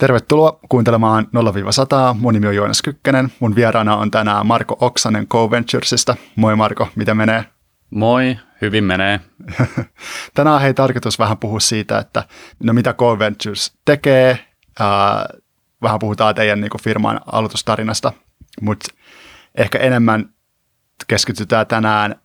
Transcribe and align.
Tervetuloa 0.00 0.58
kuuntelemaan 0.68 1.26
0-100. 2.14 2.14
Mun 2.14 2.34
nimi 2.34 2.46
on 2.46 2.54
Joonas 2.54 2.82
Kykkänen. 2.82 3.32
Mun 3.40 3.54
vieraana 3.54 3.96
on 3.96 4.10
tänään 4.10 4.46
Marko 4.46 4.76
Oksanen 4.80 5.26
Co-Venturesista. 5.28 6.16
Moi 6.36 6.56
Marko, 6.56 6.88
mitä 6.96 7.14
menee? 7.14 7.44
Moi, 7.90 8.36
hyvin 8.60 8.84
menee. 8.84 9.20
tänään 10.34 10.60
hei 10.60 10.74
tarkoitus 10.74 11.18
vähän 11.18 11.38
puhua 11.38 11.60
siitä, 11.60 11.98
että 11.98 12.24
no 12.62 12.72
mitä 12.72 12.92
Co-Ventures 12.92 13.72
tekee. 13.84 14.30
Äh, 14.80 14.88
vähän 15.82 15.98
puhutaan 15.98 16.34
teidän 16.34 16.60
niin 16.60 16.70
kuin, 16.70 16.82
firman 16.82 17.20
aloitustarinasta, 17.26 18.12
mutta 18.60 18.86
ehkä 19.54 19.78
enemmän 19.78 20.30
keskitytään 21.06 21.66
tänään 21.66 22.16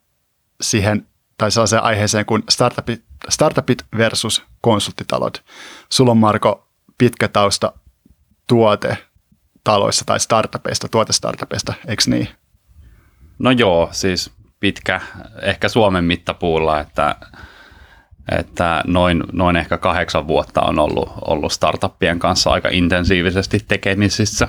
siihen 0.61 1.07
tai 1.37 1.51
sellaiseen 1.51 1.83
aiheeseen 1.83 2.25
kuin 2.25 2.43
startupit, 2.49 3.03
startupit 3.29 3.85
versus 3.97 4.43
konsulttitalot. 4.61 5.43
Sulla 5.89 6.11
on 6.11 6.17
Marko 6.17 6.64
pitkä 6.97 7.27
tausta 7.27 7.73
tuote 8.47 8.97
taloissa 9.63 10.05
tai 10.05 10.19
startupeista, 10.19 10.89
tuotestartupeista, 10.89 11.73
eikö 11.87 12.03
niin? 12.07 12.27
No 13.39 13.51
joo, 13.51 13.89
siis 13.91 14.31
pitkä, 14.59 15.01
ehkä 15.41 15.69
Suomen 15.69 16.03
mittapuulla, 16.03 16.79
että, 16.79 17.15
että 18.31 18.83
noin, 18.87 19.23
noin 19.31 19.55
ehkä 19.55 19.77
kahdeksan 19.77 20.27
vuotta 20.27 20.61
on 20.61 20.79
ollut, 20.79 21.09
ollut 21.27 21.51
startuppien 21.51 22.19
kanssa 22.19 22.49
aika 22.49 22.69
intensiivisesti 22.71 23.59
tekemisissä. 23.67 24.47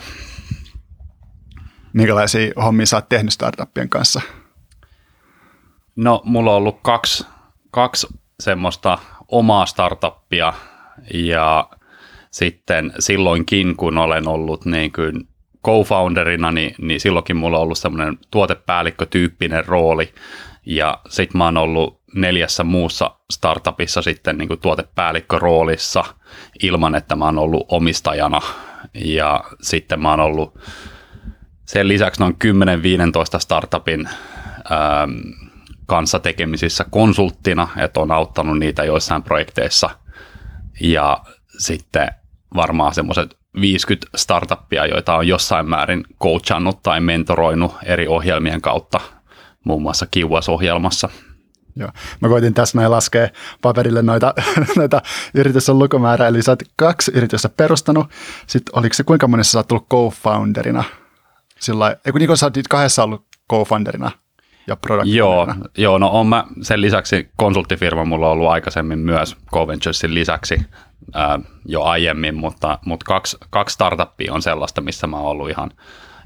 Minkälaisia 1.93 2.53
hommia 2.63 2.87
sä 2.87 2.97
oot 2.97 3.09
tehnyt 3.09 3.33
startuppien 3.33 3.89
kanssa? 3.89 4.21
No, 5.97 6.23
mulla 6.25 6.51
on 6.51 6.57
ollut 6.57 6.81
kaksi, 6.83 7.27
kaksi 7.71 8.07
semmoista 8.41 8.99
omaa 9.29 9.67
startuppia 9.67 10.53
ja 11.15 11.69
sitten 12.37 12.93
silloinkin, 12.99 13.77
kun 13.77 13.99
olen 13.99 14.29
ollut 14.29 14.65
niin 14.65 14.93
kuin 14.93 15.29
co-founderina, 15.65 16.53
niin, 16.53 16.75
niin 16.79 17.01
silloinkin 17.01 17.37
mulla 17.37 17.57
on 17.57 17.63
ollut 17.63 17.79
semmoinen 17.79 18.19
tuotepäällikkötyyppinen 18.31 19.65
rooli. 19.65 20.15
Ja 20.67 21.01
sitten 21.09 21.39
mä 21.39 21.45
oon 21.45 21.57
ollut 21.57 22.01
neljässä 22.15 22.65
muussa 22.65 23.11
startupissa 23.31 24.03
sitten 24.03 24.39
niin 24.39 24.49
kuin 24.49 24.61
tuotepäällikköroolissa 24.61 26.05
ilman, 26.63 26.95
että 26.95 27.17
mä 27.17 27.25
oon 27.25 27.39
ollut 27.39 27.67
omistajana. 27.69 28.41
Ja 28.95 29.45
sitten 29.63 30.01
mä 30.01 30.11
oon 30.11 30.21
ollut 30.21 30.59
sen 31.65 31.89
lisäksi 31.89 32.21
noin 32.21 32.37
10-15 33.37 33.39
startupin 33.39 34.09
ähm, 34.73 35.13
kanssa 35.87 36.19
tekemisissä 36.19 36.85
konsulttina, 36.91 37.69
että 37.77 38.01
on 38.01 38.11
auttanut 38.11 38.59
niitä 38.59 38.85
joissain 38.85 39.23
projekteissa. 39.23 39.91
Ja 40.81 41.19
sitten 41.59 42.09
varmaan 42.55 42.95
semmoiset 42.95 43.37
50 43.61 44.07
startuppia, 44.17 44.87
joita 44.87 45.17
on 45.17 45.29
jossain 45.29 45.69
määrin 45.69 46.05
coachannut 46.23 46.83
tai 46.83 47.01
mentoroinut 47.01 47.75
eri 47.85 48.09
ohjelmien 48.09 48.61
kautta, 48.61 49.01
muun 49.65 49.83
muassa 49.83 50.07
Kiuas-ohjelmassa. 50.11 51.09
Joo. 51.77 51.89
Mä 52.21 52.29
koitin 52.29 52.55
tässä 52.55 52.79
näin 52.79 52.91
laskea 52.91 53.29
paperille 53.63 54.03
noita, 54.03 54.35
noita 54.77 55.03
yritysten 55.35 55.79
lukumäärää, 55.79 56.29
eli 56.29 56.43
sä 56.43 56.53
oot 56.53 56.63
kaksi 56.77 57.13
yritystä 57.15 57.49
perustanut. 57.49 58.07
Sitten 58.47 58.79
oliko 58.79 58.95
se 58.95 59.03
kuinka 59.03 59.29
monessa 59.29 59.53
sä 59.53 59.59
oot 59.59 59.69
tullut 59.69 59.87
co-founderina? 59.91 60.85
Sillä 61.61 61.97
kun 62.13 62.19
niin 62.19 62.37
sä 62.37 62.47
oot 62.47 62.55
kahdessa 62.69 63.05
ollut 63.05 63.27
co-founderina 63.53 64.11
ja 64.67 64.77
product 64.77 65.09
joo, 65.09 65.55
joo, 65.79 65.99
no 65.99 66.09
on 66.09 66.27
mä 66.27 66.45
sen 66.63 66.81
lisäksi 66.81 67.29
konsulttifirma 67.37 68.05
mulla 68.05 68.27
on 68.27 68.33
ollut 68.33 68.49
aikaisemmin 68.49 68.99
myös 68.99 69.37
Coventuresin 69.53 70.15
lisäksi 70.15 70.61
ää, 71.15 71.39
jo 71.65 71.83
aiemmin, 71.83 72.35
mutta, 72.35 72.79
mutta 72.85 73.05
kaksi, 73.05 73.37
kaksi 73.51 73.75
startuppia 73.75 74.33
on 74.33 74.43
sellaista, 74.43 74.81
missä 74.81 75.07
mä 75.07 75.17
oon 75.17 75.27
ollut 75.27 75.51
ihan, 75.51 75.71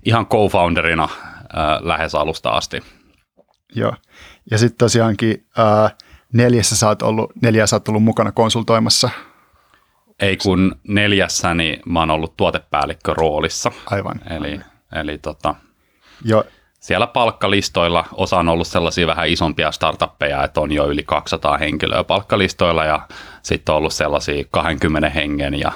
ihan 0.04 0.26
co-founderina 0.26 1.08
ää, 1.52 1.78
lähes 1.82 2.14
alusta 2.14 2.50
asti. 2.50 2.82
Joo, 3.74 3.92
ja 4.50 4.58
sitten 4.58 4.78
tosiaankin 4.78 5.46
ää, 5.58 5.90
neljässä 6.32 6.76
sä 6.76 6.88
oot 6.88 7.02
ollut, 7.02 7.32
neljä 7.42 7.66
sä 7.66 7.76
oot 7.76 7.88
ollut 7.88 8.02
mukana 8.02 8.32
konsultoimassa. 8.32 9.10
Ei 10.20 10.36
kun 10.36 10.80
neljässä, 10.88 11.54
niin 11.54 11.80
mä 11.86 12.00
oon 12.00 12.10
ollut 12.10 12.36
tuotepäällikkö 12.36 13.14
roolissa. 13.14 13.72
Aivan. 13.86 14.20
Eli, 14.30 14.50
aivan. 14.50 14.64
eli 14.92 15.18
tota, 15.18 15.54
Joo, 16.24 16.44
siellä 16.80 17.06
palkkalistoilla 17.06 18.04
osa 18.12 18.36
on 18.36 18.48
ollut 18.48 18.66
sellaisia 18.66 19.06
vähän 19.06 19.28
isompia 19.28 19.72
startuppeja, 19.72 20.44
että 20.44 20.60
on 20.60 20.72
jo 20.72 20.88
yli 20.88 21.02
200 21.02 21.58
henkilöä 21.58 22.04
palkkalistoilla 22.04 22.84
ja 22.84 23.08
sitten 23.42 23.72
on 23.72 23.78
ollut 23.78 23.92
sellaisia 23.92 24.44
20 24.50 25.10
hengen 25.10 25.60
ja, 25.60 25.72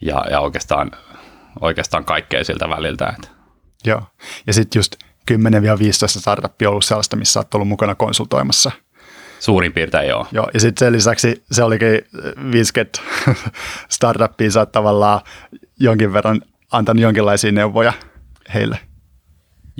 ja, 0.00 0.24
ja 0.30 0.40
oikeastaan, 0.40 0.90
oikeastaan 1.60 2.04
kaikkea 2.04 2.44
siltä 2.44 2.68
väliltä. 2.68 3.14
Että. 3.16 3.28
Joo, 3.84 4.02
ja 4.46 4.52
sitten 4.52 4.78
just 4.78 4.96
10-15 5.30 5.34
startuppia 6.06 6.68
on 6.68 6.70
ollut 6.70 6.84
sellaista, 6.84 7.16
missä 7.16 7.40
olet 7.40 7.54
ollut 7.54 7.68
mukana 7.68 7.94
konsultoimassa. 7.94 8.70
Suurin 9.38 9.72
piirtein 9.72 10.08
joo. 10.08 10.26
Joo, 10.32 10.50
ja 10.54 10.60
sitten 10.60 10.86
sen 10.86 10.92
lisäksi 10.92 11.44
se 11.50 11.62
olikin 11.62 11.98
50 12.52 13.00
startuppia, 13.88 14.50
sä 14.50 14.66
tavallaan 14.66 15.20
jonkin 15.80 16.12
verran 16.12 16.42
antanut 16.72 17.02
jonkinlaisia 17.02 17.52
neuvoja 17.52 17.92
heille. 18.54 18.89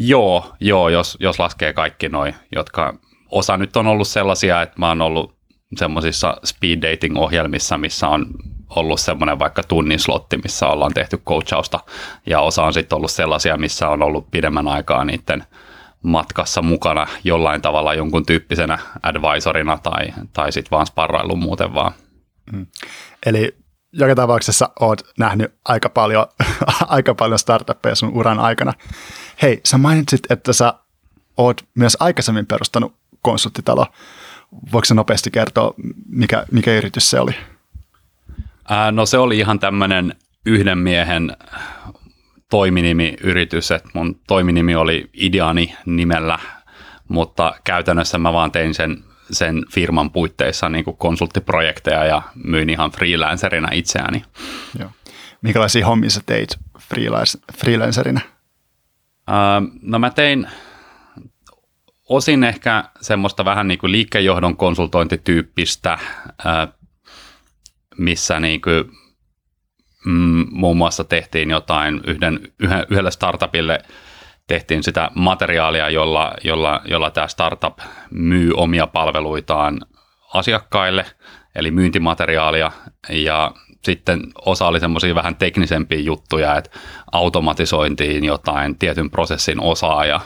Joo, 0.03 0.55
joo 0.61 0.89
jos, 0.89 1.17
jos 1.21 1.39
laskee 1.39 1.73
kaikki 1.73 2.09
noin, 2.09 2.35
jotka 2.53 2.95
osa 3.31 3.57
nyt 3.57 3.77
on 3.77 3.87
ollut 3.87 4.09
sellaisia, 4.09 4.63
että 4.63 4.79
mä 4.79 4.89
oon 4.89 5.03
ollut 5.03 5.37
semmoisissa 5.77 6.37
speed 6.45 6.83
dating 6.83 7.19
ohjelmissa, 7.19 7.79
missä 7.79 8.09
on 8.09 8.27
ollut 8.71 9.01
semmoinen 9.01 9.39
vaikka 9.39 9.63
tunnin 9.63 9.99
slotti, 9.99 10.37
missä 10.37 10.67
ollaan 10.67 10.95
tehty 10.95 11.17
coachausta, 11.17 11.81
ja 12.27 12.41
osa 12.41 12.63
on 12.63 12.73
sitten 12.73 12.97
ollut 12.97 13.11
sellaisia, 13.11 13.57
missä 13.57 13.89
on 13.89 14.03
ollut 14.03 14.31
pidemmän 14.31 14.69
aikaa 14.69 15.05
niiden 15.05 15.45
matkassa 16.03 16.63
mukana 16.63 17.07
jollain 17.25 17.63
tavalla 17.63 17.95
jonkun 17.95 18.27
tyyppisenä 18.27 18.79
advisorina 19.03 19.79
tai, 19.83 20.07
tai 20.33 20.53
sitten 20.53 20.71
vaan 20.71 20.87
sparrailu 20.87 21.37
muuten 21.37 21.75
vaan. 21.75 21.93
Mm. 22.53 22.67
Eli 23.27 23.60
joka 23.93 24.15
tapauksessa 24.15 24.71
oot 24.81 25.03
nähnyt 25.19 25.55
aika 25.65 25.89
paljon, 25.89 26.27
aika 26.87 27.15
paljon 27.15 27.39
startuppeja 27.39 27.95
sun 27.95 28.11
uran 28.13 28.39
aikana. 28.39 28.73
Hei, 29.43 29.61
sä 29.65 29.79
mainitsit, 29.79 30.31
että 30.31 30.53
sä 30.53 30.75
oot 31.37 31.65
myös 31.75 31.97
aikaisemmin 32.01 32.47
perustanut 32.47 32.95
konsulttitalo. 33.23 33.87
Voiko 34.73 34.85
sä 34.85 34.95
nopeasti 34.95 35.31
kertoa, 35.31 35.75
mikä, 36.09 36.45
mikä 36.53 36.75
yritys 36.75 37.11
se 37.11 37.21
oli? 37.21 37.35
Ää, 38.69 38.93
no 38.93 39.07
se 39.07 39.19
oli 39.19 39.39
ihan 39.39 39.59
tämmöinen 39.59 40.15
yhden 40.47 40.79
miehen 40.79 41.37
toiminimiyritys, 42.51 43.71
että 43.71 43.89
mun 43.95 44.21
toiminimi 44.27 44.75
oli 44.75 45.11
Ideani 45.15 45.77
nimellä, 45.87 46.39
mutta 47.09 47.55
käytännössä 47.65 48.19
mä 48.19 48.33
vaan 48.33 48.53
tein 48.53 48.75
sen, 48.75 49.05
sen 49.31 49.65
firman 49.73 50.11
puitteissa 50.11 50.69
niin 50.69 50.85
kuin 50.85 50.97
konsulttiprojekteja 50.97 52.05
ja 52.05 52.23
myin 52.45 52.71
ihan 52.71 52.91
freelancerina 52.91 53.69
itseäni. 53.73 54.25
Joo. 54.79 54.91
Minkälaisia 55.43 55.87
hommia 55.87 56.11
sä 56.11 56.21
teit 56.27 56.59
freelancerina? 57.53 58.21
no 59.83 59.99
mä 59.99 60.11
tein 60.11 60.47
osin 62.09 62.45
ehkä 62.45 62.85
semmoista 63.01 63.45
vähän 63.45 63.69
niin 63.69 63.79
kuin 63.79 63.93
liikkejohdon 63.93 64.57
konsultointityyppistä, 64.57 65.99
missä 67.99 68.41
niin 68.41 68.61
kuin, 68.61 68.85
mm, 70.07 70.47
muun 70.51 70.77
muassa 70.77 71.05
tehtiin 71.05 71.51
jotain 71.51 72.01
yhden, 72.07 72.41
yhdelle 72.91 73.11
startupille 73.11 73.79
tehtiin 74.51 74.83
sitä 74.83 75.11
materiaalia, 75.15 75.91
jolla, 75.91 76.33
jolla, 76.45 76.81
jolla 76.85 77.11
tämä 77.11 77.29
startup 77.29 77.79
myy 78.11 78.53
omia 78.57 78.87
palveluitaan 78.87 79.81
asiakkaille, 80.35 81.07
eli 81.55 81.71
myyntimateriaalia, 81.71 82.73
ja 83.09 83.53
sitten 83.85 84.21
osa 84.45 84.67
oli 84.67 84.81
semmoisia 84.81 85.15
vähän 85.15 85.37
teknisempiä 85.37 85.99
juttuja, 86.01 86.57
että 86.57 86.71
automatisointiin 87.13 88.25
jotain 88.25 88.79
tietyn 88.79 89.11
prosessin 89.11 89.61
osaa 89.61 90.05
ja, 90.05 90.21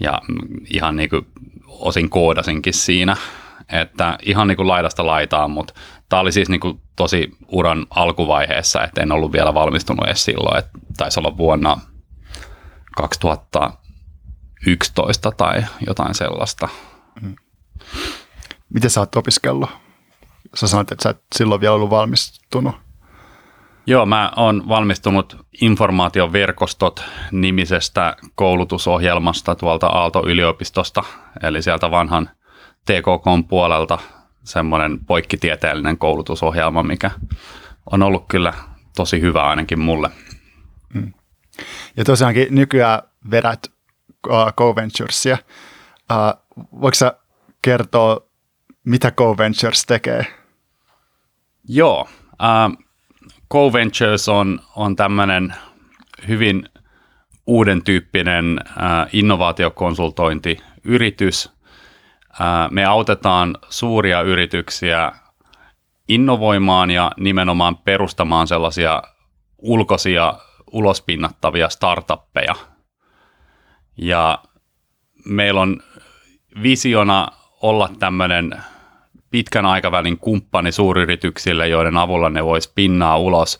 ja 0.00 0.20
ihan 0.74 0.96
niin 0.96 1.10
kuin 1.10 1.26
osin 1.68 2.10
koodasinkin 2.10 2.74
siinä, 2.74 3.16
että 3.72 4.18
ihan 4.22 4.48
niin 4.48 4.56
kuin 4.56 4.68
laidasta 4.68 5.06
laitaan, 5.06 5.50
mutta 5.50 5.74
tämä 6.08 6.20
oli 6.20 6.32
siis 6.32 6.48
niin 6.48 6.60
kuin 6.60 6.80
tosi 6.96 7.30
uran 7.48 7.86
alkuvaiheessa, 7.90 8.84
että 8.84 9.02
en 9.02 9.12
ollut 9.12 9.32
vielä 9.32 9.54
valmistunut 9.54 10.06
edes 10.06 10.24
silloin, 10.24 10.58
että 10.58 10.70
taisi 10.96 11.20
olla 11.20 11.36
vuonna 11.36 11.80
2011 12.96 15.32
tai 15.32 15.64
jotain 15.86 16.14
sellaista. 16.14 16.68
Mm. 17.22 17.36
Miten 18.74 18.90
sä 18.90 19.00
oot 19.00 19.16
opiskellut? 19.16 19.70
sä 20.54 20.68
sanoit, 20.68 20.92
että 20.92 21.02
sä 21.02 21.10
et 21.10 21.22
silloin 21.34 21.60
vielä 21.60 21.74
ollut 21.74 21.90
valmistunut. 21.90 22.74
Joo, 23.86 24.06
mä 24.06 24.32
oon 24.36 24.68
valmistunut 24.68 25.36
informaatioverkostot 25.60 27.04
nimisestä 27.32 28.16
koulutusohjelmasta 28.34 29.54
tuolta 29.54 29.86
Aalto-yliopistosta, 29.86 31.02
eli 31.42 31.62
sieltä 31.62 31.90
vanhan 31.90 32.30
TKK 32.84 33.48
puolelta 33.48 33.98
semmoinen 34.44 35.04
poikkitieteellinen 35.04 35.98
koulutusohjelma, 35.98 36.82
mikä 36.82 37.10
on 37.92 38.02
ollut 38.02 38.24
kyllä 38.28 38.54
tosi 38.96 39.20
hyvä 39.20 39.42
ainakin 39.42 39.80
mulle. 39.80 40.10
Mm. 40.94 41.12
Ja 42.00 42.04
tosiaankin 42.04 42.46
nykyään 42.50 43.02
vedät 43.30 43.66
uh, 44.28 44.52
GoVenturesia. 44.56 45.38
Uh, 46.12 46.16
voiko 46.80 46.94
sä 46.94 47.14
kertoa, 47.62 48.20
mitä 48.84 49.10
GoVentures 49.10 49.86
tekee? 49.86 50.26
Joo, 51.68 52.00
uh, 52.00 52.08
GoVentures 53.50 54.28
on, 54.28 54.60
on 54.76 54.96
tämmöinen 54.96 55.54
hyvin 56.28 56.68
uuden 57.46 57.84
tyyppinen 57.84 58.60
uh, 58.68 58.74
innovaatiokonsultointiyritys. 59.12 61.46
Uh, 61.46 61.52
me 62.70 62.84
autetaan 62.84 63.56
suuria 63.68 64.22
yrityksiä 64.22 65.12
innovoimaan 66.08 66.90
ja 66.90 67.12
nimenomaan 67.16 67.76
perustamaan 67.76 68.46
sellaisia 68.46 69.02
ulkoisia 69.58 70.34
ulospinnattavia 70.72 71.68
startuppeja. 71.68 72.54
Ja 73.96 74.38
meillä 75.24 75.60
on 75.60 75.80
visiona 76.62 77.28
olla 77.62 77.90
tämmöinen 77.98 78.62
pitkän 79.30 79.66
aikavälin 79.66 80.18
kumppani 80.18 80.72
suuryrityksille, 80.72 81.68
joiden 81.68 81.96
avulla 81.96 82.30
ne 82.30 82.44
vois 82.44 82.68
pinnaa 82.68 83.18
ulos 83.18 83.58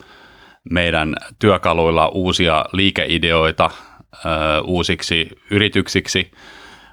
meidän 0.70 1.16
työkaluilla 1.38 2.08
uusia 2.08 2.64
liikeideoita 2.72 3.70
ö, 4.14 4.28
uusiksi 4.64 5.30
yrityksiksi, 5.50 6.30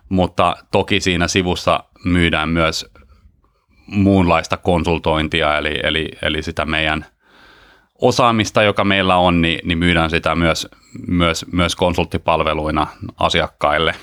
mutta 0.09 0.55
toki 0.71 0.99
siinä 0.99 1.27
sivussa 1.27 1.83
myydään 2.05 2.49
myös 2.49 2.85
muunlaista 3.87 4.57
konsultointia, 4.57 5.57
eli, 5.57 5.79
eli, 5.83 6.09
eli 6.21 6.41
sitä 6.41 6.65
meidän 6.65 7.05
osaamista, 8.01 8.63
joka 8.63 8.83
meillä 8.83 9.15
on, 9.15 9.41
niin, 9.41 9.59
niin 9.63 9.77
myydään 9.77 10.09
sitä 10.09 10.35
myös, 10.35 10.67
myös, 11.07 11.45
myös 11.51 11.75
konsulttipalveluina 11.75 12.87
asiakkaille. 13.17 13.95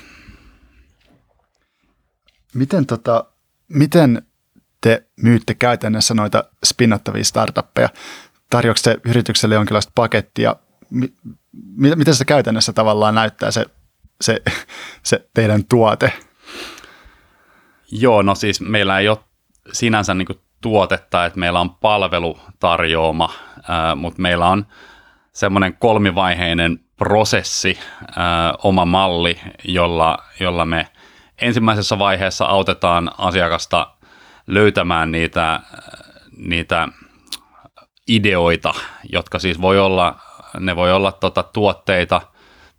Miten, 2.53 2.85
tota, 2.85 3.25
miten 3.67 4.21
te 4.81 5.03
myytte 5.15 5.53
käytännössä 5.53 6.13
noita 6.13 6.43
spinnattavia 6.65 7.23
startuppeja? 7.23 7.89
Tarjoako 8.49 8.77
se 8.77 8.97
yritykselle 9.05 9.55
jonkinlaista 9.55 9.91
pakettia? 9.95 10.55
Mi- 10.89 11.95
miten 11.95 12.15
se 12.15 12.25
käytännössä 12.25 12.73
tavallaan 12.73 13.15
näyttää 13.15 13.51
se, 13.51 13.65
se, 14.21 14.41
se 15.03 15.27
teidän 15.33 15.65
tuote? 15.65 16.13
Joo, 17.91 18.21
no 18.21 18.35
siis 18.35 18.61
meillä 18.61 18.99
ei 18.99 19.09
ole 19.09 19.17
sinänsä 19.73 20.13
niin 20.13 20.27
tuotetta, 20.61 21.25
että 21.25 21.39
meillä 21.39 21.59
on 21.59 21.69
palvelutarjoama, 21.69 23.33
mutta 23.95 24.21
meillä 24.21 24.47
on 24.47 24.65
semmoinen 25.31 25.77
kolmivaiheinen 25.79 26.79
prosessi, 26.97 27.79
äh, 28.03 28.15
oma 28.63 28.85
malli, 28.85 29.39
jolla, 29.63 30.17
jolla 30.39 30.65
me 30.65 30.87
ensimmäisessä 31.41 31.99
vaiheessa 31.99 32.45
autetaan 32.45 33.11
asiakasta 33.17 33.91
löytämään 34.47 35.11
niitä, 35.11 35.59
niitä 36.37 36.87
ideoita, 38.07 38.73
jotka 39.13 39.39
siis 39.39 39.61
voi 39.61 39.79
olla, 39.79 40.15
ne 40.59 40.75
voi 40.75 40.93
olla 40.93 41.11
tota 41.11 41.43
tuotteita– 41.43 42.21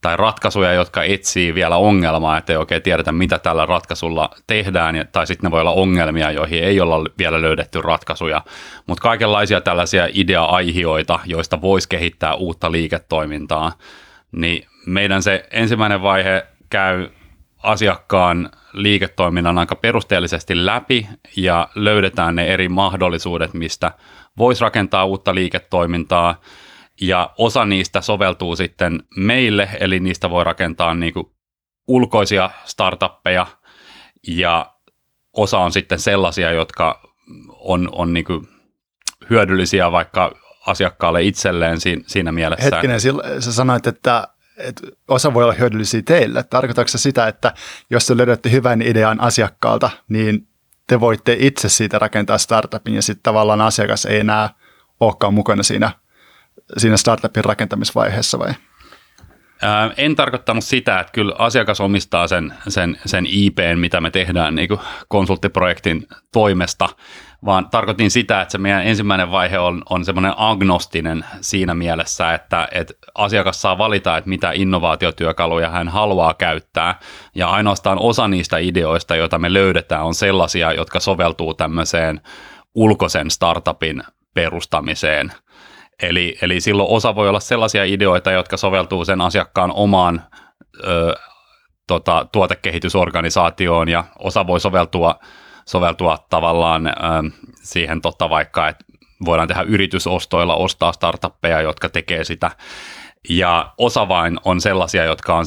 tai 0.06 0.16
ratkaisuja, 0.16 0.72
jotka 0.72 1.02
etsii 1.02 1.54
vielä 1.54 1.76
ongelmaa, 1.76 2.38
että 2.38 2.52
ei 2.52 2.56
oikein 2.56 2.82
tiedetä, 2.82 3.12
mitä 3.12 3.38
tällä 3.38 3.66
ratkaisulla 3.66 4.30
tehdään, 4.46 5.08
tai 5.12 5.26
sitten 5.26 5.48
ne 5.48 5.50
voi 5.50 5.60
olla 5.60 5.72
ongelmia, 5.72 6.30
joihin 6.30 6.64
ei 6.64 6.80
olla 6.80 7.10
vielä 7.18 7.42
löydetty 7.42 7.82
ratkaisuja, 7.82 8.42
mutta 8.86 9.02
kaikenlaisia 9.02 9.60
tällaisia 9.60 10.08
idea-aihioita, 10.12 11.18
joista 11.24 11.60
voisi 11.60 11.88
kehittää 11.88 12.34
uutta 12.34 12.72
liiketoimintaa, 12.72 13.72
niin 14.32 14.66
meidän 14.86 15.22
se 15.22 15.46
ensimmäinen 15.50 16.02
vaihe 16.02 16.46
käy 16.70 17.08
asiakkaan 17.62 18.50
liiketoiminnan 18.72 19.58
aika 19.58 19.74
perusteellisesti 19.74 20.66
läpi 20.66 21.08
ja 21.36 21.68
löydetään 21.74 22.36
ne 22.36 22.46
eri 22.46 22.68
mahdollisuudet, 22.68 23.54
mistä 23.54 23.92
voisi 24.38 24.62
rakentaa 24.62 25.04
uutta 25.04 25.34
liiketoimintaa, 25.34 26.40
ja 27.00 27.30
osa 27.38 27.64
niistä 27.64 28.00
soveltuu 28.00 28.56
sitten 28.56 29.02
meille, 29.16 29.68
eli 29.80 30.00
niistä 30.00 30.30
voi 30.30 30.44
rakentaa 30.44 30.94
niin 30.94 31.12
kuin 31.12 31.26
ulkoisia 31.88 32.50
startuppeja, 32.64 33.46
ja 34.28 34.74
osa 35.32 35.58
on 35.58 35.72
sitten 35.72 35.98
sellaisia, 35.98 36.52
jotka 36.52 37.12
on, 37.48 37.88
on 37.92 38.12
niin 38.12 38.24
kuin 38.24 38.48
hyödyllisiä 39.30 39.92
vaikka 39.92 40.32
asiakkaalle 40.66 41.22
itselleen 41.22 41.78
siinä 42.06 42.32
mielessä. 42.32 42.64
Hetkinen, 42.64 43.00
sä 43.40 43.52
sanoit, 43.52 43.86
että, 43.86 44.28
että 44.56 44.82
osa 45.08 45.34
voi 45.34 45.44
olla 45.44 45.52
hyödyllisiä 45.52 46.02
teille. 46.02 46.42
Tarkoitatko 46.42 46.88
se 46.88 46.98
sitä, 46.98 47.28
että 47.28 47.54
jos 47.90 48.06
te 48.06 48.16
löydätte 48.16 48.50
hyvän 48.50 48.82
idean 48.82 49.20
asiakkaalta, 49.20 49.90
niin 50.08 50.48
te 50.86 51.00
voitte 51.00 51.36
itse 51.40 51.68
siitä 51.68 51.98
rakentaa 51.98 52.38
startupin 52.38 52.94
ja 52.94 53.02
sitten 53.02 53.22
tavallaan 53.22 53.60
asiakas 53.60 54.04
ei 54.04 54.20
enää 54.20 54.50
olekaan 55.00 55.34
mukana 55.34 55.62
siinä 55.62 55.92
siinä 56.76 56.96
startupin 56.96 57.44
rakentamisvaiheessa 57.44 58.38
vai? 58.38 58.54
En 59.96 60.16
tarkoittanut 60.16 60.64
sitä, 60.64 61.00
että 61.00 61.12
kyllä 61.12 61.34
asiakas 61.38 61.80
omistaa 61.80 62.28
sen, 62.28 62.54
sen, 62.68 62.98
sen 63.06 63.26
IPn, 63.28 63.78
mitä 63.78 64.00
me 64.00 64.10
tehdään 64.10 64.54
niin 64.54 64.68
kuin 64.68 64.80
konsulttiprojektin 65.08 66.06
toimesta, 66.32 66.88
vaan 67.44 67.70
tarkoitin 67.70 68.10
sitä, 68.10 68.40
että 68.40 68.52
se 68.52 68.58
meidän 68.58 68.86
ensimmäinen 68.86 69.30
vaihe 69.30 69.58
on, 69.58 69.82
on 69.90 70.04
semmoinen 70.04 70.34
agnostinen 70.36 71.24
siinä 71.40 71.74
mielessä, 71.74 72.34
että, 72.34 72.68
että 72.72 72.94
asiakas 73.14 73.62
saa 73.62 73.78
valita, 73.78 74.16
että 74.16 74.28
mitä 74.28 74.52
innovaatiotyökaluja 74.52 75.70
hän 75.70 75.88
haluaa 75.88 76.34
käyttää, 76.34 76.98
ja 77.34 77.48
ainoastaan 77.48 77.98
osa 77.98 78.28
niistä 78.28 78.58
ideoista, 78.58 79.16
joita 79.16 79.38
me 79.38 79.52
löydetään, 79.52 80.04
on 80.04 80.14
sellaisia, 80.14 80.72
jotka 80.72 81.00
soveltuu 81.00 81.54
tämmöiseen 81.54 82.20
ulkoisen 82.74 83.30
startupin 83.30 84.02
perustamiseen– 84.34 85.32
Eli, 86.02 86.38
eli 86.42 86.60
silloin 86.60 86.88
osa 86.90 87.14
voi 87.14 87.28
olla 87.28 87.40
sellaisia 87.40 87.84
ideoita, 87.84 88.30
jotka 88.30 88.56
soveltuu 88.56 89.04
sen 89.04 89.20
asiakkaan 89.20 89.72
omaan 89.74 90.22
ö, 90.84 91.14
tota, 91.86 92.26
tuotekehitysorganisaatioon 92.32 93.88
ja 93.88 94.04
osa 94.18 94.46
voi 94.46 94.60
soveltua, 94.60 95.18
soveltua 95.66 96.18
tavallaan 96.30 96.86
ö, 96.86 96.92
siihen 97.62 98.00
totta 98.00 98.30
vaikka, 98.30 98.68
että 98.68 98.84
voidaan 99.24 99.48
tehdä 99.48 99.62
yritysostoilla 99.62 100.56
ostaa 100.56 100.92
startuppeja, 100.92 101.60
jotka 101.60 101.88
tekee 101.88 102.24
sitä. 102.24 102.50
Ja 103.28 103.74
osa 103.78 104.08
vain 104.08 104.38
on 104.44 104.60
sellaisia, 104.60 105.04
jotka 105.04 105.34
on 105.34 105.44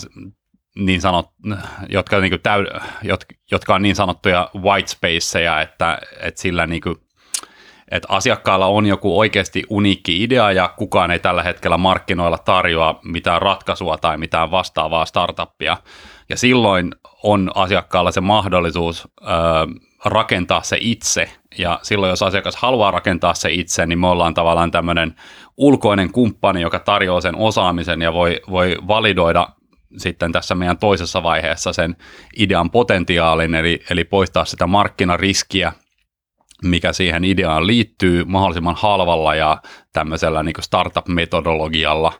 niin 0.75 1.01
sanot, 1.01 1.29
jotka, 1.89 2.19
niin 2.19 2.31
kuin 2.31 2.41
täy, 2.41 2.65
jotka 3.51 3.75
on 3.75 3.81
niin 3.81 3.95
sanottuja 3.95 4.49
white 4.55 4.87
spaceja, 4.87 5.61
että, 5.61 5.99
että 6.19 6.41
sillä 6.41 6.67
niin 6.67 6.81
kuin 6.81 6.95
että 7.91 8.07
asiakkaalla 8.11 8.65
on 8.65 8.85
joku 8.85 9.19
oikeasti 9.19 9.63
uniikki 9.69 10.23
idea 10.23 10.51
ja 10.51 10.73
kukaan 10.77 11.11
ei 11.11 11.19
tällä 11.19 11.43
hetkellä 11.43 11.77
markkinoilla 11.77 12.37
tarjoa 12.37 12.99
mitään 13.03 13.41
ratkaisua 13.41 13.97
tai 13.97 14.17
mitään 14.17 14.51
vastaavaa 14.51 15.05
startuppia. 15.05 15.77
Ja 16.29 16.37
silloin 16.37 16.91
on 17.23 17.51
asiakkaalla 17.55 18.11
se 18.11 18.21
mahdollisuus 18.21 19.07
ö, 19.21 19.25
rakentaa 20.05 20.61
se 20.63 20.77
itse. 20.79 21.29
Ja 21.57 21.79
silloin, 21.81 22.09
jos 22.09 22.23
asiakas 22.23 22.55
haluaa 22.55 22.91
rakentaa 22.91 23.33
se 23.33 23.51
itse, 23.51 23.85
niin 23.85 23.99
me 23.99 24.07
ollaan 24.07 24.33
tavallaan 24.33 24.71
tämmöinen 24.71 25.15
ulkoinen 25.57 26.11
kumppani, 26.11 26.61
joka 26.61 26.79
tarjoaa 26.79 27.21
sen 27.21 27.35
osaamisen 27.35 28.01
ja 28.01 28.13
voi, 28.13 28.41
voi 28.49 28.77
validoida 28.87 29.47
sitten 29.97 30.31
tässä 30.31 30.55
meidän 30.55 30.77
toisessa 30.77 31.23
vaiheessa 31.23 31.73
sen 31.73 31.95
idean 32.37 32.69
potentiaalin, 32.71 33.55
eli, 33.55 33.83
eli 33.89 34.03
poistaa 34.03 34.45
sitä 34.45 34.67
markkinariskiä 34.67 35.73
mikä 36.63 36.93
siihen 36.93 37.23
ideaan 37.23 37.67
liittyy 37.67 38.25
mahdollisimman 38.25 38.75
halvalla 38.77 39.35
ja 39.35 39.61
tämmöisellä 39.93 40.43
niin 40.43 40.55
startup-metodologialla. 40.59 42.13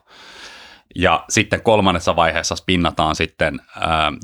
Ja 0.96 1.24
sitten 1.28 1.62
kolmannessa 1.62 2.16
vaiheessa 2.16 2.56
spinnataan 2.56 3.16
sitten, 3.16 3.60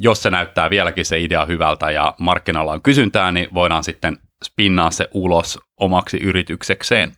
jos 0.01 0.23
se 0.23 0.31
näyttää 0.31 0.71
vieläkin 0.71 1.05
se 1.05 1.21
idea 1.21 1.45
hyvältä 1.45 1.91
ja 1.91 2.15
markkinoilla 2.19 2.73
on 2.73 2.83
kysyntää, 2.83 3.33
niin 3.33 3.49
voidaan 3.55 3.85
sitten 3.85 4.19
spinnaa 4.45 4.91
se 4.91 5.09
ulos 5.15 5.59
omaksi 5.81 6.17
yrityksekseen. 6.17 7.13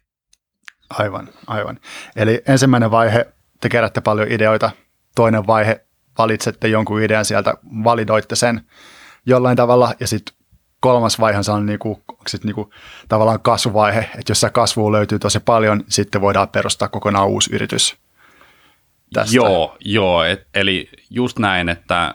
Aivan, 0.90 1.28
aivan. 1.46 1.80
Eli 2.16 2.42
ensimmäinen 2.48 2.90
vaihe, 2.90 3.26
te 3.60 3.68
kerätte 3.68 4.00
paljon 4.00 4.32
ideoita. 4.32 4.70
Toinen 5.14 5.46
vaihe, 5.46 5.86
valitsette 6.18 6.68
jonkun 6.68 7.02
idean 7.02 7.24
sieltä, 7.24 7.54
validoitte 7.84 8.36
sen 8.36 8.60
jollain 9.26 9.56
tavalla 9.56 9.94
ja 10.00 10.06
sitten 10.06 10.37
kolmas 10.80 11.20
vaihe 11.20 11.38
on 11.52 11.66
niinku, 11.66 12.02
sit 12.26 12.44
niinku, 12.44 12.70
tavallaan 13.08 13.40
kasvuvaihe, 13.40 14.00
että 14.00 14.30
jos 14.30 14.46
kasvu 14.52 14.92
löytyy 14.92 15.18
tosi 15.18 15.40
paljon, 15.40 15.84
sitten 15.88 16.20
voidaan 16.20 16.48
perustaa 16.48 16.88
kokonaan 16.88 17.28
uusi 17.28 17.54
yritys. 17.54 17.96
Tästä. 19.12 19.36
Joo, 19.36 19.76
joo 19.80 20.22
et, 20.22 20.46
eli 20.54 20.90
just 21.10 21.38
näin, 21.38 21.68
että 21.68 22.14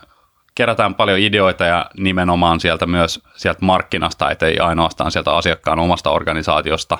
kerätään 0.55 0.96
paljon 0.96 1.20
ideoita 1.20 1.65
ja 1.65 1.89
nimenomaan 1.98 2.60
sieltä 2.60 2.86
myös 2.86 3.24
sieltä 3.36 3.65
markkinasta, 3.65 4.32
ettei 4.32 4.60
ainoastaan 4.60 5.12
sieltä 5.12 5.32
asiakkaan 5.32 5.79
omasta 5.79 6.12
organisaatiosta. 6.12 6.98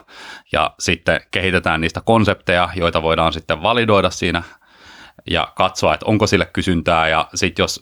Ja 0.52 0.74
sitten 0.80 1.22
kehitetään 1.32 1.82
niistä 1.82 2.02
konsepteja, 2.06 2.70
joita 2.76 3.02
voidaan 3.02 3.34
sitten 3.34 3.62
validoida 3.62 4.10
siinä 4.10 4.44
ja 5.30 5.48
katsoa, 5.56 5.94
että 5.94 6.06
onko 6.06 6.28
sille 6.28 6.46
kysyntää. 6.46 7.08
Ja 7.08 7.28
sitten 7.36 7.64
jos 7.64 7.82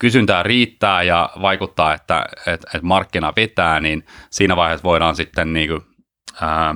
kysyntää 0.00 0.42
riittää 0.42 1.02
ja 1.02 1.30
vaikuttaa, 1.42 1.94
että, 1.94 2.26
että, 2.38 2.52
että 2.52 2.78
markkina 2.82 3.32
vetää, 3.36 3.80
niin 3.80 4.04
siinä 4.30 4.56
vaiheessa 4.56 4.84
voidaan 4.84 5.16
sitten 5.16 5.52
niin 5.52 5.68
kuin, 5.68 5.82
ää, 6.40 6.74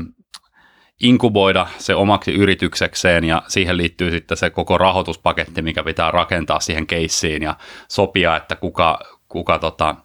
inkuboida 1.01 1.67
se 1.79 1.95
omaksi 1.95 2.35
yrityksekseen 2.35 3.25
ja 3.25 3.43
siihen 3.49 3.77
liittyy 3.77 4.11
sitten 4.11 4.37
se 4.37 4.51
koko 4.51 4.79
rahoituspaketti, 4.79 5.63
mikä 5.63 5.83
pitää 5.83 6.11
rakentaa 6.11 6.61
siihen 6.61 6.87
keissiin 6.87 7.43
ja 7.43 7.57
sopia, 7.89 8.37
että 8.37 8.57
kuka, 8.57 8.99
kuka, 9.29 9.59
tota, 9.59 9.97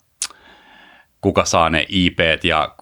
kuka 1.22 1.46
saa 1.46 1.70
ne 1.70 1.86
IP 1.90 2.20
ja, 2.44 2.76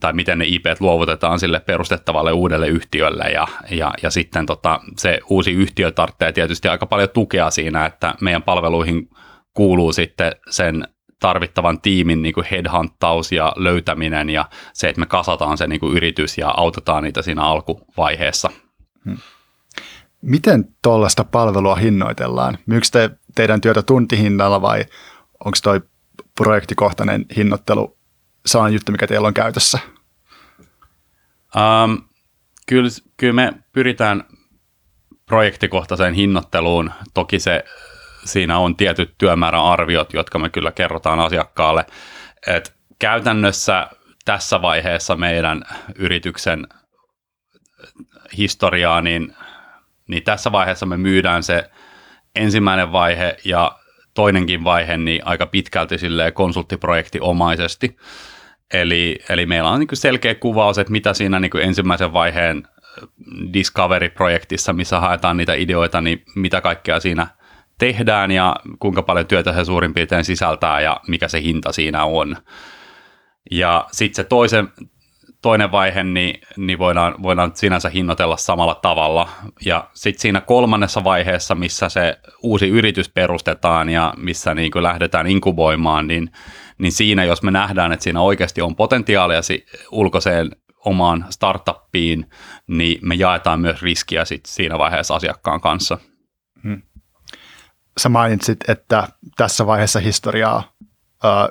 tai 0.00 0.12
miten 0.12 0.38
ne 0.38 0.44
IP 0.48 0.66
luovutetaan 0.80 1.38
sille 1.38 1.60
perustettavalle 1.60 2.32
uudelle 2.32 2.68
yhtiölle 2.68 3.24
ja, 3.24 3.46
ja, 3.70 3.92
ja 4.02 4.10
sitten 4.10 4.46
tota, 4.46 4.80
se 4.96 5.20
uusi 5.30 5.52
yhtiö 5.52 5.90
tarvitsee 5.90 6.32
tietysti 6.32 6.68
aika 6.68 6.86
paljon 6.86 7.08
tukea 7.10 7.50
siinä, 7.50 7.86
että 7.86 8.14
meidän 8.20 8.42
palveluihin 8.42 9.08
kuuluu 9.58 9.92
sitten 9.92 10.32
sen 10.50 10.88
tarvittavan 11.20 11.80
tiimin 11.80 12.22
niin 12.22 12.34
headhunttaus 12.50 13.32
ja 13.32 13.52
löytäminen 13.56 14.30
ja 14.30 14.48
se, 14.72 14.88
että 14.88 15.00
me 15.00 15.06
kasataan 15.06 15.58
se 15.58 15.66
niin 15.66 15.80
kuin 15.80 15.96
yritys 15.96 16.38
ja 16.38 16.54
autetaan 16.56 17.02
niitä 17.02 17.22
siinä 17.22 17.42
alkuvaiheessa. 17.42 18.50
Hmm. 19.04 19.18
Miten 20.22 20.64
tuollaista 20.82 21.24
palvelua 21.24 21.74
hinnoitellaan? 21.74 22.58
Myykö 22.66 22.86
te 22.92 23.10
teidän 23.34 23.60
työtä 23.60 23.82
tuntihinnalla 23.82 24.62
vai 24.62 24.84
onko 25.44 25.58
toi 25.62 25.80
projektikohtainen 26.36 27.26
hinnoittelu 27.36 27.98
sellainen 28.46 28.74
juttu, 28.74 28.92
mikä 28.92 29.06
teillä 29.06 29.28
on 29.28 29.34
käytössä? 29.34 29.78
Um, 31.56 32.02
kyllä, 32.66 32.88
kyllä 33.16 33.32
me 33.32 33.52
pyritään 33.72 34.24
projektikohtaiseen 35.26 36.14
hinnoitteluun. 36.14 36.90
Toki 37.14 37.38
se 37.38 37.64
siinä 38.24 38.58
on 38.58 38.76
tietyt 38.76 39.14
työmäärän 39.18 39.62
arviot, 39.64 40.12
jotka 40.12 40.38
me 40.38 40.48
kyllä 40.48 40.72
kerrotaan 40.72 41.20
asiakkaalle. 41.20 41.86
Et 42.46 42.74
käytännössä 42.98 43.88
tässä 44.24 44.62
vaiheessa 44.62 45.16
meidän 45.16 45.62
yrityksen 45.94 46.66
historiaa, 48.36 49.00
niin, 49.00 49.34
niin 50.08 50.22
tässä 50.22 50.52
vaiheessa 50.52 50.86
me 50.86 50.96
myydään 50.96 51.42
se 51.42 51.70
ensimmäinen 52.36 52.92
vaihe 52.92 53.36
ja 53.44 53.78
toinenkin 54.14 54.64
vaihe 54.64 54.96
niin 54.96 55.26
aika 55.26 55.46
pitkälti 55.46 55.96
konsulttiprojektiomaisesti. 56.34 57.96
Eli, 58.72 59.18
eli 59.28 59.46
meillä 59.46 59.70
on 59.70 59.78
niin 59.78 59.88
selkeä 59.92 60.34
kuvaus, 60.34 60.78
että 60.78 60.92
mitä 60.92 61.14
siinä 61.14 61.40
niin 61.40 61.50
ensimmäisen 61.60 62.12
vaiheen 62.12 62.68
Discovery-projektissa, 63.52 64.72
missä 64.72 65.00
haetaan 65.00 65.36
niitä 65.36 65.54
ideoita, 65.54 66.00
niin 66.00 66.24
mitä 66.36 66.60
kaikkea 66.60 67.00
siinä 67.00 67.26
tehdään 67.78 68.30
ja 68.30 68.56
kuinka 68.78 69.02
paljon 69.02 69.26
työtä 69.26 69.52
se 69.52 69.64
suurin 69.64 69.94
piirtein 69.94 70.24
sisältää 70.24 70.80
ja 70.80 71.00
mikä 71.08 71.28
se 71.28 71.42
hinta 71.42 71.72
siinä 71.72 72.04
on. 72.04 72.36
Ja 73.50 73.86
sitten 73.92 74.24
se 74.24 74.28
toisen, 74.28 74.68
toinen 75.42 75.72
vaihe, 75.72 76.04
niin, 76.04 76.40
niin 76.56 76.78
voidaan, 76.78 77.14
voidaan 77.22 77.50
sinänsä 77.54 77.88
hinnoitella 77.88 78.36
samalla 78.36 78.74
tavalla. 78.74 79.28
Ja 79.64 79.90
sitten 79.94 80.20
siinä 80.20 80.40
kolmannessa 80.40 81.04
vaiheessa, 81.04 81.54
missä 81.54 81.88
se 81.88 82.18
uusi 82.42 82.68
yritys 82.68 83.08
perustetaan 83.08 83.88
ja 83.88 84.14
missä 84.16 84.54
niin 84.54 84.70
kuin 84.70 84.82
lähdetään 84.82 85.26
inkuboimaan, 85.26 86.06
niin, 86.06 86.30
niin 86.78 86.92
siinä 86.92 87.24
jos 87.24 87.42
me 87.42 87.50
nähdään, 87.50 87.92
että 87.92 88.02
siinä 88.02 88.20
oikeasti 88.20 88.62
on 88.62 88.76
potentiaalia 88.76 89.40
ulkoiseen 89.92 90.50
omaan 90.84 91.26
startuppiin, 91.30 92.30
niin 92.66 92.98
me 93.02 93.14
jaetaan 93.14 93.60
myös 93.60 93.82
riskiä 93.82 94.24
sit 94.24 94.46
siinä 94.46 94.78
vaiheessa 94.78 95.14
asiakkaan 95.14 95.60
kanssa. 95.60 95.98
Sä 97.98 98.08
mainitsit, 98.08 98.68
että 98.68 99.08
tässä 99.36 99.66
vaiheessa 99.66 100.00
historiaa 100.00 100.72
ää, 101.24 101.48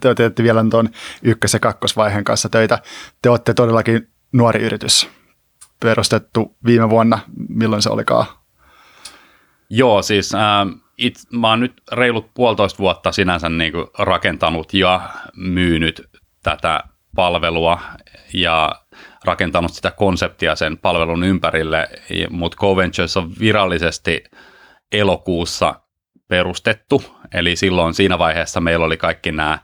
te 0.00 0.14
teette 0.14 0.42
vielä 0.42 0.64
tuon 0.70 0.88
ykkös- 1.22 1.52
ja 1.52 1.60
kakkosvaiheen 1.60 2.24
kanssa 2.24 2.48
töitä. 2.48 2.78
Te 3.22 3.30
olette 3.30 3.54
todellakin 3.54 4.08
nuori 4.32 4.62
yritys, 4.62 5.08
perustettu 5.80 6.56
viime 6.66 6.90
vuonna. 6.90 7.18
Milloin 7.48 7.82
se 7.82 7.90
olikaan? 7.90 8.26
Joo, 9.70 10.02
siis 10.02 10.34
äh, 10.34 10.40
it, 10.98 11.14
mä 11.30 11.48
oon 11.50 11.60
nyt 11.60 11.82
reilut 11.92 12.34
puolitoista 12.34 12.78
vuotta 12.78 13.12
sinänsä 13.12 13.48
niin 13.48 13.72
kuin 13.72 13.86
rakentanut 13.98 14.74
ja 14.74 15.10
myynyt 15.36 16.10
tätä 16.42 16.84
palvelua 17.14 17.80
ja 18.34 18.72
rakentanut 19.24 19.72
sitä 19.72 19.90
konseptia 19.90 20.56
sen 20.56 20.78
palvelun 20.78 21.24
ympärille, 21.24 21.88
mutta 22.30 22.56
CoVentures 22.56 23.16
on 23.16 23.32
virallisesti 23.40 24.24
elokuussa 24.92 25.80
perustettu, 26.28 27.02
eli 27.34 27.56
silloin 27.56 27.94
siinä 27.94 28.18
vaiheessa 28.18 28.60
meillä 28.60 28.86
oli 28.86 28.96
kaikki 28.96 29.32
nämä 29.32 29.58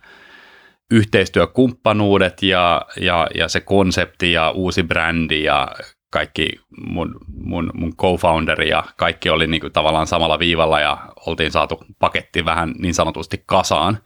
yhteistyökumppanuudet 0.90 2.42
ja, 2.42 2.86
ja, 3.00 3.26
ja 3.34 3.48
se 3.48 3.60
konsepti 3.60 4.32
ja 4.32 4.50
uusi 4.50 4.82
brändi 4.82 5.44
ja 5.44 5.68
kaikki 6.10 6.48
mun, 6.86 7.14
mun, 7.34 7.70
mun 7.74 7.96
co-founderi 7.96 8.68
ja 8.68 8.84
kaikki 8.96 9.30
oli 9.30 9.46
niin 9.46 9.60
kuin 9.60 9.72
tavallaan 9.72 10.06
samalla 10.06 10.38
viivalla 10.38 10.80
ja 10.80 10.98
oltiin 11.26 11.52
saatu 11.52 11.84
paketti 11.98 12.44
vähän 12.44 12.74
niin 12.78 12.94
sanotusti 12.94 13.42
kasaan. 13.46 13.98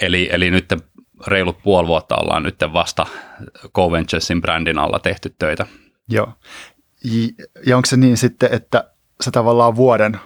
Eli, 0.00 0.28
eli 0.32 0.50
nyt 0.50 0.72
reilut 1.26 1.62
puoli 1.62 1.86
vuotta 1.86 2.16
ollaan 2.16 2.42
nyt 2.42 2.56
vasta 2.72 3.06
CoVenturesin 3.74 4.40
brändin 4.40 4.78
alla 4.78 4.98
tehty 4.98 5.34
töitä. 5.38 5.66
Joo. 6.08 6.32
Ja 7.66 7.76
onko 7.76 7.86
se 7.86 7.96
niin 7.96 8.16
sitten, 8.16 8.48
että 8.52 8.90
sä 9.20 9.30
tavallaan 9.30 9.76
vuoden 9.76 10.20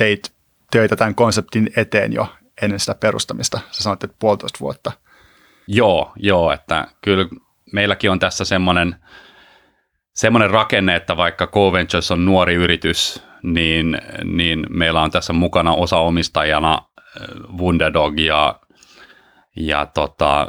teit 0.00 0.32
töitä 0.70 0.96
tämän 0.96 1.14
konseptin 1.14 1.70
eteen 1.76 2.12
jo 2.12 2.26
ennen 2.62 2.80
sitä 2.80 2.94
perustamista? 2.94 3.60
Sä 3.70 3.82
sanoit, 3.82 4.04
että 4.04 4.16
puolitoista 4.18 4.60
vuotta. 4.60 4.92
Joo, 5.66 6.12
joo, 6.16 6.52
että 6.52 6.86
kyllä 7.00 7.26
meilläkin 7.72 8.10
on 8.10 8.18
tässä 8.18 8.44
semmoinen, 8.44 8.96
semmoinen 10.14 10.50
rakenne, 10.50 10.96
että 10.96 11.16
vaikka 11.16 11.46
CoVentures 11.46 12.10
on 12.10 12.24
nuori 12.24 12.54
yritys, 12.54 13.22
niin, 13.42 13.98
niin 14.24 14.66
meillä 14.70 15.02
on 15.02 15.10
tässä 15.10 15.32
mukana 15.32 15.72
osaomistajana 15.72 16.72
äh, 16.72 16.78
Wunderdog 17.58 18.20
ja, 18.20 18.60
ja 19.56 19.86
tota 19.86 20.48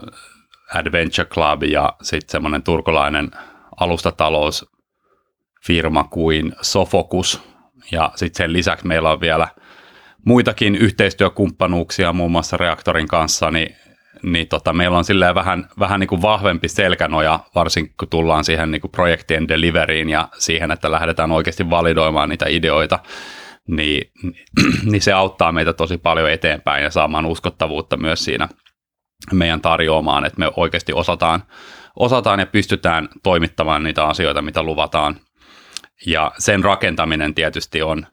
Adventure 0.75 1.29
Club 1.29 1.63
ja 1.63 1.93
sitten 2.01 2.31
semmoinen 2.31 2.63
turkulainen 2.63 3.31
alustatalousfirma 3.79 6.03
kuin 6.03 6.55
Sofocus, 6.61 7.50
ja 7.91 8.11
sitten 8.15 8.37
sen 8.37 8.53
lisäksi 8.53 8.87
meillä 8.87 9.11
on 9.11 9.21
vielä 9.21 9.47
muitakin 10.25 10.75
yhteistyökumppanuuksia 10.75 12.13
muun 12.13 12.31
muassa 12.31 12.57
reaktorin 12.57 13.07
kanssa, 13.07 13.51
niin, 13.51 13.75
niin 14.23 14.47
tota, 14.47 14.73
meillä 14.73 14.97
on 14.97 15.05
silleen 15.05 15.35
vähän, 15.35 15.69
vähän 15.79 15.99
niin 15.99 16.07
kuin 16.07 16.21
vahvempi 16.21 16.67
selkänoja, 16.67 17.39
varsinkin 17.55 17.93
kun 17.99 18.09
tullaan 18.09 18.43
siihen 18.43 18.71
niin 18.71 18.81
kuin 18.81 18.91
projektien 18.91 19.47
deliveriin 19.47 20.09
ja 20.09 20.27
siihen, 20.37 20.71
että 20.71 20.91
lähdetään 20.91 21.31
oikeasti 21.31 21.69
validoimaan 21.69 22.29
niitä 22.29 22.45
ideoita, 22.49 22.99
niin, 23.67 24.11
niin 24.91 25.01
se 25.01 25.13
auttaa 25.13 25.51
meitä 25.51 25.73
tosi 25.73 25.97
paljon 25.97 26.31
eteenpäin 26.31 26.83
ja 26.83 26.89
saamaan 26.89 27.25
uskottavuutta 27.25 27.97
myös 27.97 28.25
siinä 28.25 28.49
meidän 29.31 29.61
tarjoamaan, 29.61 30.25
että 30.25 30.39
me 30.39 30.51
oikeasti 30.55 30.93
osataan, 30.93 31.43
osataan 31.99 32.39
ja 32.39 32.45
pystytään 32.45 33.09
toimittamaan 33.23 33.83
niitä 33.83 34.05
asioita, 34.05 34.41
mitä 34.41 34.63
luvataan– 34.63 35.15
ja 36.05 36.31
sen 36.37 36.63
rakentaminen 36.63 37.35
tietysti 37.35 37.81
on 37.81 38.07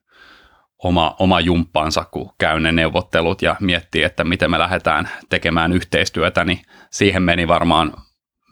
oma, 0.78 1.16
oma 1.18 1.40
jumppansa, 1.40 2.04
kun 2.04 2.30
käy 2.38 2.61
ne 2.61 2.73
neuvottelut 2.73 3.42
ja 3.42 3.57
miettii, 3.61 4.02
että 4.02 4.25
miten 4.25 4.50
me 4.50 4.59
lähdetään 4.59 5.09
tekemään 5.28 5.73
yhteistyötä, 5.73 6.45
niin 6.45 6.61
siihen 6.90 7.23
meni 7.23 7.49
varmaan 7.49 7.92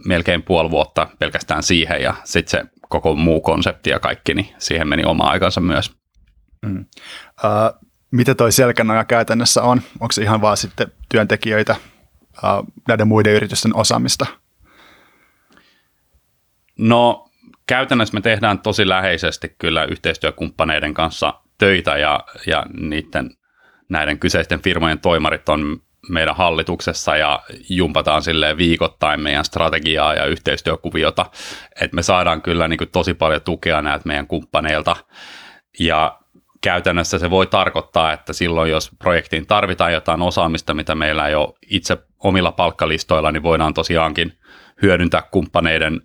melkein 0.05 0.43
puoli 0.43 0.71
vuotta 0.71 1.09
pelkästään 1.19 1.63
siihen 1.63 2.03
ja 2.03 2.15
sitten 2.25 2.51
se 2.51 2.71
koko 2.89 3.15
muu 3.15 3.41
konsepti 3.41 3.91
ja 3.91 4.01
kaikki, 4.01 4.35
niin 4.35 4.49
siihen 4.59 4.89
meni 4.89 5.05
oma 5.05 5.25
aikansa 5.25 5.61
myös. 5.61 5.93
Mm. 6.67 6.81
Uh, 7.45 7.89
mitä 8.11 8.35
toi 8.35 8.53
selkänoja 8.53 9.05
käytännössä 9.05 9.63
on? 9.63 9.83
Onko 10.01 10.13
se 10.13 10.23
ihan 10.23 10.41
vaan 10.41 10.57
sitten 10.57 10.93
työntekijöitä, 11.09 11.77
uh, 12.23 12.73
näiden 12.89 13.09
muiden 13.09 13.33
yritysten 13.33 13.77
osaamista? 13.77 14.27
No 16.79 17.26
käytännössä 17.67 18.15
me 18.15 18.21
tehdään 18.21 18.59
tosi 18.59 18.89
läheisesti 18.89 19.55
kyllä 19.59 19.85
yhteistyökumppaneiden 19.85 20.95
kanssa 20.95 21.35
töitä 21.59 21.97
ja, 21.97 22.25
ja 22.47 22.67
niiden 22.81 23.31
näiden 23.89 24.19
kyseisten 24.19 24.63
firmojen 24.63 24.99
toimarit 24.99 25.49
on 25.49 25.83
meidän 26.09 26.37
hallituksessa 26.37 27.17
ja 27.17 27.43
jumpataan 27.69 28.23
sille 28.23 28.57
viikoittain 28.57 29.21
meidän 29.21 29.45
strategiaa 29.45 30.15
ja 30.15 30.25
yhteistyökuviota, 30.25 31.27
että 31.81 31.95
me 31.95 32.03
saadaan 32.03 32.43
kyllä 32.43 32.69
niin 32.69 32.79
kuin 32.79 32.91
tosi 32.91 33.15
paljon 33.15 33.43
tukea 33.43 33.83
näiltä 33.83 34.07
meidän 34.07 34.27
kumppaneilta. 34.27 34.97
Ja 35.81 36.19
käytännössä 36.61 37.19
se 37.19 37.31
voi 37.31 37.47
tarkoittaa, 37.47 38.13
että 38.13 38.33
silloin 38.33 38.71
jos 38.71 38.91
projektiin 38.99 39.47
tarvitaan 39.47 39.93
jotain 39.93 40.23
osaamista, 40.23 40.75
mitä 40.75 40.95
meillä 40.95 41.29
ei 41.29 41.35
ole 41.35 41.55
itse 41.71 41.99
omilla 42.19 42.53
palkkalistoilla, 42.53 43.33
niin 43.33 43.43
voidaan 43.43 43.75
tosiaankin 43.75 44.33
hyödyntää 44.83 45.23
kumppaneiden, 45.31 46.01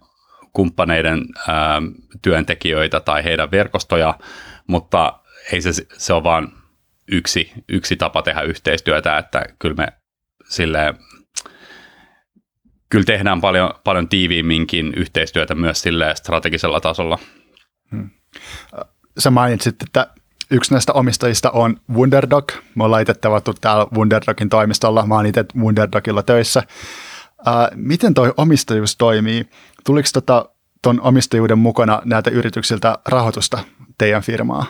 kumppaneiden 0.53 1.25
ää, 1.47 1.81
työntekijöitä 2.21 2.99
tai 2.99 3.23
heidän 3.23 3.51
verkostoja, 3.51 4.19
mutta 4.67 5.19
ei 5.51 5.61
se, 5.61 5.71
se 5.97 6.13
ole 6.13 6.23
vain 6.23 6.47
yksi, 7.11 7.51
yksi 7.69 7.95
tapa 7.95 8.21
tehdä 8.21 8.41
yhteistyötä, 8.41 9.17
että 9.17 9.45
kyllä 9.59 9.75
me 9.75 9.87
silleen, 10.49 10.97
kyllä 12.89 13.05
tehdään 13.05 13.41
paljon, 13.41 13.73
paljon 13.83 14.09
tiiviimminkin 14.09 14.93
yhteistyötä 14.97 15.55
myös 15.55 15.81
sille 15.81 16.15
strategisella 16.15 16.81
tasolla. 16.81 17.19
Hmm. 17.91 18.09
Sä 19.17 19.31
mainitsit, 19.31 19.75
että 19.83 20.07
yksi 20.51 20.71
näistä 20.71 20.93
omistajista 20.93 21.51
on 21.51 21.77
Wunderdog. 21.93 22.51
Me 22.75 22.83
ollaan 22.83 23.01
itse 23.01 23.13
tavattu 23.13 23.53
täällä 23.53 23.87
Wunderdogin 23.95 24.49
toimistolla. 24.49 25.05
Mä 25.05 25.15
oon 25.15 25.25
itse 25.25 25.45
Wunderdogilla 25.55 26.23
töissä. 26.23 26.63
Ää, 27.45 27.69
miten 27.75 28.13
toi 28.13 28.33
omistajuus 28.37 28.97
toimii? 28.97 29.49
Tuliko 29.85 30.09
tota, 30.13 30.49
ton 30.81 31.01
omistajuuden 31.01 31.57
mukana 31.57 32.01
näitä 32.05 32.29
yrityksiltä 32.29 32.99
rahoitusta 33.07 33.59
teidän 33.97 34.21
firmaa? 34.21 34.65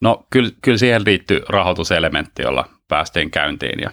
No 0.00 0.26
kyllä, 0.30 0.50
kyllä 0.62 0.78
siihen 0.78 1.04
liittyy 1.04 1.40
rahoituselementti, 1.48 2.42
jolla 2.42 2.68
päästiin 2.88 3.30
käyntiin. 3.30 3.80
Ja, 3.80 3.90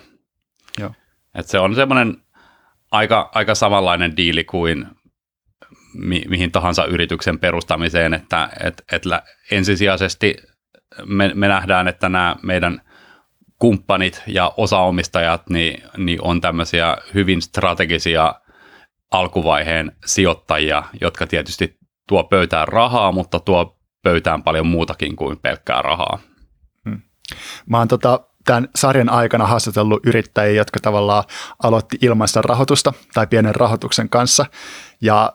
Joo. 0.80 0.92
Et 1.36 1.48
se 1.48 1.60
on 1.60 1.76
semmoinen 1.76 2.18
aika, 2.92 3.30
aika 3.34 3.56
samanlainen 3.56 4.18
diili 4.18 4.44
kuin 4.44 4.88
mi, 5.94 6.24
mihin 6.28 6.52
tahansa 6.52 6.86
yrityksen 6.86 7.40
perustamiseen, 7.40 8.14
että 8.14 8.50
et, 8.64 8.84
et 8.92 9.04
ensisijaisesti 9.52 10.36
me, 11.06 11.32
me 11.36 11.48
nähdään, 11.48 11.88
että 11.88 12.10
nämä 12.10 12.36
meidän 12.42 12.82
kumppanit 13.60 14.24
ja 14.28 14.54
osaomistajat 14.58 15.50
niin, 15.50 15.84
niin 15.98 16.22
on 16.22 16.42
tämmöisiä 16.42 16.98
hyvin 17.14 17.42
strategisia 17.42 18.36
alkuvaiheen 19.12 19.92
sijoittajia, 20.06 20.84
jotka 21.02 21.28
tietysti 21.28 21.78
tuo 22.08 22.24
pöytään 22.24 22.68
rahaa, 22.68 23.12
mutta 23.12 23.40
tuo 23.40 23.78
pöytään 24.04 24.44
paljon 24.44 24.68
muutakin 24.68 25.16
kuin 25.16 25.40
pelkkää 25.40 25.82
rahaa. 25.82 26.20
Hmm. 26.86 27.02
Mä 27.66 27.78
oon 27.78 27.88
tota, 27.88 28.20
tämän 28.46 28.70
sarjan 28.76 29.10
aikana 29.10 29.48
haastatellut 29.48 30.06
yrittäjiä, 30.06 30.54
jotka 30.56 30.80
tavallaan 30.80 31.24
aloitti 31.64 31.98
ilmaista 32.02 32.42
rahoitusta 32.42 32.94
tai 33.14 33.28
pienen 33.28 33.56
rahoituksen 33.56 34.10
kanssa. 34.10 34.46
Ja 35.02 35.34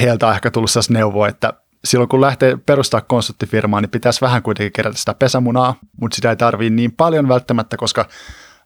heiltä 0.00 0.26
on 0.26 0.34
ehkä 0.34 0.50
tullut 0.50 0.70
sellaista 0.70 0.92
neuvoa, 0.92 1.28
että 1.28 1.52
silloin 1.84 2.08
kun 2.08 2.20
lähtee 2.20 2.56
perustaa 2.66 3.00
konsulttifirmaa, 3.00 3.80
niin 3.80 3.90
pitäisi 3.90 4.20
vähän 4.20 4.42
kuitenkin 4.42 4.72
kerätä 4.72 4.98
sitä 4.98 5.14
pesämunaa, 5.14 5.74
mutta 6.00 6.14
sitä 6.14 6.30
ei 6.30 6.36
tarvii 6.36 6.70
niin 6.70 6.92
paljon 6.92 7.28
välttämättä, 7.28 7.76
koska 7.76 8.08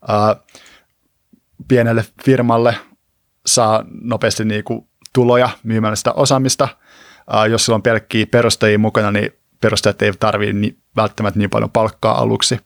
ää, 0.08 0.36
pienelle 1.68 2.04
firmalle 2.24 2.76
saa 3.46 3.84
nopeasti 4.02 4.44
niin 4.44 4.64
kuin 4.64 4.88
tuloja 5.12 5.48
myymällä 5.62 5.96
sitä 5.96 6.12
osaamista. 6.12 6.68
Ää, 7.30 7.46
jos 7.46 7.64
sillä 7.64 7.76
on 7.76 7.82
pelkkiä 7.82 8.26
perustajia 8.26 8.78
mukana, 8.78 9.10
niin 9.10 9.32
perustajat 9.60 10.02
ei 10.02 10.12
tarvitse 10.12 10.52
niin, 10.52 10.78
välttämättä 10.96 11.38
niin 11.38 11.50
paljon 11.50 11.70
palkkaa 11.70 12.18
aluksi. 12.18 12.58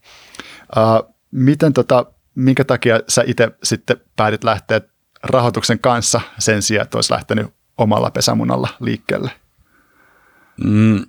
Ää, 0.76 1.02
miten 1.30 1.72
tota, 1.72 2.06
minkä 2.34 2.64
takia 2.64 3.00
sä 3.08 3.22
itse 3.26 3.50
sitten 3.62 3.96
päätit 4.16 4.44
lähteä 4.44 4.80
rahoituksen 5.22 5.78
kanssa 5.78 6.20
sen 6.38 6.62
sijaan, 6.62 6.84
että 6.84 6.98
olisi 6.98 7.12
lähtenyt 7.12 7.46
omalla 7.78 8.10
pesämunalla 8.10 8.68
liikkeelle? 8.80 9.30
Mm, 10.64 11.04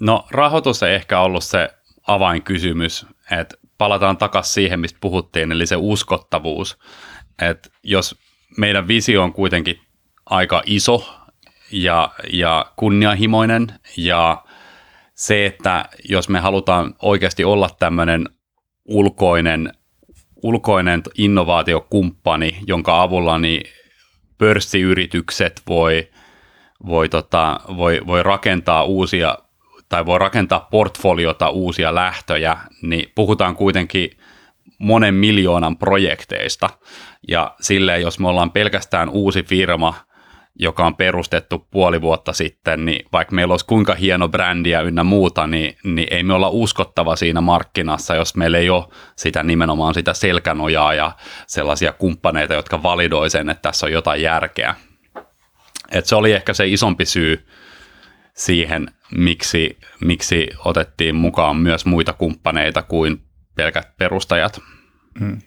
no 0.00 0.26
rahoitus 0.30 0.82
ei 0.82 0.94
ehkä 0.94 1.20
ollut 1.20 1.44
se 1.44 1.70
avainkysymys, 2.06 3.06
että 3.30 3.56
palataan 3.78 4.16
takaisin 4.16 4.54
siihen, 4.54 4.80
mistä 4.80 4.98
puhuttiin, 5.00 5.52
eli 5.52 5.66
se 5.66 5.76
uskottavuus. 5.78 6.78
Että 7.42 7.68
jos 7.82 8.18
meidän 8.56 8.88
visio 8.88 9.22
on 9.22 9.32
kuitenkin 9.32 9.80
aika 10.26 10.62
iso 10.66 11.14
ja, 11.72 12.10
ja 12.32 12.72
kunnianhimoinen. 12.76 13.66
Ja 13.96 14.44
se, 15.14 15.46
että 15.46 15.84
jos 16.08 16.28
me 16.28 16.40
halutaan 16.40 16.94
oikeasti 17.02 17.44
olla 17.44 17.70
tämmöinen 17.78 18.28
ulkoinen, 18.84 19.72
ulkoinen 20.42 21.02
innovaatiokumppani, 21.18 22.58
jonka 22.66 23.02
avulla 23.02 23.38
niin 23.38 23.62
pörssiyritykset 24.38 25.62
voi, 25.68 26.08
voi, 26.86 27.08
tota, 27.08 27.60
voi, 27.76 28.00
voi 28.06 28.22
rakentaa 28.22 28.84
uusia 28.84 29.38
tai 29.88 30.06
voi 30.06 30.18
rakentaa 30.18 30.68
portfoliota 30.70 31.48
uusia 31.48 31.94
lähtöjä, 31.94 32.56
niin 32.82 33.12
puhutaan 33.14 33.56
kuitenkin 33.56 34.10
monen 34.82 35.14
miljoonan 35.14 35.76
projekteista. 35.76 36.68
Ja 37.28 37.54
silleen, 37.60 38.02
jos 38.02 38.18
me 38.18 38.28
ollaan 38.28 38.50
pelkästään 38.50 39.08
uusi 39.08 39.42
firma– 39.42 39.94
joka 40.58 40.86
on 40.86 40.96
perustettu 40.96 41.68
puoli 41.70 42.00
vuotta 42.00 42.32
sitten, 42.32 42.84
niin 42.84 43.06
vaikka 43.12 43.34
meillä 43.34 43.52
olisi 43.52 43.66
kuinka 43.66 43.94
hieno 43.94 44.28
brändiä 44.28 44.80
ynnä 44.80 45.04
muuta, 45.04 45.46
niin, 45.46 45.76
niin 45.84 46.08
ei 46.10 46.22
me 46.22 46.34
olla 46.34 46.48
uskottava 46.48 47.16
siinä 47.16 47.40
markkinassa, 47.40 48.14
jos 48.14 48.36
meillä 48.36 48.58
ei 48.58 48.70
ole 48.70 48.84
sitä 49.16 49.42
nimenomaan 49.42 49.94
sitä 49.94 50.14
selkänojaa 50.14 50.94
ja 50.94 51.12
sellaisia 51.46 51.92
kumppaneita, 51.92 52.54
jotka 52.54 52.82
validoi 52.82 53.30
sen, 53.30 53.50
että 53.50 53.62
tässä 53.62 53.86
on 53.86 53.92
jotain 53.92 54.22
järkeä. 54.22 54.74
Et 55.92 56.06
se 56.06 56.16
oli 56.16 56.32
ehkä 56.32 56.54
se 56.54 56.66
isompi 56.66 57.04
syy 57.04 57.46
siihen, 58.34 58.86
miksi, 59.14 59.78
miksi 60.00 60.48
otettiin 60.64 61.14
mukaan 61.14 61.56
myös 61.56 61.86
muita 61.86 62.12
kumppaneita 62.12 62.82
kuin 62.82 63.22
pelkät 63.54 63.96
perustajat. 63.96 64.60
Hmm. 65.20 65.38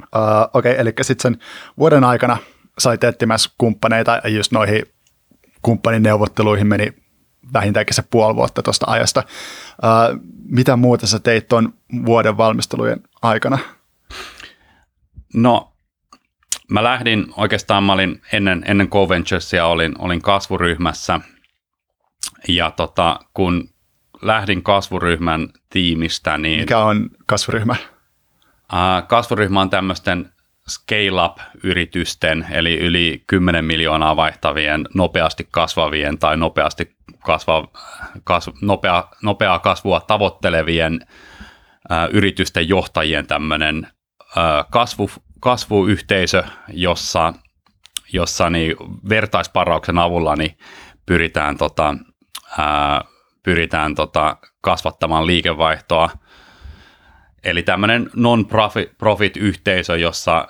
Uh, 0.00 0.20
Okei, 0.54 0.72
okay, 0.72 0.80
eli 0.80 0.92
sitten 1.02 1.22
sen 1.22 1.38
vuoden 1.78 2.04
aikana– 2.04 2.36
sait 2.78 3.04
etsimässä 3.04 3.50
kumppaneita 3.58 4.20
ja 4.24 4.30
just 4.30 4.52
noihin 4.52 4.82
kumppanin 5.62 6.02
neuvotteluihin 6.02 6.66
meni 6.66 6.92
vähintäänkin 7.52 7.94
se 7.94 8.02
puoli 8.10 8.36
vuotta 8.36 8.62
tuosta 8.62 8.86
ajasta. 8.88 9.22
Ää, 9.82 10.08
mitä 10.48 10.76
muuta 10.76 11.06
sä 11.06 11.18
teit 11.18 11.48
tuon 11.48 11.74
vuoden 12.06 12.36
valmistelujen 12.36 13.00
aikana? 13.22 13.58
No, 15.34 15.72
mä 16.70 16.84
lähdin 16.84 17.26
oikeastaan, 17.36 17.84
mä 17.84 17.92
olin 17.92 18.22
ennen, 18.32 18.64
ennen 18.66 18.88
GoVenturesia 18.90 19.66
olin, 19.66 19.94
olin 19.98 20.22
kasvuryhmässä 20.22 21.20
ja 22.48 22.70
tota, 22.70 23.20
kun 23.34 23.68
lähdin 24.24 24.62
kasvuryhmän 24.62 25.48
tiimistä, 25.70 26.38
niin... 26.38 26.60
Mikä 26.60 26.78
on 26.78 27.10
kasvuryhmä? 27.26 27.76
Ää, 28.72 29.02
kasvuryhmä 29.02 29.60
on 29.60 29.70
tämmöisten 29.70 30.32
scale-up-yritysten, 30.68 32.46
eli 32.50 32.78
yli 32.78 33.24
10 33.26 33.64
miljoonaa 33.64 34.16
vaihtavien, 34.16 34.88
nopeasti 34.94 35.48
kasvavien 35.50 36.18
tai 36.18 36.36
nopeasti 36.36 36.96
kasva, 37.24 37.68
kasv, 38.24 38.52
nopea, 38.62 39.08
nopeaa 39.22 39.58
kasvua 39.58 40.00
tavoittelevien 40.00 41.06
ä, 41.92 42.08
yritysten 42.12 42.68
johtajien 42.68 43.26
tämmöinen 43.26 43.86
kasvu, 44.70 45.10
kasvuyhteisö, 45.40 46.44
jossa, 46.68 47.34
jossa 48.12 48.50
niin 48.50 48.76
vertaisparauksen 49.08 49.98
avulla 49.98 50.36
niin 50.36 50.58
pyritään, 51.06 51.58
tota, 51.58 51.96
ä, 52.58 52.64
pyritään 53.44 53.94
tota, 53.94 54.36
kasvattamaan 54.60 55.26
liikevaihtoa– 55.26 56.10
Eli 57.44 57.62
tämmöinen 57.62 58.10
non-profit-yhteisö, 58.16 59.96
jossa, 59.96 60.48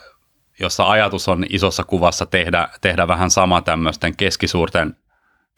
jossa 0.61 0.91
ajatus 0.91 1.29
on 1.29 1.47
isossa 1.49 1.85
kuvassa 1.85 2.27
tehdä, 2.27 2.69
tehdä 2.81 3.09
vähän 3.09 3.31
sama 3.31 3.61
tämmöisten 3.61 4.17
keskisuurten 4.17 4.97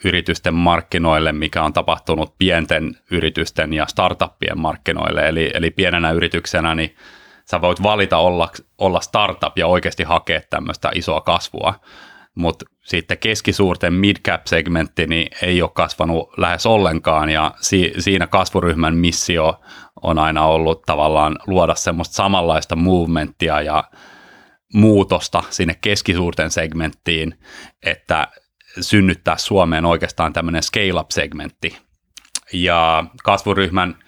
yritysten 0.05 0.55
markkinoille, 0.55 1.33
mikä 1.33 1.63
on 1.63 1.73
tapahtunut 1.73 2.35
pienten 2.39 2.97
yritysten 3.11 3.73
ja 3.73 3.87
startuppien 3.87 4.61
markkinoille. 4.61 5.29
Eli, 5.29 5.51
eli 5.55 5.71
pienenä 5.71 6.13
yrityksenä 6.13 6.75
niin 6.75 6.97
sä 7.45 7.61
voit 7.61 7.83
valita 7.83 8.19
olla, 8.19 8.49
olla 8.79 9.01
startup 9.01 9.59
ja 9.59 9.67
oikeasti 9.67 10.03
hakea 10.03 10.41
tämmöistä 10.51 10.91
isoa 10.95 11.21
kasvua 11.21 11.75
mutta 12.37 12.65
sitten 12.85 13.19
keskisuurten 13.19 13.93
mid-cap-segmentti 13.93 15.07
niin 15.07 15.29
ei 15.43 15.63
ole 15.63 15.71
kasvanut 15.75 16.39
lähes 16.39 16.67
ollenkaan 16.67 17.31
ja 17.31 17.55
si- 17.61 17.93
siinä 17.99 18.27
kasvuryhmän 18.27 18.97
missio 18.97 19.61
on 20.03 20.19
aina 20.19 20.47
ollut 20.47 20.83
tavallaan 20.83 21.39
luoda 21.47 21.75
semmoista 21.75 22.15
samanlaista 22.15 22.77
movementtia 22.77 23.63
ja 23.63 23.85
muutosta 24.75 25.43
sinne 25.51 25.75
keskisuurten 25.81 26.51
segmenttiin, 26.51 27.39
että 27.83 28.29
synnyttää 28.81 29.37
Suomeen 29.37 29.85
oikeastaan 29.85 30.33
tämmöinen 30.33 30.63
scale-up-segmentti. 30.63 31.79
Ja 32.53 33.05
kasvuryhmän 33.25 33.99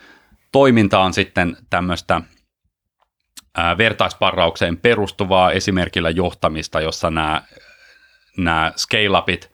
toiminta 0.53 1.01
on 1.01 1.13
sitten 1.13 1.57
tämmöistä 1.71 2.21
vertaisparraukseen 3.79 4.77
perustuvaa 4.77 5.53
esimerkillä 5.53 6.11
johtamista, 6.11 6.81
jossa 6.81 7.11
nämä 7.11 7.43
nämä 8.39 8.73
scale-upit 8.77 9.51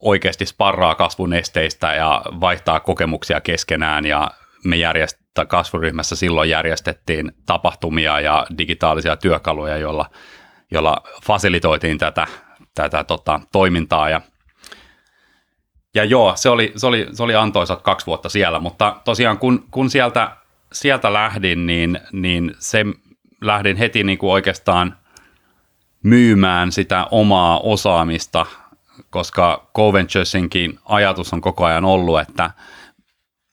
oikeasti 0.00 0.46
sparraa 0.46 0.94
kasvun 0.94 1.32
esteistä 1.32 1.94
ja 1.94 2.22
vaihtaa 2.40 2.80
kokemuksia 2.80 3.40
keskenään. 3.40 4.04
Ja 4.04 4.30
me 4.64 4.76
järjestä, 4.76 5.46
kasvuryhmässä 5.48 6.16
silloin 6.16 6.50
järjestettiin 6.50 7.32
tapahtumia 7.46 8.20
ja 8.20 8.46
digitaalisia 8.58 9.16
työkaluja, 9.16 9.76
joilla, 9.76 10.10
joilla 10.70 11.02
fasilitoitiin 11.22 11.98
tätä, 11.98 12.26
tätä 12.74 13.04
tota, 13.04 13.40
toimintaa. 13.52 14.10
Ja 14.10 14.20
ja 15.96 16.04
joo, 16.04 16.32
se 16.36 16.48
oli, 16.48 16.72
se 16.76 16.86
oli, 16.86 17.06
se 17.12 17.22
oli 17.22 17.34
antoisat 17.34 17.82
kaksi 17.82 18.06
vuotta 18.06 18.28
siellä, 18.28 18.60
mutta 18.60 18.96
tosiaan 19.04 19.38
kun, 19.38 19.64
kun 19.70 19.90
sieltä, 19.90 20.36
sieltä 20.72 21.12
lähdin, 21.12 21.66
niin, 21.66 22.00
niin 22.12 22.54
se 22.58 22.84
lähdin 23.40 23.76
heti 23.76 24.04
niin 24.04 24.18
kuin 24.18 24.32
oikeastaan 24.32 24.96
myymään 26.06 26.72
sitä 26.72 27.06
omaa 27.10 27.60
osaamista, 27.60 28.46
koska 29.10 29.70
Coventuresinkin 29.76 30.78
ajatus 30.84 31.32
on 31.32 31.40
koko 31.40 31.64
ajan 31.64 31.84
ollut, 31.84 32.20
että, 32.20 32.50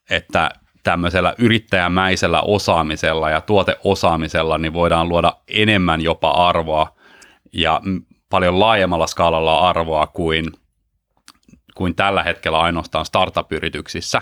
että 0.10 0.50
tämmöisellä 0.84 1.36
yrittäjämäisellä 1.38 2.42
osaamisella 2.42 3.30
ja 3.30 3.42
tuoteosaamisella 3.42 4.58
niin 4.58 4.74
voidaan 4.74 5.10
luoda 5.10 5.34
enemmän 5.48 6.02
jopa 6.02 6.32
arvoa 6.32 6.96
ja 7.54 7.82
paljon 8.30 8.60
laajemmalla 8.60 9.08
skaalalla 9.08 9.70
arvoa 9.70 10.08
kuin, 10.08 10.46
kuin 11.76 11.96
tällä 11.96 12.24
hetkellä 12.24 12.60
ainoastaan 12.60 13.06
startup-yrityksissä. 13.06 14.22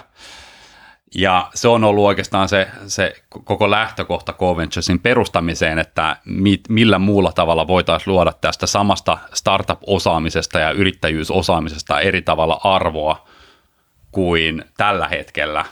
Ja 1.16 1.50
se 1.54 1.68
on 1.68 1.84
ollut 1.84 2.06
oikeastaan 2.06 2.50
se, 2.50 2.68
se 2.88 3.14
koko 3.30 3.72
lähtökohta 3.72 4.34
Coventuresin 4.34 5.00
perustamiseen, 5.00 5.80
että 5.80 6.18
mit, 6.26 6.62
millä 6.70 7.00
muulla 7.00 7.32
tavalla 7.32 7.68
voitaisiin 7.68 8.14
luoda 8.14 8.34
tästä 8.34 8.68
samasta 8.68 9.18
startup-osaamisesta 9.34 10.60
ja 10.60 10.72
yrittäjyysosaamisesta 10.72 12.00
eri 12.00 12.22
tavalla 12.22 12.60
arvoa 12.64 13.28
kuin 14.12 14.66
tällä 14.78 15.08
hetkellä. 15.08 15.66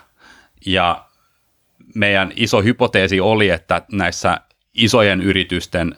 Ja 0.66 1.04
meidän 1.94 2.32
iso 2.36 2.62
hypoteesi 2.62 3.20
oli, 3.20 3.50
että 3.50 3.82
näissä 3.92 4.40
isojen 4.74 5.20
yritysten 5.20 5.96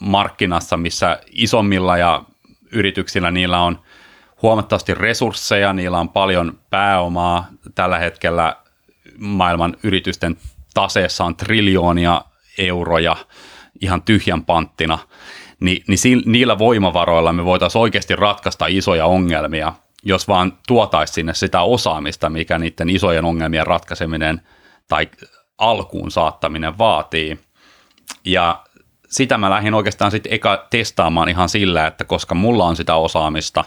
markkinassa, 0.00 0.76
missä 0.76 1.20
isommilla 1.32 1.96
ja 1.96 2.24
yrityksillä 2.72 3.30
niillä 3.30 3.60
on 3.60 3.82
huomattavasti 4.42 4.94
resursseja, 4.94 5.72
niillä 5.72 5.98
on 5.98 6.08
paljon 6.08 6.58
pääomaa. 6.70 7.48
Tällä 7.74 7.98
hetkellä 7.98 8.56
maailman 9.18 9.76
yritysten 9.82 10.36
taseessa 10.74 11.24
on 11.24 11.36
triljoonia 11.36 12.22
euroja 12.58 13.16
ihan 13.80 14.02
tyhjän 14.02 14.44
panttina, 14.44 14.98
niin, 15.60 15.84
niin 15.88 16.22
niillä 16.26 16.58
voimavaroilla 16.58 17.32
me 17.32 17.44
voitaisiin 17.44 17.82
oikeasti 17.82 18.16
ratkaista 18.16 18.66
isoja 18.66 19.06
ongelmia, 19.06 19.72
jos 20.02 20.28
vaan 20.28 20.58
tuotaisiin 20.66 21.14
sinne 21.14 21.34
sitä 21.34 21.62
osaamista, 21.62 22.30
mikä 22.30 22.58
niiden 22.58 22.90
isojen 22.90 23.24
ongelmien 23.24 23.66
ratkaiseminen 23.66 24.40
tai 24.88 25.08
alkuun 25.58 26.10
saattaminen 26.10 26.78
vaatii. 26.78 27.38
Ja 28.24 28.64
sitä 29.08 29.38
mä 29.38 29.50
lähdin 29.50 29.74
oikeastaan 29.74 30.10
sitten 30.10 30.32
eka 30.32 30.66
testaamaan 30.70 31.28
ihan 31.28 31.48
sillä, 31.48 31.86
että 31.86 32.04
koska 32.04 32.34
mulla 32.34 32.64
on 32.64 32.76
sitä 32.76 32.94
osaamista, 32.94 33.64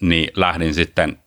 niin 0.00 0.30
lähdin 0.36 0.74
sitten 0.74 1.18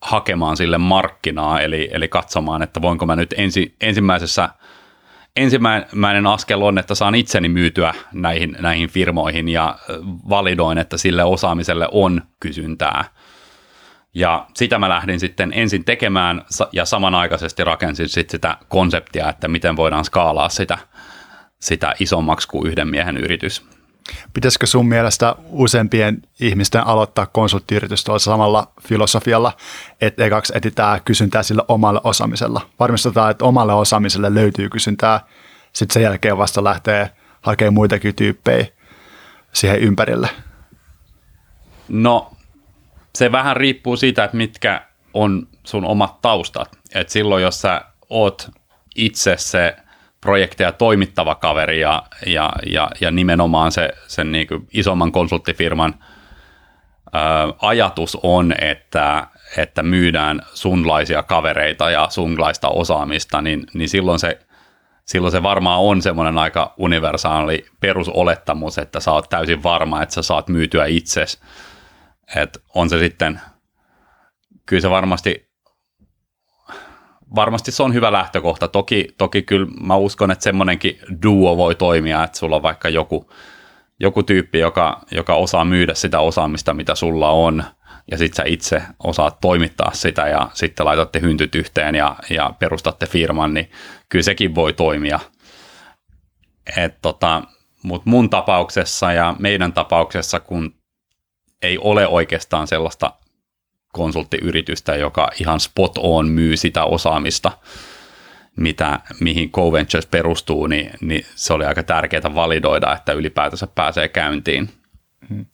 hakemaan 0.00 0.56
sille 0.56 0.78
markkinaa, 0.78 1.60
eli, 1.60 1.88
eli 1.92 2.08
katsomaan, 2.08 2.62
että 2.62 2.82
voinko 2.82 3.06
mä 3.06 3.16
nyt 3.16 3.34
ensi, 3.36 3.74
ensimmäisessä, 3.80 4.48
ensimmäinen 5.36 6.26
askel 6.26 6.62
on, 6.62 6.78
että 6.78 6.94
saan 6.94 7.14
itseni 7.14 7.48
myytyä 7.48 7.94
näihin, 8.12 8.56
näihin 8.60 8.88
firmoihin 8.88 9.48
ja 9.48 9.78
validoin, 10.28 10.78
että 10.78 10.96
sille 10.96 11.24
osaamiselle 11.24 11.88
on 11.92 12.22
kysyntää. 12.40 13.04
Ja 14.14 14.46
sitä 14.54 14.78
mä 14.78 14.88
lähdin 14.88 15.20
sitten 15.20 15.52
ensin 15.54 15.84
tekemään 15.84 16.44
ja 16.72 16.84
samanaikaisesti 16.84 17.64
rakensin 17.64 18.08
sitten 18.08 18.32
sitä 18.32 18.56
konseptia, 18.68 19.28
että 19.28 19.48
miten 19.48 19.76
voidaan 19.76 20.04
skaalaa 20.04 20.48
sitä, 20.48 20.78
sitä 21.60 21.94
isommaksi 22.00 22.48
kuin 22.48 22.70
yhden 22.70 22.88
miehen 22.88 23.16
yritys. 23.16 23.79
Pitäisikö 24.34 24.66
sun 24.66 24.88
mielestä 24.88 25.34
useampien 25.48 26.22
ihmisten 26.40 26.86
aloittaa 26.86 27.26
konsulttiyritys 27.26 28.04
tuolla 28.04 28.18
samalla 28.18 28.72
filosofialla, 28.82 29.52
että 30.00 30.24
ekaksi 30.24 30.52
etsitään 30.56 31.00
kysyntää 31.04 31.42
sillä 31.42 31.64
omalle 31.68 32.00
osaamisella? 32.04 32.70
Varmistetaan, 32.78 33.30
että 33.30 33.44
omalle 33.44 33.72
osaamiselle 33.72 34.34
löytyy 34.34 34.68
kysyntää, 34.68 35.20
sitten 35.72 35.94
sen 35.94 36.02
jälkeen 36.02 36.38
vasta 36.38 36.64
lähtee 36.64 37.10
hakemaan 37.42 37.74
muitakin 37.74 38.14
tyyppejä 38.14 38.66
siihen 39.52 39.80
ympärille. 39.80 40.28
No, 41.88 42.32
se 43.14 43.32
vähän 43.32 43.56
riippuu 43.56 43.96
siitä, 43.96 44.24
että 44.24 44.36
mitkä 44.36 44.86
on 45.14 45.48
sun 45.64 45.84
omat 45.84 46.20
taustat. 46.20 46.78
Et 46.94 47.08
silloin, 47.08 47.42
jos 47.42 47.60
sä 47.60 47.84
oot 48.10 48.50
itse 48.96 49.36
se– 49.38 49.76
projekteja 50.20 50.72
toimittava 50.72 51.34
kaveri 51.34 51.80
ja, 51.80 52.02
ja, 52.26 52.52
ja, 52.66 52.90
ja 53.00 53.10
nimenomaan 53.10 53.72
se, 53.72 53.90
sen 54.06 54.32
niin 54.32 54.46
kuin 54.46 54.68
isomman 54.72 55.12
konsulttifirman 55.12 55.94
ö, 57.14 57.18
ajatus 57.62 58.18
on, 58.22 58.54
että, 58.58 59.26
että 59.56 59.82
myydään 59.82 60.42
sunlaisia 60.54 61.22
kavereita 61.22 61.90
ja 61.90 62.06
sunlaista 62.10 62.68
osaamista, 62.68 63.40
niin, 63.42 63.66
niin 63.74 63.88
silloin 63.88 64.18
se 64.18 64.38
silloin 65.10 65.32
se 65.32 65.42
varmaan 65.42 65.80
on 65.80 66.02
semmoinen 66.02 66.38
aika 66.38 66.74
universaali 66.76 67.66
perusolettamus, 67.80 68.78
että 68.78 69.00
sä 69.00 69.12
oot 69.12 69.28
täysin 69.28 69.62
varma, 69.62 70.02
että 70.02 70.14
sä 70.14 70.22
saat 70.22 70.48
myytyä 70.48 70.86
itsesi. 70.86 71.38
Että 72.36 72.60
on 72.74 72.88
se 72.90 72.98
sitten, 72.98 73.40
kyllä 74.66 74.80
se 74.80 74.90
varmasti 74.90 75.49
varmasti 77.34 77.72
se 77.72 77.82
on 77.82 77.94
hyvä 77.94 78.12
lähtökohta. 78.12 78.68
Toki, 78.68 79.08
toki 79.18 79.42
kyllä 79.42 79.66
mä 79.80 79.96
uskon, 79.96 80.30
että 80.30 80.42
semmoinenkin 80.42 80.98
duo 81.22 81.56
voi 81.56 81.74
toimia, 81.74 82.24
että 82.24 82.38
sulla 82.38 82.56
on 82.56 82.62
vaikka 82.62 82.88
joku, 82.88 83.30
joku 84.00 84.22
tyyppi, 84.22 84.58
joka, 84.58 85.00
joka 85.10 85.34
osaa 85.34 85.64
myydä 85.64 85.94
sitä 85.94 86.20
osaamista, 86.20 86.74
mitä 86.74 86.94
sulla 86.94 87.30
on, 87.30 87.64
ja 88.10 88.18
sitten 88.18 88.36
sä 88.36 88.42
itse 88.46 88.82
osaat 89.04 89.40
toimittaa 89.40 89.90
sitä 89.92 90.28
ja 90.28 90.48
sitten 90.52 90.86
laitatte 90.86 91.20
hyntyt 91.20 91.54
yhteen 91.54 91.94
ja, 91.94 92.16
ja 92.30 92.54
perustatte 92.58 93.06
firman, 93.06 93.54
niin 93.54 93.70
kyllä 94.08 94.22
sekin 94.22 94.54
voi 94.54 94.72
toimia. 94.72 95.20
Tota, 97.02 97.42
Mutta 97.82 98.10
mun 98.10 98.30
tapauksessa 98.30 99.12
ja 99.12 99.36
meidän 99.38 99.72
tapauksessa, 99.72 100.40
kun 100.40 100.74
ei 101.62 101.78
ole 101.78 102.06
oikeastaan 102.06 102.66
sellaista 102.66 103.12
konsulttiyritystä, 103.92 104.96
joka 104.96 105.30
ihan 105.40 105.60
spot 105.60 105.98
on 105.98 106.28
myy 106.28 106.56
sitä 106.56 106.84
osaamista, 106.84 107.52
mitä, 108.56 109.00
mihin 109.20 109.50
CoVentures 109.50 110.06
perustuu, 110.06 110.66
niin, 110.66 110.90
niin 111.00 111.26
se 111.34 111.52
oli 111.52 111.64
aika 111.64 111.82
tärkeää 111.82 112.34
validoida, 112.34 112.92
että 112.96 113.12
ylipäätänsä 113.12 113.66
pääsee 113.66 114.08
käyntiin. 114.08 114.70
Hmm. 115.28 115.46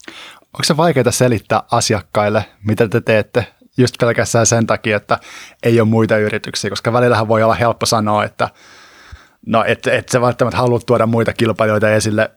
Onko 0.43 0.65
se 0.65 0.77
vaikeaa 0.77 1.11
selittää 1.11 1.63
asiakkaille, 1.71 2.45
mitä 2.65 2.89
te 2.89 3.01
teette, 3.01 3.47
just 3.77 3.95
pelkästään 4.01 4.47
sen 4.47 4.67
takia, 4.67 4.97
että 4.97 5.19
ei 5.63 5.81
ole 5.81 5.89
muita 5.89 6.19
yrityksiä, 6.19 6.71
koska 6.71 6.93
välillähän 6.93 7.29
voi 7.29 7.43
olla 7.43 7.55
helppo 7.55 7.87
sanoa, 7.87 8.25
että 8.25 8.49
no 9.47 9.65
et, 9.67 9.87
et 9.87 10.09
sä 10.09 10.21
välttämättä 10.21 10.59
halua 10.59 10.81
tuoda 10.87 11.07
muita 11.07 11.33
kilpailijoita 11.33 11.91
esille 11.91 12.31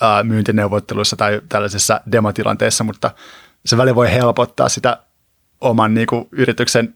ää, 0.00 0.22
myyntineuvotteluissa 0.22 1.16
tai 1.16 1.40
tällaisessa 1.48 2.00
demotilanteessa, 2.12 2.84
mutta 2.84 3.10
se 3.66 3.76
väli 3.76 3.94
voi 3.94 4.12
helpottaa 4.12 4.68
sitä 4.68 4.98
oman 5.60 5.94
niin 5.94 6.06
kuin, 6.06 6.28
yrityksen 6.32 6.94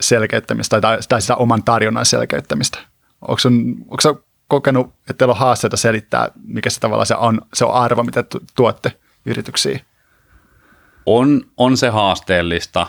selkeyttämistä 0.00 0.80
tai, 0.80 0.98
tai 1.08 1.20
sitä 1.20 1.36
oman 1.36 1.62
tarjonnan 1.62 2.06
selkeyttämistä? 2.06 2.78
Onko, 3.20 4.00
sä 4.02 4.14
kokenut, 4.48 4.86
että 4.86 5.14
teillä 5.14 5.32
on 5.32 5.38
haasteita 5.38 5.76
selittää, 5.76 6.28
mikä 6.44 6.70
se 6.70 6.80
tavallaan 6.80 7.06
se 7.06 7.14
on, 7.14 7.40
se 7.54 7.64
on 7.64 7.74
arvo, 7.74 8.02
mitä 8.02 8.24
tuotte 8.56 8.92
yrityksiin? 9.26 9.80
On, 11.06 11.42
on 11.56 11.76
se 11.76 11.88
haasteellista 11.88 12.86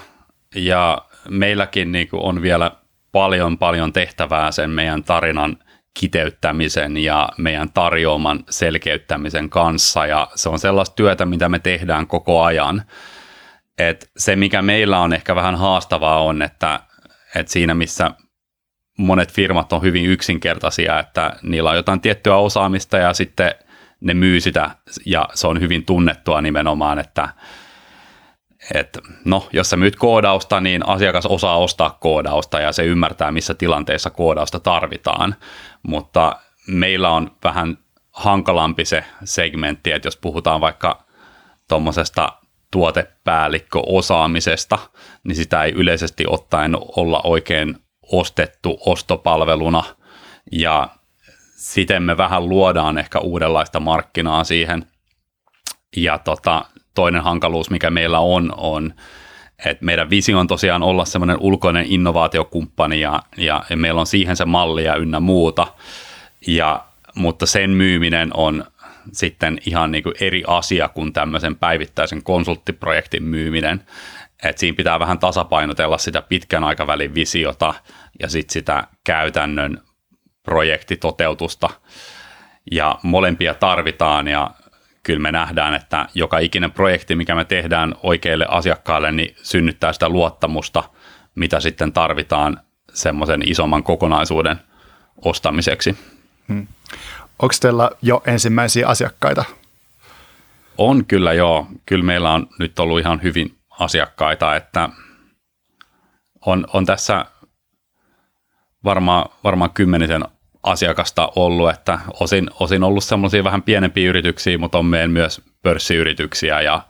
ja 0.55 1.01
meilläkin 1.29 1.91
niin 1.91 2.07
kuin 2.07 2.21
on 2.21 2.41
vielä 2.41 2.71
paljon 3.11 3.57
paljon 3.57 3.93
tehtävää 3.93 4.51
sen 4.51 4.69
meidän 4.69 5.03
tarinan 5.03 5.57
kiteyttämisen 5.99 6.97
ja 6.97 7.29
meidän 7.37 7.69
tarjoaman 7.71 8.43
selkeyttämisen 8.49 9.49
kanssa 9.49 10.05
ja 10.05 10.27
se 10.35 10.49
on 10.49 10.59
sellaista 10.59 10.95
työtä, 10.95 11.25
mitä 11.25 11.49
me 11.49 11.59
tehdään 11.59 12.07
koko 12.07 12.43
ajan– 12.43 12.81
et 13.77 14.11
se, 14.17 14.35
mikä 14.35 14.61
meillä 14.61 14.99
on 14.99 15.13
ehkä 15.13 15.35
vähän 15.35 15.55
haastavaa 15.55 16.23
on, 16.23 16.41
että, 16.41 16.79
että 17.35 17.51
siinä 17.51 17.73
missä 17.73 18.11
monet 18.97 19.33
firmat 19.33 19.73
on 19.73 19.81
hyvin 19.81 20.05
yksinkertaisia, 20.05 20.99
että 20.99 21.33
niillä 21.43 21.69
on 21.69 21.75
jotain 21.75 22.01
tiettyä 22.01 22.35
osaamista 22.35 22.97
ja 22.97 23.13
sitten 23.13 23.51
ne 24.01 24.13
myy 24.13 24.39
sitä 24.39 24.69
ja 25.05 25.29
se 25.33 25.47
on 25.47 25.61
hyvin 25.61 25.85
tunnettua 25.85 26.41
nimenomaan, 26.41 26.99
että, 26.99 27.29
että 28.73 28.99
no, 29.25 29.49
jos 29.53 29.69
sä 29.69 29.77
myyt 29.77 29.95
koodausta, 29.95 30.61
niin 30.61 30.87
asiakas 30.87 31.25
osaa 31.25 31.57
ostaa 31.57 31.97
koodausta 32.01 32.59
ja 32.59 32.71
se 32.71 32.85
ymmärtää, 32.85 33.31
missä 33.31 33.53
tilanteessa 33.53 34.09
koodausta 34.09 34.59
tarvitaan, 34.59 35.35
mutta 35.83 36.39
meillä 36.67 37.09
on 37.09 37.31
vähän 37.43 37.77
hankalampi 38.11 38.85
se 38.85 39.03
segmentti, 39.23 39.91
että 39.91 40.07
jos 40.07 40.17
puhutaan 40.17 40.61
vaikka 40.61 41.05
tuommoisesta 41.69 42.33
tuotepäällikkö 42.75 43.79
osaamisesta, 43.85 44.79
niin 45.23 45.35
sitä 45.35 45.63
ei 45.63 45.71
yleisesti 45.71 46.23
ottaen 46.27 46.75
olla 46.75 47.21
oikein 47.23 47.77
ostettu 48.11 48.77
ostopalveluna 48.85 49.83
ja 50.51 50.89
siten 51.55 52.03
me 52.03 52.17
vähän 52.17 52.49
luodaan 52.49 52.97
ehkä 52.97 53.19
uudenlaista 53.19 53.79
markkinaa 53.79 54.43
siihen. 54.43 54.85
Ja 55.97 56.17
tota, 56.17 56.65
toinen 56.95 57.23
hankaluus, 57.23 57.69
mikä 57.69 57.89
meillä 57.89 58.19
on, 58.19 58.53
on, 58.57 58.93
että 59.65 59.85
meidän 59.85 60.09
visio 60.09 60.39
on 60.39 60.47
tosiaan 60.47 60.83
olla 60.83 61.05
semmoinen 61.05 61.37
ulkoinen 61.39 61.85
innovaatiokumppani 61.85 62.99
ja, 62.99 63.23
ja, 63.37 63.63
ja 63.69 63.77
meillä 63.77 64.01
on 64.01 64.07
siihen 64.07 64.35
se 64.35 64.45
malli 64.45 64.83
ja 64.83 64.95
ynnä 64.95 65.19
muuta. 65.19 65.67
Ja, 66.47 66.85
mutta 67.15 67.45
sen 67.45 67.69
myyminen 67.69 68.29
on 68.33 68.65
sitten 69.11 69.57
ihan 69.65 69.91
niin 69.91 70.03
kuin 70.03 70.15
eri 70.19 70.43
asia 70.47 70.89
kuin 70.89 71.13
tämmöisen 71.13 71.55
päivittäisen 71.55 72.23
konsulttiprojektin 72.23 73.23
myyminen. 73.23 73.81
Et 74.43 74.57
siinä 74.57 74.75
pitää 74.75 74.99
vähän 74.99 75.19
tasapainotella 75.19 75.97
sitä 75.97 76.21
pitkän 76.21 76.63
aikavälin 76.63 77.15
visiota 77.15 77.73
ja 78.19 78.29
sitten 78.29 78.53
sitä 78.53 78.87
käytännön 79.03 79.81
projektitoteutusta. 80.43 81.69
Ja 82.71 82.99
molempia 83.03 83.53
tarvitaan 83.53 84.27
ja 84.27 84.51
kyllä 85.03 85.19
me 85.19 85.31
nähdään, 85.31 85.73
että 85.73 86.07
joka 86.13 86.39
ikinen 86.39 86.71
projekti, 86.71 87.15
mikä 87.15 87.35
me 87.35 87.45
tehdään 87.45 87.95
oikeille 88.03 88.45
asiakkaille, 88.49 89.11
niin 89.11 89.35
synnyttää 89.43 89.93
sitä 89.93 90.09
luottamusta, 90.09 90.83
mitä 91.35 91.59
sitten 91.59 91.93
tarvitaan 91.93 92.59
semmoisen 92.93 93.49
isomman 93.49 93.83
kokonaisuuden 93.83 94.59
ostamiseksi. 95.25 95.97
Hmm. 96.47 96.67
Onko 97.39 97.55
teillä 97.61 97.91
jo 98.01 98.23
ensimmäisiä 98.25 98.87
asiakkaita? 98.87 99.45
On 100.77 101.05
kyllä 101.05 101.33
joo. 101.33 101.67
Kyllä 101.85 102.05
meillä 102.05 102.33
on 102.33 102.47
nyt 102.59 102.79
ollut 102.79 102.99
ihan 102.99 103.23
hyvin 103.23 103.57
asiakkaita, 103.79 104.55
että 104.55 104.89
on, 106.45 106.67
on 106.73 106.85
tässä 106.85 107.25
varmaan, 108.83 109.29
varmaan 109.43 109.71
kymmenisen 109.71 110.23
asiakasta 110.63 111.31
ollut, 111.35 111.69
että 111.69 111.99
osin, 112.19 112.49
osin 112.59 112.83
ollut 112.83 113.03
semmoisia 113.03 113.43
vähän 113.43 113.63
pienempiä 113.63 114.09
yrityksiä, 114.09 114.57
mutta 114.57 114.77
on 114.77 114.85
meidän 114.85 115.11
myös 115.11 115.41
pörssiyrityksiä 115.61 116.61
ja 116.61 116.81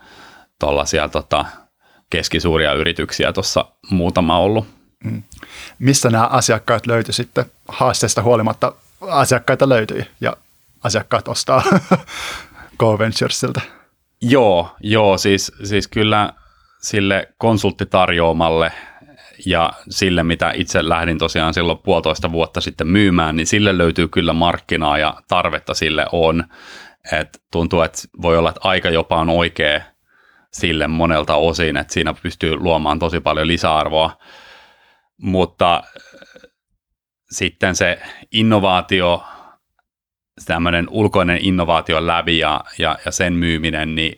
tuollaisia 0.59 1.09
tota, 1.09 1.45
keskisuuria 2.09 2.73
yrityksiä 2.73 3.33
tuossa 3.33 3.65
muutama 3.89 4.39
ollut. 4.39 4.67
Mm. 5.03 5.23
Mistä 5.79 6.09
nämä 6.09 6.25
asiakkaat 6.25 6.87
löytyi 6.87 7.13
sitten 7.13 7.45
haasteesta 7.67 8.21
huolimatta? 8.21 8.73
Asiakkaita 9.09 9.69
löytyi 9.69 10.05
ja 10.21 10.37
asiakkaat 10.83 11.27
ostaa 11.27 11.63
GoVenturesilta. 12.79 13.61
Joo, 14.21 14.75
joo 14.79 15.17
siis, 15.17 15.51
siis 15.63 15.87
kyllä 15.87 16.33
sille 16.81 17.33
konsulttitarjoamalle 17.37 18.71
ja 19.45 19.73
sille, 19.89 20.23
mitä 20.23 20.51
itse 20.55 20.89
lähdin 20.89 21.17
tosiaan 21.17 21.53
silloin 21.53 21.77
puolitoista 21.77 22.31
vuotta 22.31 22.61
sitten 22.61 22.87
myymään, 22.87 23.35
niin 23.35 23.47
sille 23.47 23.77
löytyy 23.77 24.07
kyllä 24.07 24.33
markkinaa 24.33 24.97
ja 24.97 25.13
tarvetta 25.27 25.73
sille 25.73 26.05
on. 26.11 26.43
Et 27.11 27.41
tuntuu, 27.51 27.81
että 27.81 28.01
voi 28.21 28.37
olla, 28.37 28.49
että 28.49 28.61
aika 28.63 28.89
jopa 28.89 29.17
on 29.17 29.29
oikea 29.29 29.81
sille 30.53 30.87
monelta 30.87 31.35
osin, 31.35 31.77
että 31.77 31.93
siinä 31.93 32.13
pystyy 32.23 32.55
luomaan 32.55 32.99
tosi 32.99 33.19
paljon 33.19 33.47
lisäarvoa. 33.47 34.17
Mutta 35.21 35.83
sitten 37.35 37.75
se 37.75 38.01
innovaatio, 38.31 39.23
tämmöinen 40.45 40.87
ulkoinen 40.89 41.37
innovaatio 41.41 42.07
läpi 42.07 42.37
ja, 42.37 42.61
ja, 42.79 42.97
ja 43.05 43.11
sen 43.11 43.33
myyminen, 43.33 43.95
niin 43.95 44.15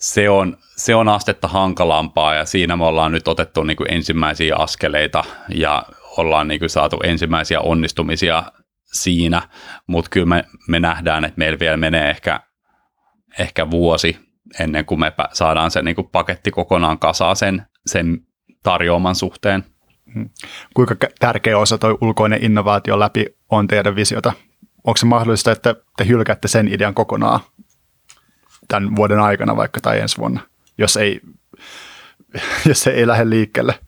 se 0.00 0.30
on, 0.30 0.56
se 0.76 0.94
on 0.94 1.08
astetta 1.08 1.48
hankalampaa 1.48 2.34
ja 2.34 2.44
siinä 2.44 2.76
me 2.76 2.84
ollaan 2.84 3.12
nyt 3.12 3.28
otettu 3.28 3.62
niin 3.62 3.76
kuin 3.76 3.92
ensimmäisiä 3.92 4.56
askeleita 4.56 5.24
ja 5.48 5.82
ollaan 6.16 6.48
niin 6.48 6.60
kuin 6.60 6.70
saatu 6.70 7.00
ensimmäisiä 7.04 7.60
onnistumisia 7.60 8.44
siinä, 8.92 9.42
mutta 9.86 10.10
kyllä 10.10 10.26
me, 10.26 10.44
me 10.68 10.80
nähdään, 10.80 11.24
että 11.24 11.38
meillä 11.38 11.58
vielä 11.58 11.76
menee 11.76 12.10
ehkä, 12.10 12.40
ehkä 13.38 13.70
vuosi 13.70 14.18
ennen 14.60 14.84
kuin 14.84 15.00
me 15.00 15.12
saadaan 15.32 15.70
se 15.70 15.82
niin 15.82 15.94
kuin 15.94 16.08
paketti 16.12 16.50
kokonaan 16.50 16.98
kasaan 16.98 17.36
sen, 17.36 17.66
sen 17.86 18.18
tarjoaman 18.62 19.14
suhteen. 19.14 19.71
Hmm. 20.14 20.30
Kuinka 20.74 20.94
tärkeä 21.18 21.58
osa 21.58 21.78
tuo 21.78 21.98
ulkoinen 22.00 22.44
innovaatio 22.44 22.98
läpi 22.98 23.26
on 23.50 23.66
teidän 23.66 23.96
visiota? 23.96 24.32
Onko 24.84 24.96
se 24.96 25.06
mahdollista, 25.06 25.52
että 25.52 25.74
te 25.96 26.06
hylkäätte 26.06 26.48
sen 26.48 26.68
idean 26.68 26.94
kokonaan 26.94 27.40
tämän 28.68 28.96
vuoden 28.96 29.20
aikana 29.20 29.56
vaikka 29.56 29.80
tai 29.80 30.00
ensi 30.00 30.18
vuonna, 30.18 30.40
jos 30.78 30.96
ei, 30.96 31.20
jos 32.68 32.80
se 32.82 32.90
ei 32.90 33.06
lähde 33.06 33.30
liikkeelle? 33.30 33.78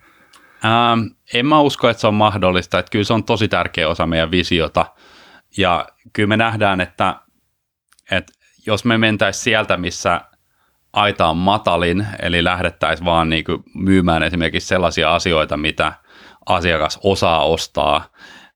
Ähm, 0.64 1.06
en 1.34 1.46
mä 1.46 1.60
usko, 1.60 1.88
että 1.88 2.00
se 2.00 2.06
on 2.06 2.14
mahdollista. 2.14 2.78
Että 2.78 2.90
kyllä 2.90 3.04
se 3.04 3.12
on 3.12 3.24
tosi 3.24 3.48
tärkeä 3.48 3.88
osa 3.88 4.06
meidän 4.06 4.30
visiota. 4.30 4.86
Ja 5.56 5.86
kyllä 6.12 6.26
me 6.26 6.36
nähdään, 6.36 6.80
että, 6.80 7.20
että 8.10 8.32
jos 8.66 8.84
me 8.84 8.98
mentäisiin 8.98 9.42
sieltä, 9.42 9.76
missä 9.76 10.20
aita 10.92 11.26
on 11.26 11.36
matalin, 11.36 12.06
eli 12.22 12.44
lähdettäisiin 12.44 13.04
vaan 13.04 13.28
niin 13.28 13.44
kuin 13.44 13.62
myymään 13.74 14.22
esimerkiksi 14.22 14.68
sellaisia 14.68 15.14
asioita, 15.14 15.56
mitä 15.56 15.92
asiakas 16.46 17.00
osaa 17.02 17.44
ostaa, 17.44 18.04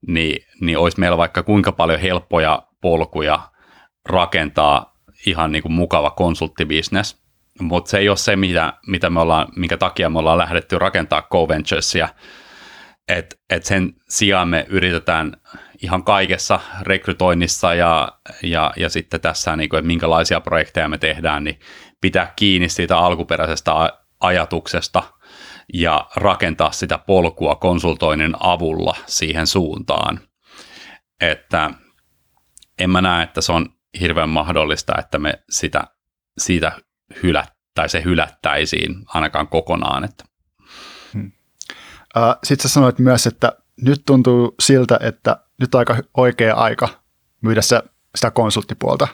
niin, 0.06 0.44
niin 0.60 0.78
olisi 0.78 1.00
meillä 1.00 1.16
vaikka 1.16 1.42
kuinka 1.42 1.72
paljon 1.72 2.00
helppoja 2.00 2.62
polkuja 2.80 3.40
rakentaa 4.08 4.98
ihan 5.26 5.52
niin 5.52 5.62
kuin 5.62 5.72
mukava 5.72 6.10
konsulttibisnes, 6.10 7.22
mutta 7.60 7.90
se 7.90 7.98
ei 7.98 8.08
ole 8.08 8.16
se, 8.16 8.36
mitä, 8.36 8.72
mitä 8.86 9.10
me 9.10 9.20
ollaan, 9.20 9.48
minkä 9.56 9.76
takia 9.76 10.10
me 10.10 10.18
ollaan 10.18 10.38
lähdetty 10.38 10.78
rakentaa 10.78 11.22
GoVenturesia, 11.22 12.08
että 13.08 13.36
et 13.50 13.64
sen 13.64 13.94
sijaan 14.08 14.48
me 14.48 14.66
yritetään 14.68 15.36
ihan 15.82 16.04
kaikessa 16.04 16.60
rekrytoinnissa 16.82 17.74
ja, 17.74 18.12
ja, 18.42 18.72
ja 18.76 18.88
sitten 18.88 19.20
tässä, 19.20 19.56
niin 19.56 19.68
kuin, 19.68 19.78
että 19.78 19.86
minkälaisia 19.86 20.40
projekteja 20.40 20.88
me 20.88 20.98
tehdään, 20.98 21.44
niin 21.44 21.60
pitää 22.00 22.32
kiinni 22.36 22.68
siitä 22.68 22.98
alkuperäisestä 22.98 23.72
ajatuksesta 24.20 25.02
ja 25.74 26.08
rakentaa 26.16 26.72
sitä 26.72 26.98
polkua 26.98 27.54
konsultoinnin 27.54 28.34
avulla 28.40 28.96
siihen 29.06 29.46
suuntaan. 29.46 30.20
Että 31.20 31.70
en 32.78 32.90
mä 32.90 33.00
näe, 33.00 33.22
että 33.22 33.40
se 33.40 33.52
on 33.52 33.68
hirveän 34.00 34.28
mahdollista, 34.28 34.92
että 34.98 35.18
me 35.18 35.42
sitä, 35.50 35.84
siitä 36.38 36.72
hylät, 37.22 37.52
tai 37.74 37.88
se 37.88 38.04
hylättäisiin 38.04 39.04
ainakaan 39.06 39.48
kokonaan. 39.48 40.04
Että. 40.04 40.24
Hmm. 41.12 41.32
Sitten 42.42 42.68
sä 42.68 42.74
sanoit 42.74 42.98
myös, 42.98 43.26
että 43.26 43.52
nyt 43.82 44.02
tuntuu 44.06 44.54
siltä, 44.60 44.98
että 45.02 45.44
nyt 45.60 45.74
on 45.74 45.78
aika 45.78 45.96
oikea 46.16 46.54
aika 46.54 46.88
myydä 47.40 47.62
se, 47.62 47.82
sitä 48.14 48.30
konsulttipuolta. 48.30 49.08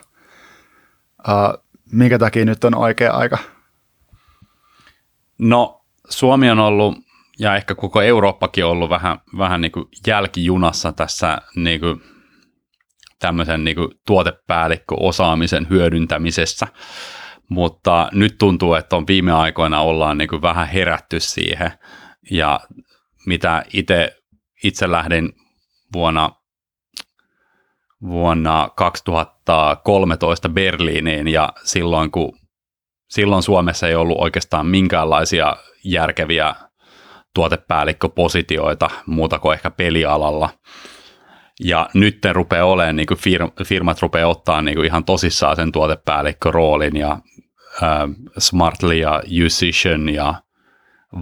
Minkä 1.91 2.19
takia 2.19 2.45
nyt 2.45 2.63
on 2.63 2.75
oikea 2.75 3.11
aika? 3.11 3.37
No 5.37 5.84
Suomi 6.09 6.49
on 6.49 6.59
ollut 6.59 6.95
ja 7.39 7.55
ehkä 7.55 7.75
koko 7.75 8.01
Eurooppakin 8.01 8.65
on 8.65 8.71
ollut 8.71 8.89
vähän, 8.89 9.19
vähän 9.37 9.61
niin 9.61 9.71
kuin 9.71 9.85
jälkijunassa 10.07 10.91
tässä 10.91 11.37
niin 11.55 11.79
kuin 11.79 12.01
tämmöisen 13.19 13.63
niin 13.63 13.75
kuin 13.75 13.87
tuotepäällikköosaamisen 14.07 15.67
hyödyntämisessä, 15.69 16.67
mutta 17.49 18.09
nyt 18.11 18.37
tuntuu, 18.37 18.73
että 18.73 18.95
on 18.95 19.07
viime 19.07 19.31
aikoina 19.31 19.81
ollaan 19.81 20.17
niin 20.17 20.27
kuin 20.27 20.41
vähän 20.41 20.67
herätty 20.67 21.19
siihen. 21.19 21.71
Ja 22.31 22.59
mitä 23.25 23.63
itse, 23.73 24.15
itse 24.63 24.91
lähdin 24.91 25.33
vuonna, 25.93 26.31
vuonna 28.01 28.69
2013 28.75 30.49
Berliiniin 30.49 31.27
ja 31.27 31.53
silloin 31.63 32.11
kun 32.11 32.44
silloin 33.15 33.43
Suomessa 33.43 33.87
ei 33.87 33.95
ollut 33.95 34.17
oikeastaan 34.19 34.65
minkäänlaisia 34.65 35.55
järkeviä 35.83 36.55
tuotepäällikköpositioita 37.35 38.89
muuta 39.05 39.39
kuin 39.39 39.53
ehkä 39.53 39.71
pelialalla, 39.71 40.49
ja 41.63 41.89
nyt 41.93 42.17
rupeaa 42.31 42.65
olemaan, 42.65 42.95
niin 42.95 43.07
kuin 43.07 43.19
firmat 43.65 44.01
rupeaa 44.01 44.29
ottaa 44.29 44.61
niin 44.61 44.75
kuin 44.75 44.85
ihan 44.85 45.05
tosissaan 45.05 45.55
sen 45.55 45.71
tuotepäällikköroolin 45.71 46.95
ja 46.95 47.11
äh, 47.83 47.99
Smartly 48.37 48.93
ja 48.93 49.23
Usician 49.45 50.09
ja 50.09 50.33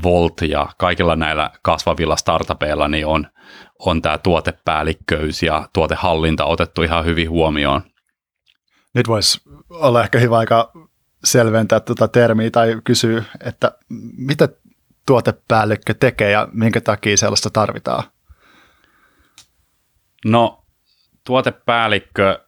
Volt 0.03 0.41
ja 0.41 0.67
kaikilla 0.77 1.15
näillä 1.15 1.51
kasvavilla 1.63 2.15
startupeilla 2.15 2.87
niin 2.87 3.05
on, 3.05 3.27
on 3.79 4.01
tämä 4.01 4.17
tuotepäällikköys 4.17 5.43
ja 5.43 5.69
tuotehallinta 5.73 6.45
otettu 6.45 6.83
ihan 6.83 7.05
hyvin 7.05 7.29
huomioon. 7.29 7.81
Nyt 8.95 9.07
voisi 9.07 9.41
olla 9.69 10.03
ehkä 10.03 10.19
hyvä 10.19 10.37
aika 10.37 10.71
selventää 11.23 11.79
tuota 11.79 12.07
termiä 12.07 12.51
tai 12.51 12.81
kysyä, 12.83 13.23
että 13.43 13.71
mitä 14.17 14.49
tuotepäällikkö 15.05 15.93
tekee 15.93 16.31
ja 16.31 16.47
minkä 16.51 16.81
takia 16.81 17.17
sellaista 17.17 17.49
tarvitaan? 17.49 18.03
No, 20.25 20.65
tuotepäällikkö 21.23 22.39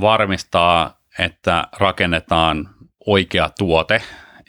varmistaa, 0.00 1.00
että 1.18 1.68
rakennetaan 1.78 2.68
oikea 3.06 3.50
tuote. 3.58 4.02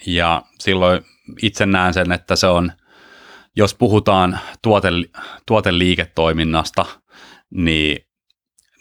Ja 0.05 0.41
silloin 0.59 1.05
itse 1.41 1.65
näen 1.65 1.93
sen, 1.93 2.11
että 2.11 2.35
se 2.35 2.47
on, 2.47 2.71
jos 3.55 3.73
puhutaan 3.73 4.39
tuote, 4.61 4.89
tuoteliiketoiminnasta, 5.47 6.85
niin, 7.49 8.07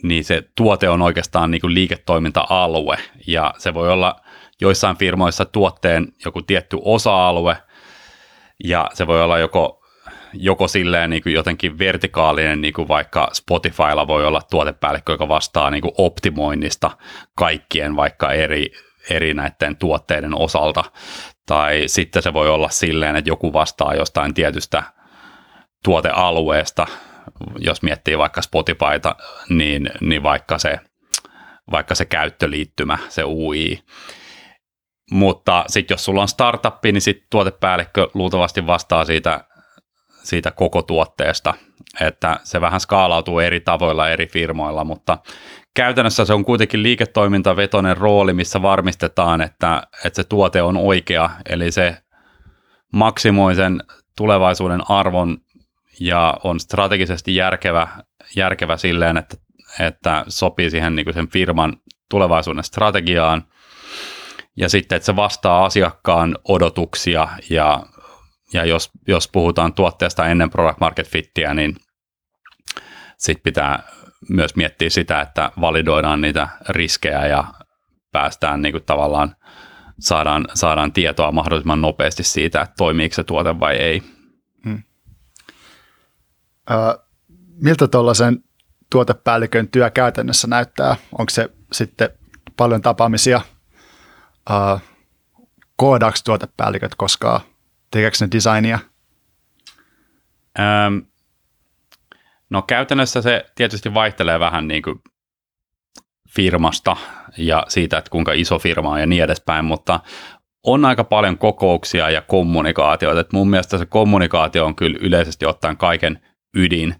niin 0.02 0.24
se 0.24 0.42
tuote 0.56 0.88
on 0.88 1.02
oikeastaan 1.02 1.50
niin 1.50 1.60
kuin 1.60 1.74
liiketoiminta-alue. 1.74 2.98
Ja 3.26 3.54
se 3.58 3.74
voi 3.74 3.92
olla 3.92 4.20
joissain 4.60 4.96
firmoissa 4.96 5.44
tuotteen 5.44 6.12
joku 6.24 6.42
tietty 6.42 6.78
osa-alue, 6.82 7.56
ja 8.64 8.90
se 8.94 9.06
voi 9.06 9.22
olla 9.22 9.38
joko 9.38 9.86
joko 10.32 10.68
silleen 10.68 11.10
niin 11.10 11.22
kuin 11.22 11.32
jotenkin 11.32 11.78
vertikaalinen, 11.78 12.60
niin 12.60 12.74
kuin 12.74 12.88
vaikka 12.88 13.30
Spotifylla 13.32 14.06
voi 14.06 14.26
olla 14.26 14.42
tuotepäällikkö, 14.50 15.12
joka 15.12 15.28
vastaa 15.28 15.70
niin 15.70 15.82
kuin 15.82 15.94
optimoinnista 15.98 16.90
kaikkien 17.34 17.96
vaikka 17.96 18.32
eri, 18.32 18.72
eri 19.10 19.34
näiden 19.34 19.76
tuotteiden 19.76 20.34
osalta. 20.34 20.84
Tai 21.46 21.82
sitten 21.86 22.22
se 22.22 22.32
voi 22.32 22.48
olla 22.48 22.68
silleen, 22.68 23.16
että 23.16 23.30
joku 23.30 23.52
vastaa 23.52 23.94
jostain 23.94 24.34
tietystä 24.34 24.82
tuotealueesta, 25.84 26.86
jos 27.58 27.82
miettii 27.82 28.18
vaikka 28.18 28.42
Spotifyta, 28.42 29.16
niin, 29.48 29.90
niin 30.00 30.22
vaikka, 30.22 30.58
se, 30.58 30.80
vaikka 31.70 31.94
se 31.94 32.04
käyttöliittymä, 32.04 32.98
se 33.08 33.24
UI. 33.24 33.78
Mutta 35.10 35.64
sitten 35.66 35.94
jos 35.94 36.04
sulla 36.04 36.22
on 36.22 36.28
startuppi, 36.28 36.92
niin 36.92 37.00
sitten 37.00 37.26
tuotepäällikkö 37.30 38.08
luultavasti 38.14 38.66
vastaa 38.66 39.04
siitä 39.04 39.44
siitä 40.26 40.50
koko 40.50 40.82
tuotteesta, 40.82 41.54
että 42.00 42.40
se 42.44 42.60
vähän 42.60 42.80
skaalautuu 42.80 43.38
eri 43.38 43.60
tavoilla 43.60 44.08
eri 44.08 44.26
firmoilla, 44.26 44.84
mutta 44.84 45.18
käytännössä 45.74 46.24
se 46.24 46.34
on 46.34 46.44
kuitenkin 46.44 46.82
liiketoimintavetoinen 46.82 47.96
rooli, 47.96 48.32
missä 48.32 48.62
varmistetaan, 48.62 49.40
että, 49.40 49.82
että 50.04 50.22
se 50.22 50.28
tuote 50.28 50.62
on 50.62 50.76
oikea, 50.76 51.30
eli 51.48 51.72
se 51.72 51.96
maksimoi 52.92 53.54
sen 53.54 53.82
tulevaisuuden 54.16 54.90
arvon 54.90 55.38
ja 56.00 56.34
on 56.44 56.60
strategisesti 56.60 57.36
järkevä, 57.36 57.88
järkevä 58.36 58.76
silleen, 58.76 59.16
että, 59.16 59.36
että 59.80 60.24
sopii 60.28 60.70
siihen 60.70 60.96
niin 60.96 61.14
sen 61.14 61.28
firman 61.28 61.76
tulevaisuuden 62.10 62.64
strategiaan, 62.64 63.44
ja 64.56 64.68
sitten, 64.68 64.96
että 64.96 65.06
se 65.06 65.16
vastaa 65.16 65.64
asiakkaan 65.64 66.38
odotuksia 66.44 67.28
ja 67.50 67.86
ja 68.52 68.64
jos, 68.64 68.90
jos 69.08 69.28
puhutaan 69.28 69.72
tuotteesta 69.72 70.26
ennen 70.26 70.50
product 70.50 70.80
market 70.80 71.08
fittiä, 71.08 71.54
niin 71.54 71.76
sitten 73.18 73.42
pitää 73.42 73.82
myös 74.28 74.56
miettiä 74.56 74.90
sitä, 74.90 75.20
että 75.20 75.52
validoidaan 75.60 76.20
niitä 76.20 76.48
riskejä 76.68 77.26
ja 77.26 77.44
päästään 78.12 78.62
niin 78.62 78.72
kuin 78.72 78.84
tavallaan, 78.84 79.36
saadaan, 79.98 80.46
saadaan 80.54 80.92
tietoa 80.92 81.32
mahdollisimman 81.32 81.80
nopeasti 81.80 82.22
siitä, 82.22 82.60
että 82.60 82.74
toimiiko 82.78 83.14
se 83.14 83.24
tuote 83.24 83.60
vai 83.60 83.76
ei. 83.76 84.02
Hmm. 84.64 84.82
Ö, 86.70 86.74
miltä 87.62 87.88
tuollaisen 87.88 88.44
tuotepäällikön 88.90 89.68
työ 89.68 89.90
käytännössä 89.90 90.46
näyttää? 90.46 90.96
Onko 91.12 91.30
se 91.30 91.50
sitten 91.72 92.10
paljon 92.56 92.82
tapaamisia? 92.82 93.40
Ö, 94.50 94.78
koodaaks 95.76 96.22
tuotepäälliköt 96.24 96.94
koskaan 96.94 97.40
Tekeekö 97.90 98.16
ne 98.20 98.28
designia? 98.32 98.78
Ähm, 100.58 100.98
no 102.50 102.62
käytännössä 102.62 103.22
se 103.22 103.46
tietysti 103.54 103.94
vaihtelee 103.94 104.40
vähän 104.40 104.68
niin 104.68 104.82
kuin 104.82 105.00
firmasta 106.34 106.96
ja 107.38 107.64
siitä, 107.68 107.98
että 107.98 108.10
kuinka 108.10 108.32
iso 108.32 108.58
firma 108.58 108.90
on 108.90 109.00
ja 109.00 109.06
niin 109.06 109.24
edespäin, 109.24 109.64
mutta 109.64 110.00
on 110.62 110.84
aika 110.84 111.04
paljon 111.04 111.38
kokouksia 111.38 112.10
ja 112.10 112.22
kommunikaatioita. 112.22 113.20
Et 113.20 113.32
mun 113.32 113.50
mielestä 113.50 113.78
se 113.78 113.86
kommunikaatio 113.86 114.66
on 114.66 114.76
kyllä 114.76 114.98
yleisesti 115.00 115.46
ottaen 115.46 115.76
kaiken 115.76 116.20
ydin. 116.56 116.94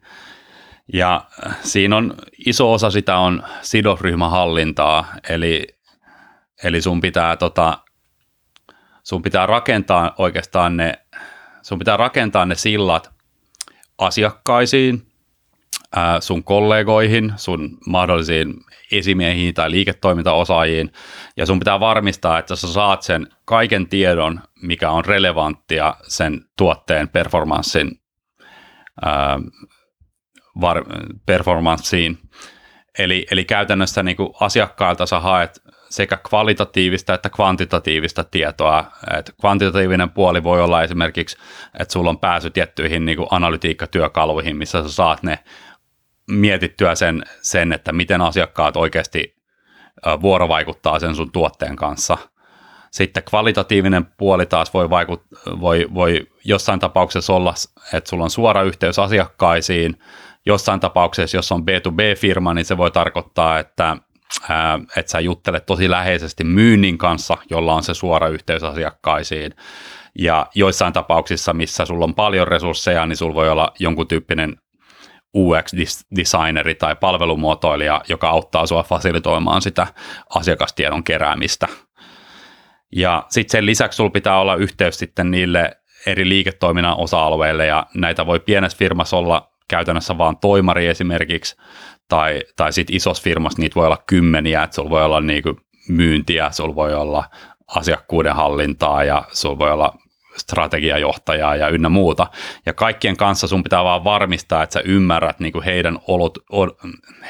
Ja 0.93 1.25
siinä 1.61 1.97
on 1.97 2.15
iso 2.47 2.73
osa 2.73 2.91
sitä 2.91 3.17
on 3.17 3.43
sidosryhmähallintaa, 3.63 5.07
eli, 5.29 5.67
eli 6.64 6.83
sun 6.83 7.01
pitää 7.01 7.37
tota, 7.37 7.79
sun 9.03 9.23
pitää 9.23 9.47
rakentaa 9.47 10.14
oikeastaan 10.19 10.77
ne, 10.77 10.95
sun 11.62 11.79
pitää 11.79 11.97
rakentaa 11.97 12.47
ne 12.47 12.55
sillat 12.55 13.11
asiakkaisiin, 13.99 15.07
sun 16.21 16.45
kollegoihin, 16.45 17.33
sun 17.37 17.79
mahdollisiin 17.87 18.55
esimiehiin 18.92 19.55
tai 19.55 19.71
liiketoimintaosaajiin, 19.71 20.92
ja 21.37 21.47
sun 21.47 21.59
pitää 21.59 21.81
varmistaa, 21.81 22.38
että 22.38 22.57
sä 22.57 22.73
saat 22.73 23.03
sen 23.03 23.27
kaiken 23.45 23.88
tiedon, 23.88 24.40
mikä 24.62 24.90
on 24.90 25.05
relevanttia 25.05 25.95
sen 26.03 26.40
tuotteen 26.59 27.09
performanssin 27.09 28.01
ää, 29.03 29.38
var, 30.61 30.85
performanssiin. 31.27 32.19
Eli, 32.99 33.27
eli 33.31 33.45
käytännössä 33.45 34.03
niin 34.03 34.16
kuin 34.16 34.31
asiakkailta 34.40 35.07
sä 35.07 35.21
haet 35.21 35.62
sekä 35.88 36.16
kvalitatiivista 36.16 37.14
että 37.14 37.31
kvantitatiivista 37.31 38.25
tietoa. 38.25 38.85
Et 39.18 39.35
kvantitatiivinen 39.40 40.11
puoli 40.11 40.42
voi 40.42 40.62
olla 40.62 40.83
esimerkiksi, 40.83 41.37
että 41.79 41.92
sulla 41.92 42.11
on 42.11 42.18
pääsy 42.18 42.51
tiettyihin 42.51 43.05
niin 43.05 43.16
kuin 43.16 43.29
analytiikkatyökaluihin, 43.31 44.57
missä 44.57 44.83
sä 44.83 44.88
saat 44.88 45.22
ne 45.22 45.38
mietittyä 46.31 46.94
sen, 46.94 47.22
sen, 47.42 47.72
että 47.72 47.92
miten 47.92 48.20
asiakkaat 48.20 48.77
oikeasti 48.77 49.37
vuorovaikuttaa 50.22 50.99
sen 50.99 51.14
sun 51.14 51.33
tuotteen 51.33 51.77
kanssa. 51.77 52.18
Sitten 52.90 53.22
kvalitatiivinen 53.22 54.07
puoli 54.07 54.46
taas 54.46 54.75
voi, 54.75 54.90
vaikut, 54.90 55.22
voi, 55.61 55.87
voi 55.94 56.27
jossain 56.44 56.81
tapauksessa 56.81 57.33
olla, 57.33 57.55
että 57.92 58.11
sulla 58.11 58.25
on 58.25 58.31
suora 58.31 58.62
yhteys 58.62 58.99
asiakkaisiin. 58.99 59.99
Jossain 60.46 60.81
tapauksessa, 60.81 61.37
jos 61.37 61.53
on 61.53 61.62
B2B-firma, 61.62 62.55
niin 62.55 62.64
se 62.64 62.77
voi 62.77 62.90
tarkoittaa, 62.90 63.59
että 63.59 63.96
että 64.97 65.12
sä 65.12 65.21
juttelet 65.21 65.67
tosi 65.67 65.91
läheisesti 65.91 66.45
myynnin 66.45 66.99
kanssa, 66.99 67.37
jolla 67.51 67.75
on 67.75 67.83
se 67.83 67.95
suora 67.95 68.29
yhteys 68.29 68.65
asiakkaisiin. 68.65 69.53
Ja 70.19 70.47
joissain 70.55 70.93
tapauksissa, 70.93 71.53
missä 71.53 71.85
sulla 71.85 72.05
on 72.05 72.15
paljon 72.15 72.49
resursseja, 72.49 73.07
niin 73.07 73.17
sulla 73.17 73.35
voi 73.35 73.51
olla 73.51 73.73
jonkun 73.79 74.09
tyyppinen 74.09 74.57
UX-designeri 75.37 76.75
tai 76.75 76.97
palvelumuotoilija, 76.97 78.03
joka 78.09 78.29
auttaa 78.29 78.67
sua 78.67 78.83
fasilitoimaan 78.83 79.62
sitä 79.62 79.87
asiakastiedon 80.35 81.05
keräämistä. 81.05 81.69
Ja 82.93 83.27
sitten 83.29 83.53
sen 83.53 83.67
lisäksi 83.67 83.97
sulla 83.97 84.11
pitää 84.11 84.41
olla 84.41 84.55
yhteys 84.55 84.99
sitten 84.99 85.31
niille 85.31 85.77
eri 86.07 86.29
liiketoiminnan 86.29 86.97
osa-alueille, 86.97 87.67
ja 87.67 87.87
näitä 87.95 88.27
voi 88.27 88.41
pienessä 88.41 88.79
firmassa 88.79 89.17
olla 89.17 89.53
käytännössä 89.69 90.19
vaan 90.19 90.37
toimari 90.37 90.87
esimerkiksi, 90.87 91.57
tai, 92.09 92.42
tai 92.57 92.73
sitten 92.73 92.97
isossa 92.97 93.23
firmassa 93.23 93.62
niitä 93.62 93.75
voi 93.75 93.87
olla 93.87 94.03
kymmeniä, 94.07 94.62
että 94.62 94.75
sulla 94.75 94.90
voi 94.90 95.05
olla 95.05 95.21
niinku 95.21 95.61
myyntiä, 95.88 96.51
sulla 96.51 96.75
voi 96.75 96.95
olla 96.95 97.25
asiakkuuden 97.66 98.35
hallintaa 98.35 99.05
ja 99.05 99.25
sulla 99.33 99.59
voi 99.59 99.73
olla 99.73 99.99
strategiajohtajaa 100.37 101.57
ja 101.57 101.69
ynnä 101.69 101.88
muuta. 101.88 102.27
Ja 102.66 102.73
kaikkien 102.73 103.16
kanssa 103.16 103.47
sun 103.47 103.62
pitää 103.62 103.85
vaan 103.85 104.05
varmistaa, 104.05 104.62
että 104.62 104.75
sä 104.75 104.81
ymmärrät 104.81 105.40
niinku 105.40 105.62
heidän, 105.64 105.99
olot, 106.09 106.38
o, 106.53 106.66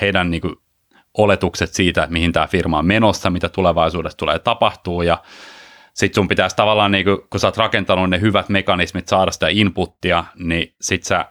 heidän 0.01 0.31
niinku 0.31 0.62
oletukset 1.19 1.75
siitä, 1.75 2.03
että 2.03 2.12
mihin 2.12 2.33
tämä 2.33 2.47
firma 2.47 2.79
on 2.79 2.87
menossa, 2.87 3.31
mitä 3.31 3.49
tulevaisuudessa 3.49 4.19
tulee 4.19 4.39
tapahtuu 4.39 5.03
ja 5.03 5.19
sitten 5.95 6.15
sun 6.15 6.29
pitäisi 6.29 6.57
tavallaan, 6.57 6.93
niinku, 6.93 7.27
kun 7.31 7.41
sä 7.41 7.47
oot 7.47 7.57
rakentanut 7.57 8.11
ne 8.11 8.21
hyvät 8.21 8.49
mekanismit 8.49 9.09
saada 9.09 9.31
sitä 9.31 9.49
inputtia, 9.49 10.25
niin 10.35 10.75
sit 10.81 11.05
sä 11.05 11.25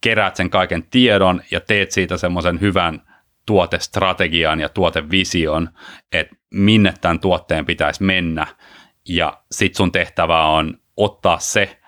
keräät 0.00 0.36
sen 0.36 0.50
kaiken 0.50 0.82
tiedon 0.82 1.42
ja 1.50 1.60
teet 1.60 1.90
siitä 1.90 2.16
semmoisen 2.16 2.60
hyvän 2.60 3.02
tuotestrategian 3.46 4.60
ja 4.60 4.68
tuotevision, 4.68 5.68
että 6.12 6.36
minne 6.50 6.94
tämän 7.00 7.20
tuotteen 7.20 7.66
pitäisi 7.66 8.02
mennä. 8.02 8.46
Ja 9.08 9.42
sit 9.52 9.74
sun 9.74 9.92
tehtävä 9.92 10.44
on 10.44 10.78
ottaa 10.96 11.38
se 11.38 11.78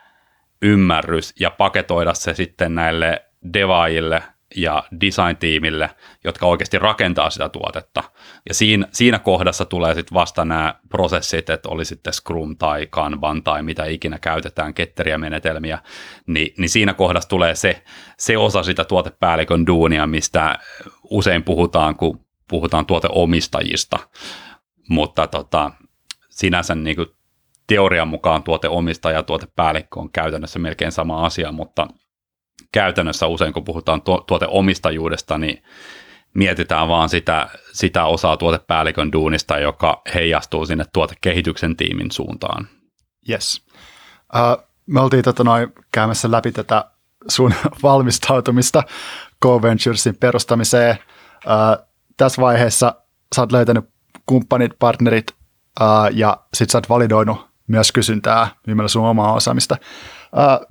ymmärrys 0.62 1.34
ja 1.40 1.50
paketoida 1.50 2.14
se 2.14 2.34
sitten 2.34 2.74
näille 2.74 3.24
devaajille 3.54 4.22
ja 4.56 4.84
design-tiimille, 5.00 5.90
jotka 6.24 6.46
oikeasti 6.46 6.78
rakentaa 6.78 7.30
sitä 7.30 7.48
tuotetta. 7.48 8.02
Ja 8.48 8.54
siinä, 8.54 8.86
siinä 8.92 9.18
kohdassa 9.18 9.64
tulee 9.64 9.94
sitten 9.94 10.14
vasta 10.14 10.44
nämä 10.44 10.74
prosessit, 10.88 11.50
että 11.50 11.68
oli 11.68 11.84
sitten 11.84 12.12
Scrum 12.12 12.56
tai 12.56 12.86
Kanban 12.90 13.42
tai 13.42 13.62
mitä 13.62 13.84
ikinä 13.84 14.18
käytetään, 14.18 14.74
ketteriä 14.74 15.18
menetelmiä, 15.18 15.78
niin, 16.26 16.54
niin 16.58 16.68
siinä 16.68 16.94
kohdassa 16.94 17.28
tulee 17.28 17.54
se, 17.54 17.82
se 18.18 18.38
osa 18.38 18.62
sitä 18.62 18.84
tuotepäällikön 18.84 19.66
duunia, 19.66 20.06
mistä 20.06 20.58
usein 21.10 21.42
puhutaan, 21.42 21.96
kun 21.96 22.20
puhutaan 22.48 22.86
tuoteomistajista. 22.86 23.98
Mutta 24.88 25.26
tota, 25.26 25.70
sinänsä 26.30 26.74
niin 26.74 26.96
kuin 26.96 27.08
teorian 27.66 28.08
mukaan 28.08 28.42
tuoteomistaja 28.42 29.16
ja 29.16 29.22
tuotepäällikkö 29.22 30.00
on 30.00 30.10
käytännössä 30.10 30.58
melkein 30.58 30.92
sama 30.92 31.26
asia, 31.26 31.52
mutta– 31.52 31.86
käytännössä 32.72 33.26
usein, 33.26 33.52
kun 33.52 33.64
puhutaan 33.64 34.02
tuoteomistajuudesta, 34.26 35.38
niin, 35.38 35.62
mietitään 36.34 36.88
vaan 36.88 37.08
sitä, 37.08 37.48
sitä 37.72 38.04
osaa 38.04 38.36
tuotepäällikön 38.36 39.12
duunista, 39.12 39.58
joka 39.58 40.02
heijastuu 40.14 40.66
sinne 40.66 40.84
tuotekehityksen 40.92 41.76
tiimin 41.76 42.10
suuntaan. 42.10 42.68
Yes. 43.28 43.62
Uh, 44.34 44.64
me 44.86 45.00
oltiin 45.00 45.24
tota 45.24 45.44
noin 45.44 45.72
käymässä 45.92 46.30
läpi 46.30 46.52
tätä 46.52 46.84
sun 47.28 47.54
valmistautumista 47.82 48.82
GoVenturesin 49.42 50.16
perustamiseen. 50.16 50.98
Uh, 51.46 51.86
tässä 52.16 52.42
vaiheessa 52.42 52.94
sä 53.34 53.42
oot 53.42 53.52
löytänyt 53.52 53.84
kumppanit, 54.26 54.72
partnerit 54.78 55.30
uh, 55.80 55.86
ja 56.12 56.36
sit 56.54 56.70
sä 56.70 56.78
oot 56.78 56.88
validoinut 56.88 57.50
myös 57.66 57.92
kysyntää 57.92 58.48
myymällä 58.66 58.88
sun 58.88 59.06
omaa 59.06 59.32
osaamista. 59.32 59.76
Uh, 60.32 60.66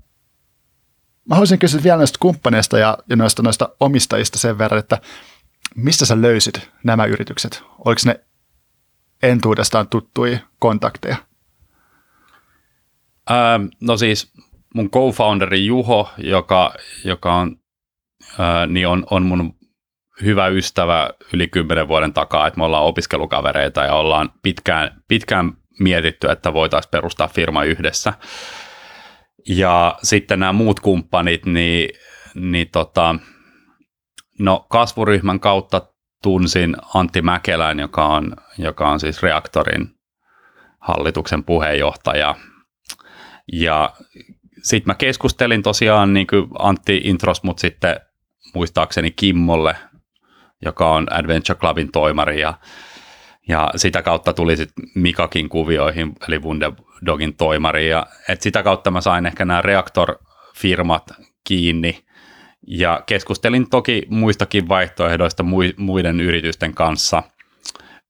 mä 1.29 1.35
haluaisin 1.35 1.59
kysyä 1.59 1.83
vielä 1.83 1.97
näistä 1.97 2.17
kumppaneista 2.19 2.79
ja, 2.79 2.97
ja 3.09 3.15
noista, 3.15 3.43
noista 3.43 3.69
omistajista 3.79 4.39
sen 4.39 4.57
verran, 4.57 4.79
että 4.79 4.97
mistä 5.75 6.05
sä 6.05 6.21
löysit 6.21 6.71
nämä 6.83 7.05
yritykset? 7.05 7.63
Oliko 7.85 8.01
ne 8.05 8.19
entuudestaan 9.23 9.87
tuttuja 9.87 10.39
kontakteja? 10.59 11.15
Ähm, 13.31 13.65
no 13.81 13.97
siis 13.97 14.33
mun 14.73 14.89
co-founderi 14.89 15.65
Juho, 15.65 16.09
joka, 16.17 16.73
joka 17.03 17.35
on, 17.35 17.59
ää, 18.39 18.65
niin 18.65 18.87
on, 18.87 19.03
on 19.09 19.25
mun 19.25 19.59
hyvä 20.21 20.47
ystävä 20.47 21.09
yli 21.33 21.47
kymmenen 21.47 21.87
vuoden 21.87 22.13
takaa, 22.13 22.47
että 22.47 22.57
me 22.57 22.65
ollaan 22.65 22.83
opiskelukavereita 22.83 23.83
ja 23.83 23.93
ollaan 23.93 24.29
pitkään, 24.43 25.03
pitkään 25.07 25.53
mietitty, 25.79 26.29
että 26.29 26.53
voitaisiin 26.53 26.91
perustaa 26.91 27.27
firma 27.27 27.63
yhdessä. 27.63 28.13
Ja 29.47 29.97
sitten 30.03 30.39
nämä 30.39 30.53
muut 30.53 30.79
kumppanit, 30.79 31.45
niin, 31.45 31.89
niin 32.35 32.69
tota, 32.71 33.15
no 34.39 34.65
kasvuryhmän 34.69 35.39
kautta 35.39 35.81
tunsin 36.23 36.75
Antti 36.93 37.21
Mäkelän, 37.21 37.79
joka 37.79 38.05
on, 38.05 38.35
joka 38.57 38.89
on 38.89 38.99
siis 38.99 39.23
Reaktorin 39.23 39.89
hallituksen 40.79 41.43
puheenjohtaja. 41.43 42.35
Ja 43.53 43.93
sitten 44.63 44.91
mä 44.91 44.95
keskustelin 44.95 45.63
tosiaan, 45.63 46.13
niin 46.13 46.27
kuin 46.27 46.47
Antti 46.59 47.01
intros, 47.03 47.43
mutta 47.43 47.61
sitten 47.61 47.99
muistaakseni 48.53 49.11
Kimmolle, 49.11 49.75
joka 50.65 50.91
on 50.91 51.13
Adventure 51.13 51.59
Clubin 51.59 51.91
toimari 51.91 52.41
ja, 52.41 52.53
ja 53.47 53.69
sitä 53.75 54.01
kautta 54.01 54.33
tuli 54.33 54.57
sitten 54.57 54.85
Mikakin 54.95 55.49
kuvioihin, 55.49 56.15
eli 56.27 56.39
Wunderdogin 56.39 57.35
toimari 57.35 57.89
ja 57.89 58.05
et 58.29 58.41
sitä 58.41 58.63
kautta 58.63 58.91
mä 58.91 59.01
sain 59.01 59.25
ehkä 59.25 59.45
nämä 59.45 59.61
Reaktor-firmat 59.61 61.11
kiinni 61.43 62.05
ja 62.67 63.03
keskustelin 63.05 63.69
toki 63.69 64.03
muistakin 64.09 64.69
vaihtoehdoista 64.69 65.43
muiden 65.77 66.19
yritysten 66.19 66.73
kanssa. 66.73 67.23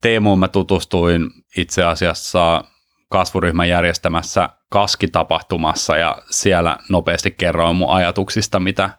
Teemuun 0.01 0.39
mä 0.39 0.47
tutustuin 0.47 1.29
itse 1.57 1.83
asiassa 1.83 2.63
kasvuryhmän 3.09 3.69
järjestämässä 3.69 4.49
kaskitapahtumassa 4.69 5.97
ja 5.97 6.17
siellä 6.29 6.77
nopeasti 6.89 7.31
kerroin 7.31 7.75
mun 7.75 7.89
ajatuksista, 7.89 8.59
mitä, 8.59 8.89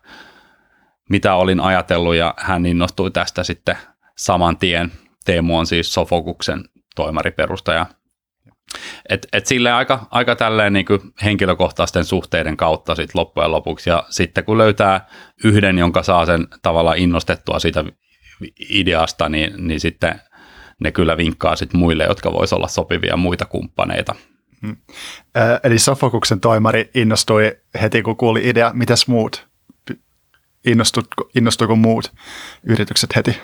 mitä 1.10 1.34
olin 1.34 1.60
ajatellut 1.60 2.14
ja 2.14 2.34
hän 2.36 2.66
innostui 2.66 3.10
tästä 3.10 3.44
sitten 3.44 3.76
saman 4.16 4.56
tien. 4.56 4.92
Teemu 5.24 5.58
on 5.58 5.66
siis 5.66 5.94
Sofokuksen 5.94 6.64
toimariperustaja. 6.96 7.86
Et, 9.08 9.26
et 9.32 9.46
sille 9.46 9.72
aika, 9.72 10.06
aika 10.10 10.36
tälleen 10.36 10.72
niin 10.72 10.86
kuin 10.86 11.00
henkilökohtaisten 11.24 12.04
suhteiden 12.04 12.56
kautta 12.56 12.94
sit 12.94 13.14
loppujen 13.14 13.50
lopuksi. 13.50 13.90
Ja 13.90 14.04
sitten 14.10 14.44
kun 14.44 14.58
löytää 14.58 15.08
yhden, 15.44 15.78
jonka 15.78 16.02
saa 16.02 16.26
sen 16.26 16.46
tavallaan 16.62 16.98
innostettua 16.98 17.58
siitä 17.58 17.84
ideasta, 18.70 19.28
niin, 19.28 19.52
niin 19.56 19.80
sitten 19.80 20.20
ne 20.80 20.92
kyllä 20.92 21.16
vinkkaa 21.16 21.56
sit 21.56 21.72
muille, 21.72 22.04
jotka 22.04 22.32
voisivat 22.32 22.56
olla 22.56 22.68
sopivia 22.68 23.16
muita 23.16 23.44
kumppaneita. 23.44 24.14
Hmm. 24.62 24.76
Eli 25.62 25.78
Sofokuksen 25.78 26.40
toimari 26.40 26.90
innostui 26.94 27.56
heti, 27.80 28.02
kun 28.02 28.16
kuuli 28.16 28.48
idea. 28.48 28.70
Mitäs 28.74 29.08
muut? 29.08 29.48
Innostuiko, 30.66 31.30
innostuiko 31.36 31.76
muut 31.76 32.12
yritykset 32.64 33.16
heti? 33.16 33.38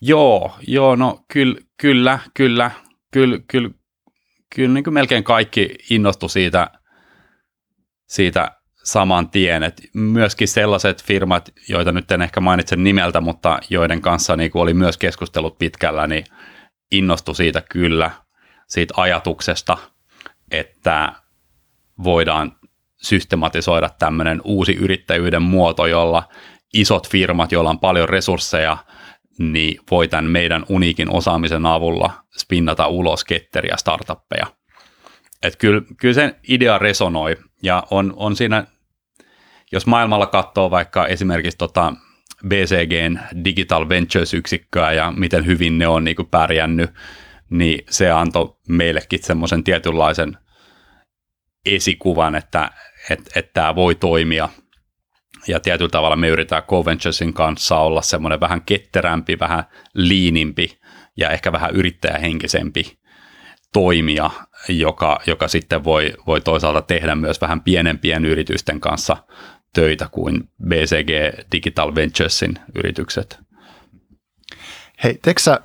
Joo, 0.00 0.56
joo 0.66 0.96
no 0.96 1.24
kyllä, 1.32 1.60
kyllä, 1.76 2.18
kyllä, 2.34 2.70
kyllä, 3.10 3.38
kyllä, 3.48 3.70
kyllä 4.54 4.74
niin 4.74 4.84
kuin 4.84 4.94
melkein 4.94 5.24
kaikki 5.24 5.74
innostu 5.90 6.28
siitä, 6.28 6.70
siitä 8.06 8.50
saman 8.84 9.30
tien. 9.30 9.62
Et 9.62 9.82
myöskin 9.94 10.48
sellaiset 10.48 11.04
firmat, 11.04 11.52
joita 11.68 11.92
nyt 11.92 12.10
en 12.10 12.22
ehkä 12.22 12.40
mainitse 12.40 12.76
nimeltä, 12.76 13.20
mutta 13.20 13.58
joiden 13.70 14.00
kanssa 14.00 14.36
niin 14.36 14.50
kuin 14.50 14.62
oli 14.62 14.74
myös 14.74 14.98
keskustelut 14.98 15.58
pitkällä, 15.58 16.06
niin 16.06 16.24
innostu 16.92 17.34
siitä 17.34 17.62
kyllä, 17.70 18.10
siitä 18.68 18.94
ajatuksesta, 18.96 19.78
että 20.50 21.12
voidaan 22.04 22.56
systematisoida 23.02 23.88
tämmöinen 23.98 24.40
uusi 24.44 24.74
yrittäjyyden 24.74 25.42
muoto, 25.42 25.86
jolla 25.86 26.28
isot 26.74 27.08
firmat, 27.08 27.52
joilla 27.52 27.70
on 27.70 27.78
paljon 27.78 28.08
resursseja, 28.08 28.76
niin 29.38 29.80
voi 29.90 30.08
tämän 30.08 30.24
meidän 30.24 30.64
uniikin 30.68 31.10
osaamisen 31.10 31.66
avulla 31.66 32.12
spinnata 32.38 32.86
ulos 32.86 33.24
ketteriä 33.24 33.76
startuppeja. 33.76 34.46
Et 35.42 35.56
kyllä, 35.56 35.82
kyllä 36.00 36.14
sen 36.14 36.36
idea 36.48 36.78
resonoi 36.78 37.36
ja 37.62 37.82
on, 37.90 38.12
on 38.16 38.36
siinä, 38.36 38.66
jos 39.72 39.86
maailmalla 39.86 40.26
katsoo 40.26 40.70
vaikka 40.70 41.06
esimerkiksi 41.06 41.58
tota 41.58 41.92
BCGn 42.48 43.18
Digital 43.44 43.88
Ventures-yksikköä 43.88 44.92
ja 44.92 45.12
miten 45.16 45.46
hyvin 45.46 45.78
ne 45.78 45.88
on 45.88 46.04
niin 46.04 46.16
pärjännyt, 46.30 46.90
niin 47.50 47.84
se 47.90 48.10
antoi 48.10 48.56
meillekin 48.68 49.22
semmoisen 49.22 49.64
tietynlaisen 49.64 50.38
esikuvan, 51.66 52.34
että, 52.34 52.70
että, 53.10 53.30
että 53.40 53.74
voi 53.74 53.94
toimia. 53.94 54.48
Ja 55.48 55.60
tietyllä 55.60 55.90
tavalla 55.90 56.16
me 56.16 56.28
yritetään 56.28 56.62
Coventuresin 56.62 57.34
kanssa 57.34 57.76
olla 57.76 58.02
semmoinen 58.02 58.40
vähän 58.40 58.62
ketterämpi, 58.62 59.38
vähän 59.38 59.64
liinimpi 59.94 60.78
ja 61.16 61.30
ehkä 61.30 61.52
vähän 61.52 61.70
yrittäjähenkisempi 61.74 62.98
toimija, 63.72 64.30
joka, 64.68 65.20
joka 65.26 65.48
sitten 65.48 65.84
voi, 65.84 66.12
voi 66.26 66.40
toisaalta 66.40 66.82
tehdä 66.82 67.14
myös 67.14 67.40
vähän 67.40 67.60
pienempien 67.60 68.24
yritysten 68.24 68.80
kanssa 68.80 69.16
töitä 69.72 70.08
kuin 70.10 70.48
BCG 70.68 71.10
Digital 71.52 71.94
Venturesin 71.94 72.58
yritykset. 72.74 73.38
Hei, 75.04 75.18
teksä 75.22 75.60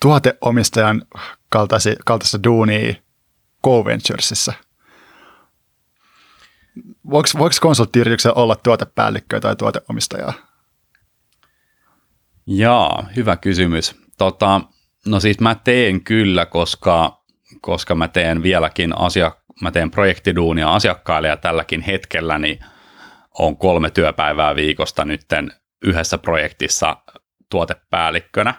tuoteomistajan 0.00 1.02
kaltaisi, 1.48 1.96
kaltaista 2.04 2.42
duunia 2.44 2.94
GoVenturesissa? 3.62 4.52
Voiko, 7.10 7.28
voiko 7.38 7.56
konsulttiyrityksellä 7.60 8.34
olla 8.34 8.56
tuotepäällikköä 8.56 9.40
tai 9.40 9.56
tuoteomistajaa? 9.56 10.32
Jaa, 12.46 13.08
hyvä 13.16 13.36
kysymys. 13.36 13.94
Tota, 14.18 14.60
no 15.06 15.20
siis 15.20 15.40
mä 15.40 15.54
teen 15.54 16.04
kyllä, 16.04 16.46
koska, 16.46 17.22
koska 17.60 17.94
mä 17.94 18.08
teen 18.08 18.42
vieläkin 18.42 18.98
asia, 18.98 19.32
mä 19.60 19.70
teen 19.70 19.90
projektiduunia 19.90 20.74
asiakkaille 20.74 21.28
ja 21.28 21.36
tälläkin 21.36 21.80
hetkellä 21.80 22.38
niin 22.38 22.58
on 23.38 23.56
kolme 23.56 23.90
työpäivää 23.90 24.54
viikosta 24.54 25.04
nytten 25.04 25.52
yhdessä 25.82 26.18
projektissa 26.18 26.96
tuotepäällikkönä. 27.50 28.54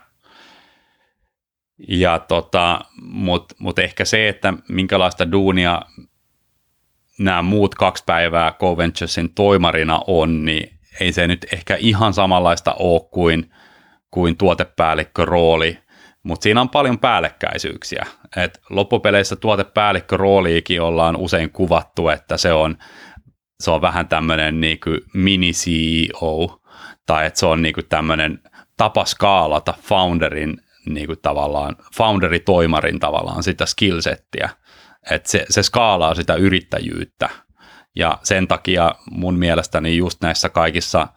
Ja 1.87 2.19
tota, 2.19 2.81
Mutta 3.01 3.55
mut 3.59 3.79
ehkä 3.79 4.05
se, 4.05 4.29
että 4.29 4.53
minkälaista 4.69 5.31
duunia 5.31 5.81
nämä 7.23 7.41
muut 7.41 7.75
kaksi 7.75 8.03
päivää 8.05 8.51
Coventuresin 8.51 9.33
toimarina 9.33 10.01
on, 10.07 10.45
niin 10.45 10.79
ei 10.99 11.11
se 11.11 11.27
nyt 11.27 11.45
ehkä 11.53 11.75
ihan 11.79 12.13
samanlaista 12.13 12.73
ole 12.73 13.01
kuin, 13.11 13.51
kuin 14.11 14.37
tuotepäällikkörooli, 14.37 15.77
mutta 16.23 16.43
siinä 16.43 16.61
on 16.61 16.69
paljon 16.69 16.99
päällekkäisyyksiä. 16.99 18.05
Et 18.37 18.61
loppupeleissä 18.69 19.35
tuotepäällikkörooliikin 19.35 20.81
ollaan 20.81 21.15
usein 21.15 21.49
kuvattu, 21.49 22.09
että 22.09 22.37
se 22.37 22.53
on 22.53 22.77
se 23.61 23.71
on 23.71 23.81
vähän 23.81 24.07
tämmöinen 24.07 24.61
niin 24.61 24.79
mini-CEO, 25.13 26.61
tai 27.05 27.25
että 27.25 27.39
se 27.39 27.45
on 27.45 27.61
niin 27.61 27.73
tämmöinen 27.89 28.39
tapa 28.77 29.05
skaalata 29.05 29.73
founderin 29.81 30.57
niin 30.85 31.07
kuin 31.07 31.19
tavallaan, 31.21 31.75
founderitoimarin 31.97 32.99
tavallaan 32.99 33.43
sitä 33.43 33.65
skillsettiä, 33.65 34.49
että 35.11 35.29
se, 35.29 35.45
se 35.49 35.63
skaalaa 35.63 36.15
sitä 36.15 36.35
yrittäjyyttä, 36.35 37.29
ja 37.95 38.17
sen 38.23 38.47
takia 38.47 38.95
mun 39.11 39.39
mielestäni 39.39 39.97
just 39.97 40.21
näissä 40.21 40.49
kaikissa 40.49 41.07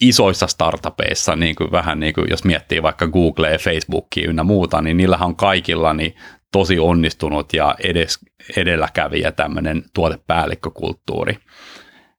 isoissa 0.00 0.46
startupeissa, 0.46 1.36
niin 1.36 1.54
kuin 1.54 1.72
vähän 1.72 2.00
niin 2.00 2.14
kuin 2.14 2.26
jos 2.30 2.44
miettii 2.44 2.82
vaikka 2.82 3.06
Google, 3.06 3.58
Facebookia 3.58 4.30
ynnä 4.30 4.42
muuta, 4.42 4.82
niin 4.82 4.96
niillähän 4.96 5.28
on 5.28 5.36
kaikilla 5.36 5.92
niin 5.92 6.14
tosi 6.52 6.78
onnistunut 6.78 7.52
ja 7.52 7.74
edes, 7.84 8.18
edelläkävijä 8.56 9.32
tämmöinen 9.32 9.84
tuotepäällikkökulttuuri. 9.94 11.38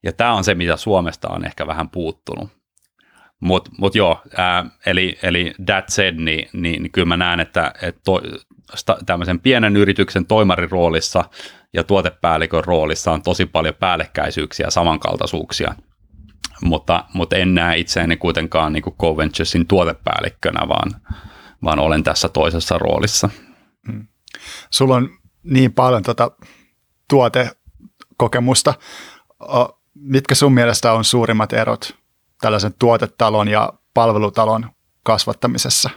Ja 0.03 0.11
tämä 0.11 0.33
on 0.33 0.43
se, 0.43 0.55
mitä 0.55 0.77
Suomesta 0.77 1.29
on 1.29 1.45
ehkä 1.45 1.67
vähän 1.67 1.89
puuttunut. 1.89 2.60
Mutta 3.41 3.71
mut 3.77 3.95
joo, 3.95 4.21
ää, 4.37 4.65
eli, 4.85 5.19
eli 5.23 5.53
that 5.65 5.89
said, 5.89 6.15
niin, 6.15 6.49
niin, 6.53 6.83
niin 6.83 6.91
kyllä 6.91 7.05
mä 7.05 7.17
näen, 7.17 7.39
että, 7.39 7.73
että 7.81 8.01
to, 8.03 8.21
sta, 8.75 8.97
tämmöisen 9.05 9.39
pienen 9.39 9.77
yrityksen 9.77 10.25
toimarin 10.25 10.71
roolissa 10.71 11.25
ja 11.73 11.83
tuotepäällikön 11.83 12.63
roolissa 12.63 13.11
on 13.11 13.21
tosi 13.21 13.45
paljon 13.45 13.75
päällekkäisyyksiä 13.75 14.65
ja 14.67 14.71
samankaltaisuuksia. 14.71 15.75
Mutta, 16.61 17.05
mutta 17.13 17.35
en 17.35 17.53
näe 17.53 17.77
itseäni 17.77 18.17
kuitenkaan 18.17 18.73
niin 18.73 18.83
Coventuresin 18.83 19.67
tuotepäällikkönä, 19.67 20.67
vaan, 20.67 20.91
vaan 21.63 21.79
olen 21.79 22.03
tässä 22.03 22.29
toisessa 22.29 22.77
roolissa. 22.77 23.29
Hmm. 23.91 24.07
Sulla 24.69 24.95
on 24.95 25.09
niin 25.43 25.73
paljon 25.73 26.03
tuota 26.03 26.31
tuotekokemusta. 27.09 28.73
Mitkä 29.95 30.35
sun 30.35 30.53
mielestä 30.53 30.93
on 30.93 31.03
suurimmat 31.03 31.53
erot 31.53 32.00
tällaisen 32.41 32.73
tuotetalon 32.79 33.47
ja 33.47 33.73
palvelutalon 33.93 34.69
kasvattamisessa? 35.03 35.89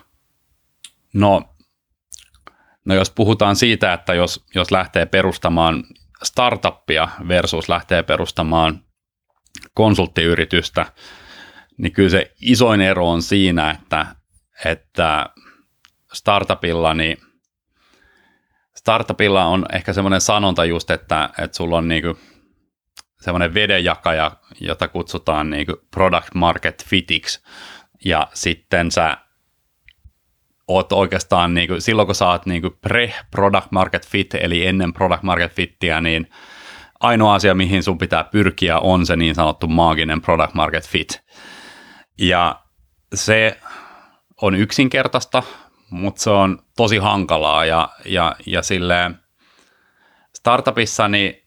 No, 1.13 1.43
no 2.85 2.95
jos 2.95 3.11
puhutaan 3.11 3.57
siitä, 3.57 3.93
että 3.93 4.15
jos, 4.15 4.45
jos 4.55 4.71
lähtee 4.71 5.07
perustamaan 5.07 5.85
startuppia 6.23 7.09
versus 7.29 7.69
lähtee 7.69 8.03
perustamaan 8.03 8.85
konsulttiyritystä, 9.75 10.87
niin 11.79 11.93
kyllä 11.93 12.09
se 12.09 12.33
isoin 12.41 12.81
ero 12.81 13.11
on 13.11 13.23
siinä, 13.23 13.71
että, 13.71 14.07
että 14.65 15.27
startupilla, 16.13 16.95
niin 16.95 17.17
startupilla 18.77 19.45
on 19.45 19.67
ehkä 19.73 19.93
semmoinen 19.93 20.21
sanonta 20.21 20.65
just, 20.65 20.91
että, 20.91 21.31
että 21.39 21.57
sulla 21.57 21.79
on 21.79 21.89
niinku 21.89 22.19
semmoinen 23.25 23.55
vedenjakaja, 23.55 24.31
jota 24.61 24.89
kutsutaan 24.89 25.51
niinku 25.51 25.77
product 25.91 26.35
market 26.35 26.85
fitiksi, 26.85 27.43
ja 28.05 28.29
sitten 28.35 28.91
sä 28.91 29.17
oot 30.69 30.93
oikeastaan, 30.93 31.55
niinku, 31.55 31.75
silloin 31.79 32.07
kun 32.07 32.15
sä 32.15 32.29
oot 32.29 32.47
niinku 32.47 32.71
pre-product 32.71 33.69
market 33.71 34.07
fit, 34.09 34.35
eli 34.35 34.67
ennen 34.67 34.93
product 34.93 35.23
market 35.23 35.53
fittiä, 35.53 36.01
niin 36.01 36.31
ainoa 37.01 37.35
asia, 37.35 37.55
mihin 37.55 37.83
sun 37.83 37.99
pitää 37.99 38.25
pyrkiä, 38.25 38.79
on 38.79 39.07
se 39.07 39.17
niin 39.17 39.35
sanottu 39.35 39.67
maaginen 39.67 40.21
product 40.21 40.55
market 40.55 40.89
fit. 40.89 41.23
Ja 42.19 42.63
se 43.15 43.59
on 44.43 44.55
yksinkertaista, 44.55 45.43
mutta 45.91 46.23
se 46.23 46.31
on 46.31 46.59
tosi 46.77 46.97
hankalaa 46.97 47.65
ja, 47.65 47.89
ja, 48.05 48.37
ja 48.47 48.63
silleen 48.63 49.19
startupissa 50.35 51.09
niin 51.09 51.44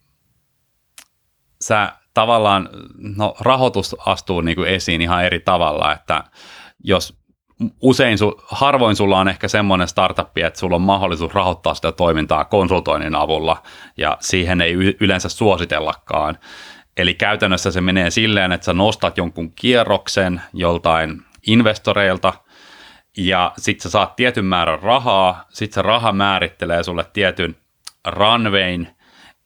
sä 1.67 1.91
tavallaan, 2.13 2.69
no 3.17 3.35
rahoitus 3.39 3.95
astuu 4.05 4.41
niin 4.41 4.55
kuin 4.55 4.69
esiin 4.69 5.01
ihan 5.01 5.25
eri 5.25 5.39
tavalla, 5.39 5.93
että 5.93 6.23
jos 6.83 7.17
usein, 7.81 8.17
su, 8.17 8.41
harvoin 8.47 8.95
sulla 8.95 9.19
on 9.19 9.27
ehkä 9.27 9.47
semmoinen 9.47 9.87
startup, 9.87 10.37
että 10.37 10.59
sulla 10.59 10.75
on 10.75 10.81
mahdollisuus 10.81 11.33
rahoittaa 11.33 11.73
sitä 11.73 11.91
toimintaa 11.91 12.45
konsultoinnin 12.45 13.15
avulla 13.15 13.63
ja 13.97 14.17
siihen 14.19 14.61
ei 14.61 14.73
yleensä 14.99 15.29
suositellakaan. 15.29 16.37
Eli 16.97 17.13
käytännössä 17.13 17.71
se 17.71 17.81
menee 17.81 18.09
silleen, 18.11 18.51
että 18.51 18.65
sä 18.65 18.73
nostat 18.73 19.17
jonkun 19.17 19.51
kierroksen 19.51 20.41
joltain 20.53 21.21
investoreilta– 21.47 22.33
ja 23.17 23.53
sitten 23.57 23.83
sä 23.83 23.89
saat 23.89 24.15
tietyn 24.15 24.45
määrän 24.45 24.79
rahaa, 24.79 25.45
sitten 25.49 25.73
se 25.73 25.81
raha 25.81 26.11
määrittelee 26.11 26.83
sulle 26.83 27.05
tietyn 27.13 27.55
runwayn, 28.07 28.96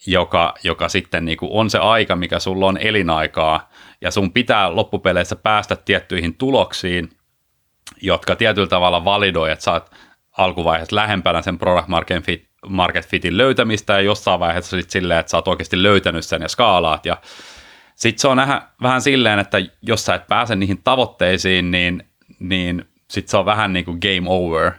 joka, 0.07 0.53
joka 0.63 0.89
sitten 0.89 1.25
niin 1.25 1.37
on 1.41 1.69
se 1.69 1.77
aika, 1.77 2.15
mikä 2.15 2.39
sulla 2.39 2.67
on 2.67 2.77
elinaikaa, 2.77 3.69
ja 4.01 4.11
sun 4.11 4.33
pitää 4.33 4.75
loppupeleissä 4.75 5.35
päästä 5.35 5.75
tiettyihin 5.75 6.33
tuloksiin, 6.35 7.09
jotka 8.01 8.35
tietyllä 8.35 8.67
tavalla 8.67 9.05
validoi, 9.05 9.51
että 9.51 9.63
sä 9.63 9.71
oot 9.71 9.91
alkuvaiheessa 10.37 10.95
lähempänä 10.95 11.41
sen 11.41 11.57
product 11.57 11.87
market, 11.87 12.23
fit, 12.23 12.47
market 12.67 13.07
fitin 13.07 13.37
löytämistä, 13.37 13.93
ja 13.93 14.01
jossain 14.01 14.39
vaiheessa 14.39 14.77
sitten 14.77 14.91
silleen, 14.91 15.19
että 15.19 15.29
sä 15.29 15.37
oot 15.37 15.47
oikeasti 15.47 15.83
löytänyt 15.83 16.25
sen 16.25 16.41
ja 16.41 16.47
skaalaat, 16.47 17.05
ja 17.05 17.17
sitten 17.95 18.21
se 18.21 18.27
on 18.27 18.37
vähän, 18.37 18.61
vähän 18.81 19.01
silleen, 19.01 19.39
että 19.39 19.57
jos 19.81 20.05
sä 20.05 20.15
et 20.15 20.27
pääse 20.27 20.55
niihin 20.55 20.83
tavoitteisiin, 20.83 21.71
niin, 21.71 22.03
niin 22.39 22.85
sitten 23.09 23.31
se 23.31 23.37
on 23.37 23.45
vähän 23.45 23.73
niin 23.73 23.85
kuin 23.85 23.97
game 24.01 24.29
over. 24.29 24.71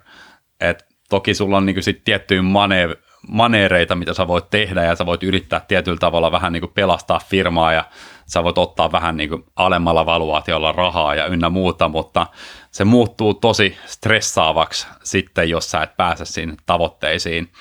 Et 0.61 0.87
toki 1.09 1.35
sulla 1.35 1.57
on 1.57 1.67
niin 1.67 1.75
kuin 1.75 1.85
sit 1.85 2.05
tiettyjä 2.05 2.43
mane- 2.43 2.97
maneereita, 3.29 3.95
mitä 3.95 4.15
sä 4.15 4.27
voit 4.27 4.51
tehdä 4.51 4.85
ja 4.85 4.97
sä 4.97 5.07
voit 5.07 5.23
yrittää 5.23 5.61
tietyllä 5.61 5.99
tavalla 5.99 6.33
vähän 6.33 6.53
niin 6.53 6.61
kuin 6.61 6.73
pelastaa 6.75 7.21
firmaa 7.29 7.73
ja 7.73 7.85
sä 8.27 8.45
voit 8.45 8.59
ottaa 8.59 8.93
vähän 8.93 9.17
niin 9.17 9.29
kuin 9.29 9.45
alemmalla 9.57 10.07
valuaatiolla 10.07 10.73
rahaa 10.73 11.15
ja 11.15 11.27
ynnä 11.27 11.51
muuta, 11.51 11.89
mutta 11.89 12.27
se 12.71 12.85
muuttuu 12.85 13.35
tosi 13.35 13.77
stressaavaksi 13.87 14.87
sitten, 15.03 15.51
jos 15.51 15.71
sä 15.71 15.83
et 15.83 15.97
pääse 15.97 16.25
sinne 16.25 16.55
tavoitteisiin. 16.67 17.53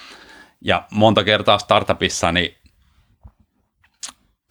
Ja 0.62 0.84
monta 0.92 1.24
kertaa 1.24 1.58
startupissa 1.58 2.32
niin 2.32 2.56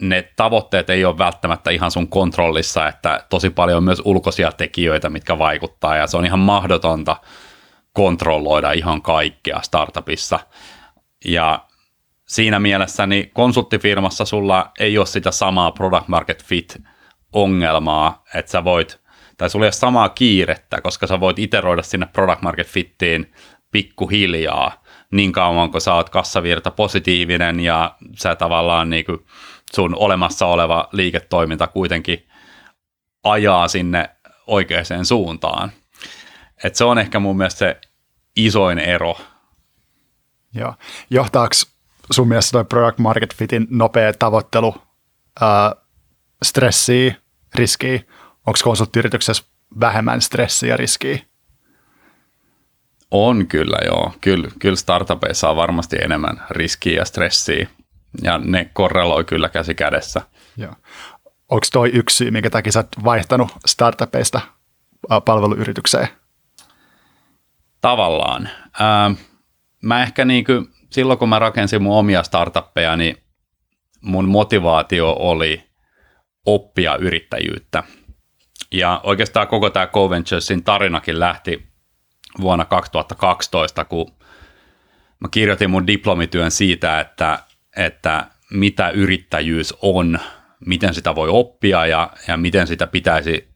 ne 0.01 0.33
tavoitteet 0.37 0.91
ei 0.91 1.05
ole 1.05 1.19
välttämättä 1.19 1.71
ihan 1.71 1.91
sun 1.91 2.09
kontrollissa, 2.09 2.89
että 2.89 3.25
tosi 3.29 3.51
paljon 3.51 3.77
on 3.77 3.85
myös 3.85 4.03
ulkoisia 4.05 4.53
tekijöitä, 4.53 5.11
mitkä 5.11 5.39
vaikuttaa, 5.39 5.97
ja 5.97 6.07
se 6.07 6.17
on 6.17 6.25
ihan 6.25 6.39
mahdotonta 6.39 7.17
kontrolloida 7.93 8.73
ihan 8.73 9.03
kaikkea 9.03 9.61
startupissa. 9.63 10.41
Ja 11.25 11.67
siinä 12.27 12.61
mielessä 12.61 13.07
niin 13.07 13.31
konsulttifirmassa 13.35 14.25
sulla 14.25 14.71
ei 14.79 14.99
ole 14.99 15.07
sitä 15.07 15.31
samaa 15.31 15.71
product 15.71 16.09
market 16.09 16.45
fit 16.45 16.83
ongelmaa, 17.33 18.25
että 18.35 18.53
sä 18.53 18.65
voit, 18.65 19.01
tai 19.37 19.51
sulla 19.51 19.65
ei 19.65 19.69
ole 19.69 19.73
samaa 19.73 20.09
kiirettä, 20.09 20.81
koska 20.81 21.07
sä 21.07 21.21
voit 21.21 21.39
iteroida 21.39 21.83
sinne 21.83 22.07
product 22.07 22.43
market 22.43 22.67
fittiin 22.67 23.33
pikkuhiljaa 23.71 24.83
niin 25.11 25.33
kauan, 25.33 25.71
kun 25.71 25.81
sä 25.81 25.95
oot 25.95 26.11
kassavirta 26.11 26.71
positiivinen 26.71 27.61
ja 27.61 27.97
sä 28.19 28.35
tavallaan 28.35 28.91
niin 28.91 29.05
kuin 29.05 29.27
sun 29.73 29.95
olemassa 29.97 30.47
oleva 30.47 30.89
liiketoiminta 30.93 31.67
kuitenkin 31.67 32.29
ajaa 33.25 33.69
sinne 33.69 34.11
oikeaan 34.47 35.05
suuntaan. 35.05 35.73
Et 36.65 36.75
se 36.75 36.85
on 36.85 36.99
ehkä 36.99 37.21
mun 37.21 37.37
mielestä 37.37 37.59
se 37.59 37.81
isoin 38.37 38.79
ero. 38.79 39.17
Joo. 40.55 40.75
Johtaako 41.11 41.55
sun 42.11 42.29
mielestä 42.29 42.53
toi 42.53 42.65
product 42.65 42.99
market 42.99 43.35
fitin 43.35 43.67
nopea 43.71 44.13
tavoittelu 44.13 44.75
ää, 45.41 45.75
stressiä, 46.43 47.15
riskiä? 47.55 48.01
Onko 48.47 48.59
konsulttiyrityksessä 48.65 49.43
vähemmän 49.81 50.21
stressiä 50.21 50.69
ja 50.69 50.77
riskiä? 50.77 51.19
On 53.11 53.47
kyllä 53.47 53.79
joo. 53.85 54.13
Kyllä, 54.21 54.49
kyllä 54.59 54.77
startupeissa 54.77 55.51
on 55.51 55.57
varmasti 55.57 55.97
enemmän 55.97 56.43
riskiä 56.51 56.99
ja 56.99 57.05
stressiä 57.05 57.69
ja 58.23 58.39
ne 58.39 58.65
korreloi 58.65 59.25
kyllä 59.25 59.49
käsi 59.49 59.75
kädessä. 59.75 60.21
Joo. 60.57 60.75
Onko 61.49 61.67
toi 61.73 61.91
yksi 61.93 62.17
syy, 62.17 62.31
minkä 62.31 62.51
takia 62.51 62.73
sä 62.73 62.79
oot 62.79 63.05
vaihtanut 63.05 63.49
startupeista 63.67 64.41
palveluyritykseen? 65.25 66.09
Tavallaan. 67.81 68.49
Ää, 68.81 69.11
mä 69.83 70.03
ehkä 70.03 70.25
niin 70.25 70.45
kuin, 70.45 70.67
silloin 70.91 71.19
kun 71.19 71.29
mä 71.29 71.39
rakensin 71.39 71.83
mun 71.83 71.99
omia 71.99 72.23
startuppeja, 72.23 72.97
niin 72.97 73.17
mun 74.01 74.29
motivaatio 74.29 75.17
oli 75.19 75.71
oppia 76.47 76.97
yrittäjyyttä. 76.97 77.83
Ja 78.73 79.01
oikeastaan 79.03 79.49
koko 79.49 79.71
tämä 79.71 79.87
Coventuresin 79.87 80.65
tarinakin 80.65 81.21
lähti 81.21 81.67
vuonna 82.41 82.65
2012, 82.65 83.85
kun 83.85 84.13
mä 85.21 85.29
kirjoitin 85.31 85.71
mun 85.71 85.87
diplomityön 85.87 86.51
siitä, 86.51 87.01
että 87.01 87.39
että 87.77 88.27
mitä 88.51 88.91
yrittäjyys 88.91 89.75
on, 89.83 90.19
miten 90.67 90.95
sitä 90.95 91.15
voi 91.15 91.29
oppia 91.29 91.87
ja, 91.87 92.11
ja 92.29 92.37
miten 92.37 92.67
sitä 92.67 92.87
pitäisi 92.87 93.49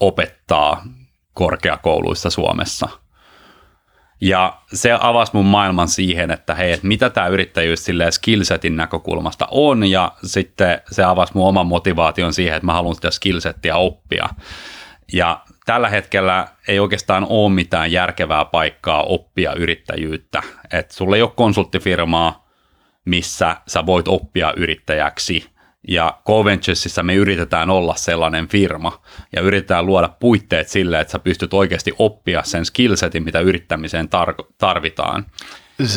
opettaa 0.00 0.84
korkeakouluissa 1.32 2.30
Suomessa. 2.30 2.88
Ja 4.20 4.58
se 4.72 4.98
avasi 5.00 5.32
mun 5.34 5.44
maailman 5.44 5.88
siihen, 5.88 6.30
että 6.30 6.54
hei, 6.54 6.72
että 6.72 6.86
mitä 6.86 7.10
tämä 7.10 7.26
yrittäjyys 7.26 7.84
silleen 7.84 8.12
skillsetin 8.12 8.76
näkökulmasta 8.76 9.48
on, 9.50 9.84
ja 9.84 10.12
sitten 10.24 10.82
se 10.90 11.04
avasi 11.04 11.32
mun 11.34 11.48
oman 11.48 11.66
motivaation 11.66 12.32
siihen, 12.32 12.56
että 12.56 12.66
mä 12.66 12.72
haluan 12.72 12.94
sitä 12.94 13.10
skillsettiä 13.10 13.76
oppia. 13.76 14.28
Ja 15.12 15.40
tällä 15.66 15.88
hetkellä 15.88 16.48
ei 16.68 16.78
oikeastaan 16.78 17.26
ole 17.28 17.52
mitään 17.52 17.92
järkevää 17.92 18.44
paikkaa 18.44 19.02
oppia 19.02 19.52
yrittäjyyttä. 19.52 20.42
Että 20.72 20.94
sulla 20.94 21.16
ei 21.16 21.22
ole 21.22 21.30
konsulttifirmaa, 21.36 22.48
missä 23.04 23.56
sä 23.66 23.86
voit 23.86 24.08
oppia 24.08 24.52
yrittäjäksi. 24.56 25.53
Ja 25.88 26.18
Coventuresissa 26.26 27.02
me 27.02 27.14
yritetään 27.14 27.70
olla 27.70 27.94
sellainen 27.94 28.48
firma 28.48 29.02
ja 29.36 29.42
yritetään 29.42 29.86
luoda 29.86 30.08
puitteet 30.08 30.68
sille, 30.68 31.00
että 31.00 31.12
sä 31.12 31.18
pystyt 31.18 31.54
oikeasti 31.54 31.92
oppia 31.98 32.42
sen 32.42 32.64
skillsetin, 32.64 33.24
mitä 33.24 33.40
yrittämiseen 33.40 34.06
tar- 34.06 34.46
tarvitaan. 34.58 35.26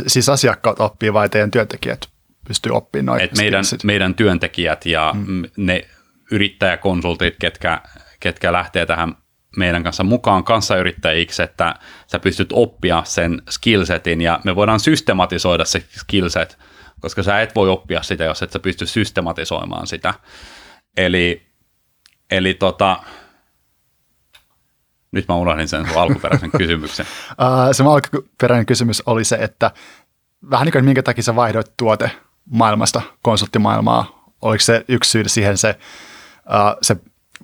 Siis 0.07 0.29
asiakkaat 0.29 0.79
oppii 0.79 1.13
vai 1.13 1.29
teidän 1.29 1.51
työntekijät 1.51 2.09
pystyy 2.47 2.71
oppimaan 2.71 3.05
noin? 3.05 3.21
Et 3.21 3.37
meidän, 3.37 3.63
meidän 3.83 4.15
työntekijät 4.15 4.85
ja 4.85 5.15
mm. 5.27 5.43
ne 5.57 5.85
yrittäjäkonsultit, 6.31 7.35
ketkä, 7.39 7.81
ketkä 8.19 8.53
lähtee 8.53 8.85
tähän 8.85 9.15
meidän 9.57 9.83
kanssa 9.83 10.03
mukaan 10.03 10.43
kanssayrittäjiksi, 10.43 11.43
että 11.43 11.75
sä 12.07 12.19
pystyt 12.19 12.49
oppia 12.53 13.03
sen 13.05 13.41
skillsetin 13.49 14.21
ja 14.21 14.39
me 14.43 14.55
voidaan 14.55 14.79
systematisoida 14.79 15.65
se 15.65 15.83
skillset, 15.89 16.57
koska 16.99 17.23
sä 17.23 17.41
et 17.41 17.55
voi 17.55 17.69
oppia 17.69 18.03
sitä, 18.03 18.23
jos 18.23 18.41
et 18.41 18.51
sä 18.51 18.59
pysty 18.59 18.85
systematisoimaan 18.85 19.87
sitä. 19.87 20.13
Eli, 20.97 21.47
eli 22.31 22.53
tota, 22.53 22.99
nyt 25.11 25.27
mä 25.27 25.35
unohdin 25.35 25.67
sen 25.67 25.85
alkuperäisen 25.95 26.51
kysymyksen. 26.57 27.05
Uh, 27.31 27.71
se 27.71 27.83
alkuperäinen 27.83 28.65
kysymys 28.65 29.03
oli 29.05 29.23
se, 29.23 29.35
että 29.35 29.71
vähän 30.51 30.65
niin 30.65 30.71
kuin 30.71 30.85
minkä 30.85 31.03
takia 31.03 31.23
sä 31.23 31.35
vaihdoit 31.35 31.71
tuote 31.77 32.11
maailmasta 32.51 33.01
konsulttimaailmaa. 33.21 34.31
Oliko 34.41 34.61
se 34.61 34.85
yksi 34.87 35.11
syy 35.11 35.29
siihen 35.29 35.57
se, 35.57 35.75
uh, 36.35 36.77
se 36.81 36.97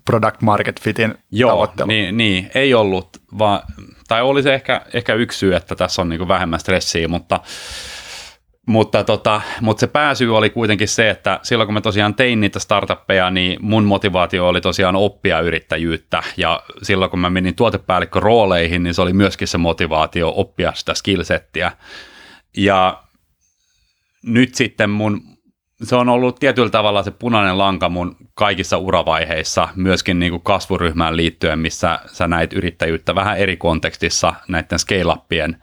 product 0.05 0.41
market 0.41 0.81
fitin 0.81 1.15
Joo, 1.31 1.51
tavoittelu? 1.51 1.87
Niin, 1.87 2.17
niin, 2.17 2.51
ei 2.55 2.73
ollut, 2.73 3.09
vaan, 3.37 3.59
tai 4.07 4.21
oli 4.21 4.43
se 4.43 4.53
ehkä, 4.53 4.81
ehkä 4.93 5.13
yksi 5.13 5.39
syy, 5.39 5.55
että 5.55 5.75
tässä 5.75 6.01
on 6.01 6.09
niin 6.09 6.27
vähemmän 6.27 6.59
stressiä, 6.59 7.07
mutta 7.07 7.39
mutta, 8.65 9.03
tota, 9.03 9.41
mutta 9.61 9.79
se 9.79 9.87
pääsyy 9.87 10.37
oli 10.37 10.49
kuitenkin 10.49 10.87
se, 10.87 11.09
että 11.09 11.39
silloin 11.43 11.67
kun 11.67 11.73
mä 11.73 11.81
tosiaan 11.81 12.15
tein 12.15 12.41
niitä 12.41 12.59
startuppeja, 12.59 13.29
niin 13.29 13.57
mun 13.61 13.83
motivaatio 13.83 14.47
oli 14.47 14.61
tosiaan 14.61 14.95
oppia 14.95 15.39
yrittäjyyttä. 15.39 16.23
Ja 16.37 16.63
silloin 16.81 17.11
kun 17.11 17.19
mä 17.19 17.29
menin 17.29 17.55
tuotepäällikkörooleihin, 17.55 18.83
niin 18.83 18.93
se 18.93 19.01
oli 19.01 19.13
myöskin 19.13 19.47
se 19.47 19.57
motivaatio 19.57 20.33
oppia 20.35 20.73
sitä 20.75 20.93
skillsettiä. 20.93 21.71
Ja 22.57 23.03
nyt 24.25 24.55
sitten 24.55 24.89
mun, 24.89 25.21
se 25.83 25.95
on 25.95 26.09
ollut 26.09 26.39
tietyllä 26.39 26.69
tavalla 26.69 27.03
se 27.03 27.11
punainen 27.11 27.57
lanka 27.57 27.89
mun 27.89 28.15
kaikissa 28.33 28.77
uravaiheissa, 28.77 29.69
myöskin 29.75 30.19
niin 30.19 30.31
kuin 30.31 30.43
kasvuryhmään 30.43 31.17
liittyen, 31.17 31.59
missä 31.59 31.99
sä 32.05 32.27
näit 32.27 32.53
yrittäjyyttä 32.53 33.15
vähän 33.15 33.37
eri 33.37 33.57
kontekstissa 33.57 34.33
näiden 34.47 34.79
scale-uppien 34.79 35.55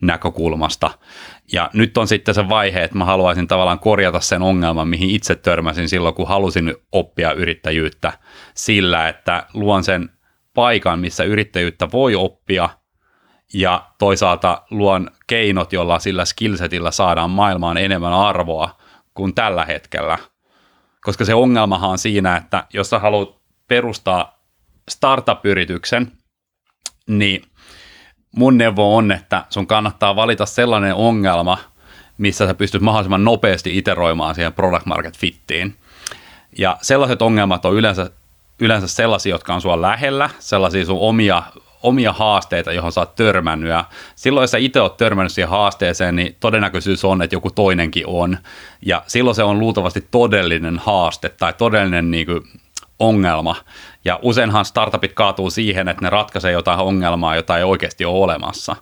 näkökulmasta. 0.00 0.90
Ja 1.52 1.70
nyt 1.72 1.98
on 1.98 2.08
sitten 2.08 2.34
se 2.34 2.48
vaihe, 2.48 2.82
että 2.82 2.98
mä 2.98 3.04
haluaisin 3.04 3.48
tavallaan 3.48 3.78
korjata 3.78 4.20
sen 4.20 4.42
ongelman, 4.42 4.88
mihin 4.88 5.10
itse 5.10 5.34
törmäsin 5.34 5.88
silloin, 5.88 6.14
kun 6.14 6.28
halusin 6.28 6.74
oppia 6.92 7.32
yrittäjyyttä 7.32 8.12
sillä, 8.54 9.08
että 9.08 9.46
luon 9.54 9.84
sen 9.84 10.10
paikan, 10.54 10.98
missä 10.98 11.24
yrittäjyyttä 11.24 11.92
voi 11.92 12.14
oppia 12.14 12.68
ja 13.54 13.90
toisaalta 13.98 14.62
luon 14.70 15.10
keinot, 15.26 15.72
jolla 15.72 15.98
sillä 15.98 16.24
skillsetillä 16.24 16.90
saadaan 16.90 17.30
maailmaan 17.30 17.76
enemmän 17.76 18.12
arvoa 18.12 18.76
kuin 19.14 19.34
tällä 19.34 19.64
hetkellä. 19.64 20.18
Koska 21.00 21.24
se 21.24 21.34
ongelmahan 21.34 21.90
on 21.90 21.98
siinä, 21.98 22.36
että 22.36 22.66
jos 22.72 22.90
sä 22.90 22.98
haluat 22.98 23.36
perustaa 23.68 24.44
startup-yrityksen, 24.88 26.12
niin– 27.08 27.42
mun 28.36 28.58
neuvo 28.58 28.96
on, 28.96 29.12
että 29.12 29.44
sun 29.50 29.66
kannattaa 29.66 30.16
valita 30.16 30.46
sellainen 30.46 30.94
ongelma, 30.94 31.58
missä 32.18 32.46
sä 32.46 32.54
pystyt 32.54 32.82
mahdollisimman 32.82 33.24
nopeasti 33.24 33.78
iteroimaan 33.78 34.34
siihen 34.34 34.52
product 34.52 34.86
market 34.86 35.18
fittiin. 35.18 35.76
Ja 36.58 36.78
sellaiset 36.82 37.22
ongelmat 37.22 37.64
on 37.64 37.74
yleensä, 37.74 38.10
yleensä 38.60 38.88
sellaisia, 38.88 39.34
jotka 39.34 39.54
on 39.54 39.60
sua 39.60 39.82
lähellä, 39.82 40.30
sellaisia 40.38 40.84
sun 40.84 40.98
omia, 41.00 41.42
omia 41.82 42.12
haasteita, 42.12 42.72
johon 42.72 42.92
sä 42.92 43.00
oot 43.00 43.14
törmännyt. 43.14 43.70
Ja 43.70 43.84
silloin, 44.14 44.42
jos 44.42 44.50
sä 44.50 44.58
itse 44.58 44.80
oot 44.80 44.96
törmännyt 44.96 45.32
siihen 45.32 45.50
haasteeseen, 45.50 46.16
niin 46.16 46.36
todennäköisyys 46.40 47.04
on, 47.04 47.22
että 47.22 47.36
joku 47.36 47.50
toinenkin 47.50 48.06
on. 48.06 48.38
Ja 48.82 49.02
silloin 49.06 49.34
se 49.34 49.42
on 49.42 49.58
luultavasti 49.58 50.08
todellinen 50.10 50.78
haaste 50.78 51.28
tai 51.28 51.52
todellinen 51.52 52.10
niin 52.10 52.26
kuin, 52.26 52.40
ongelma. 52.98 53.56
Ja 54.04 54.18
useinhan 54.22 54.64
startupit 54.64 55.12
kaatuu 55.12 55.50
siihen, 55.50 55.88
että 55.88 56.02
ne 56.02 56.10
ratkaisee 56.10 56.52
jotain 56.52 56.80
ongelmaa, 56.80 57.36
jota 57.36 57.58
ei 57.58 57.64
oikeasti 57.64 58.04
ole 58.04 58.24
olemassa. 58.24 58.76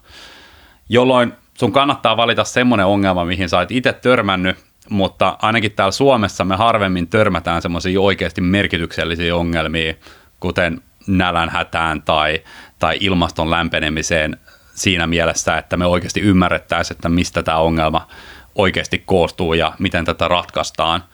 Jolloin 0.88 1.32
sun 1.58 1.72
kannattaa 1.72 2.16
valita 2.16 2.44
semmoinen 2.44 2.86
ongelma, 2.86 3.24
mihin 3.24 3.48
sä 3.48 3.58
oot 3.58 3.70
itse 3.70 3.92
törmännyt, 3.92 4.56
mutta 4.90 5.36
ainakin 5.42 5.72
täällä 5.72 5.92
Suomessa 5.92 6.44
me 6.44 6.56
harvemmin 6.56 7.08
törmätään 7.08 7.62
semmoisia 7.62 8.00
oikeasti 8.00 8.40
merkityksellisiä 8.40 9.36
ongelmia, 9.36 9.94
kuten 10.40 10.80
nälänhätään 11.06 12.02
tai, 12.02 12.42
tai 12.78 12.96
ilmaston 13.00 13.50
lämpenemiseen 13.50 14.36
siinä 14.74 15.06
mielessä, 15.06 15.58
että 15.58 15.76
me 15.76 15.86
oikeasti 15.86 16.20
ymmärrettäisiin, 16.20 16.96
että 16.96 17.08
mistä 17.08 17.42
tämä 17.42 17.58
ongelma 17.58 18.08
oikeasti 18.54 18.98
koostuu 18.98 19.54
ja 19.54 19.72
miten 19.78 20.04
tätä 20.04 20.28
ratkaistaan 20.28 21.04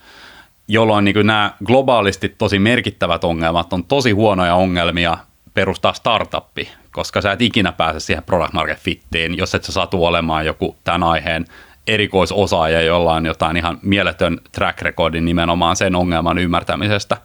jolloin 0.69 1.05
niin 1.05 1.27
nämä 1.27 1.53
globaalisti 1.65 2.29
tosi 2.29 2.59
merkittävät 2.59 3.25
ongelmat 3.25 3.73
on 3.73 3.85
tosi 3.85 4.11
huonoja 4.11 4.55
ongelmia 4.55 5.19
perustaa 5.55 5.93
startuppi, 5.93 6.69
koska 6.93 7.21
sä 7.21 7.33
et 7.33 7.43
ikinä 7.43 7.73
pääse 7.73 8.01
siihen 8.01 8.23
product 8.23 8.53
market 8.53 8.79
fittiin, 8.79 9.37
jos 9.37 9.55
et 9.55 9.65
sä 9.65 9.73
satu 9.73 10.05
olemaan 10.05 10.47
joku 10.47 10.77
tämän 10.85 11.03
aiheen 11.03 11.45
erikoisosaaja, 11.87 12.83
jolla 12.83 13.15
on 13.15 13.27
jotain 13.27 13.57
ihan 13.57 13.79
mieletön 13.83 14.41
track 14.53 14.83
recordin 14.83 15.25
nimenomaan 15.25 15.77
sen 15.77 15.97
ongelman 15.97 16.39
ymmärtämisestä. 16.39 17.17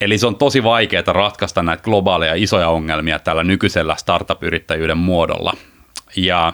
Eli 0.00 0.18
se 0.18 0.26
on 0.26 0.36
tosi 0.36 0.62
vaikeaa 0.62 1.12
ratkaista 1.12 1.62
näitä 1.62 1.82
globaaleja 1.82 2.34
isoja 2.34 2.68
ongelmia 2.68 3.18
tällä 3.18 3.44
nykyisellä 3.44 3.96
startup-yrittäjyyden 3.96 4.98
muodolla. 4.98 5.52
Ja 6.16 6.52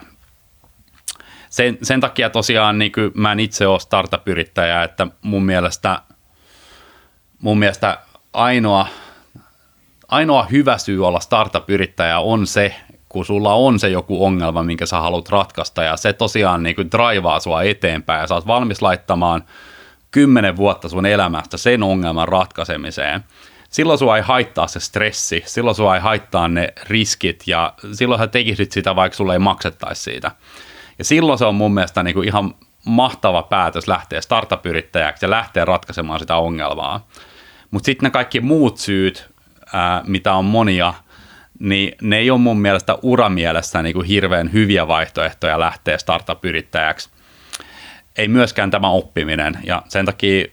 sen, 1.50 1.78
sen 1.82 2.00
takia 2.00 2.30
tosiaan 2.30 2.78
niin 2.78 2.92
kuin 2.92 3.10
mä 3.14 3.32
en 3.32 3.40
itse 3.40 3.66
ole 3.66 3.80
startup-yrittäjä, 3.80 4.82
että 4.82 5.06
mun 5.22 5.44
mielestä, 5.44 6.02
mun 7.40 7.58
mielestä 7.58 7.98
ainoa, 8.32 8.86
ainoa 10.08 10.42
hyvä 10.42 10.78
syy 10.78 11.06
olla 11.06 11.20
startup-yrittäjä 11.20 12.18
on 12.18 12.46
se, 12.46 12.74
kun 13.08 13.24
sulla 13.24 13.54
on 13.54 13.78
se 13.78 13.88
joku 13.88 14.24
ongelma, 14.24 14.62
minkä 14.62 14.86
sä 14.86 15.00
haluat 15.00 15.28
ratkaista 15.28 15.82
ja 15.82 15.96
se 15.96 16.12
tosiaan 16.12 16.62
niin 16.62 16.76
kuin 16.76 16.90
draivaa 16.90 17.40
sua 17.40 17.62
eteenpäin 17.62 18.20
ja 18.20 18.26
sä 18.26 18.34
oot 18.34 18.46
valmis 18.46 18.82
laittamaan 18.82 19.44
kymmenen 20.10 20.56
vuotta 20.56 20.88
sun 20.88 21.06
elämästä 21.06 21.56
sen 21.56 21.82
ongelman 21.82 22.28
ratkaisemiseen. 22.28 23.24
Silloin 23.70 23.98
sua 23.98 24.16
ei 24.16 24.22
haittaa 24.22 24.66
se 24.66 24.80
stressi, 24.80 25.42
silloin 25.46 25.76
sua 25.76 25.94
ei 25.94 26.00
haittaa 26.00 26.48
ne 26.48 26.72
riskit 26.82 27.42
ja 27.46 27.74
silloin 27.92 28.20
sä 28.20 28.26
tekisit 28.26 28.72
sitä, 28.72 28.96
vaikka 28.96 29.16
sulle 29.16 29.32
ei 29.32 29.38
maksettaisi 29.38 30.02
siitä. 30.02 30.30
Ja 30.98 31.04
silloin 31.04 31.38
se 31.38 31.44
on 31.44 31.54
mun 31.54 31.74
mielestä 31.74 32.02
niin 32.02 32.14
kuin 32.14 32.28
ihan 32.28 32.54
mahtava 32.86 33.42
päätös 33.42 33.88
lähteä 33.88 34.20
startup-yrittäjäksi 34.20 35.26
ja 35.26 35.30
lähteä 35.30 35.64
ratkaisemaan 35.64 36.20
sitä 36.20 36.36
ongelmaa. 36.36 37.08
Mutta 37.70 37.86
sitten 37.86 38.06
ne 38.06 38.10
kaikki 38.10 38.40
muut 38.40 38.78
syyt, 38.78 39.30
ää, 39.72 40.02
mitä 40.06 40.34
on 40.34 40.44
monia, 40.44 40.94
niin 41.58 41.92
ne 42.02 42.16
ei 42.16 42.30
ole 42.30 42.40
mun 42.40 42.60
mielestä 42.60 42.98
uramielessä 43.02 43.82
niin 43.82 43.94
kuin 43.94 44.06
hirveän 44.06 44.52
hyviä 44.52 44.88
vaihtoehtoja 44.88 45.60
lähteä 45.60 45.98
startup-yrittäjäksi. 45.98 47.10
Ei 48.18 48.28
myöskään 48.28 48.70
tämä 48.70 48.90
oppiminen, 48.90 49.58
ja 49.64 49.82
sen 49.88 50.06
takia, 50.06 50.46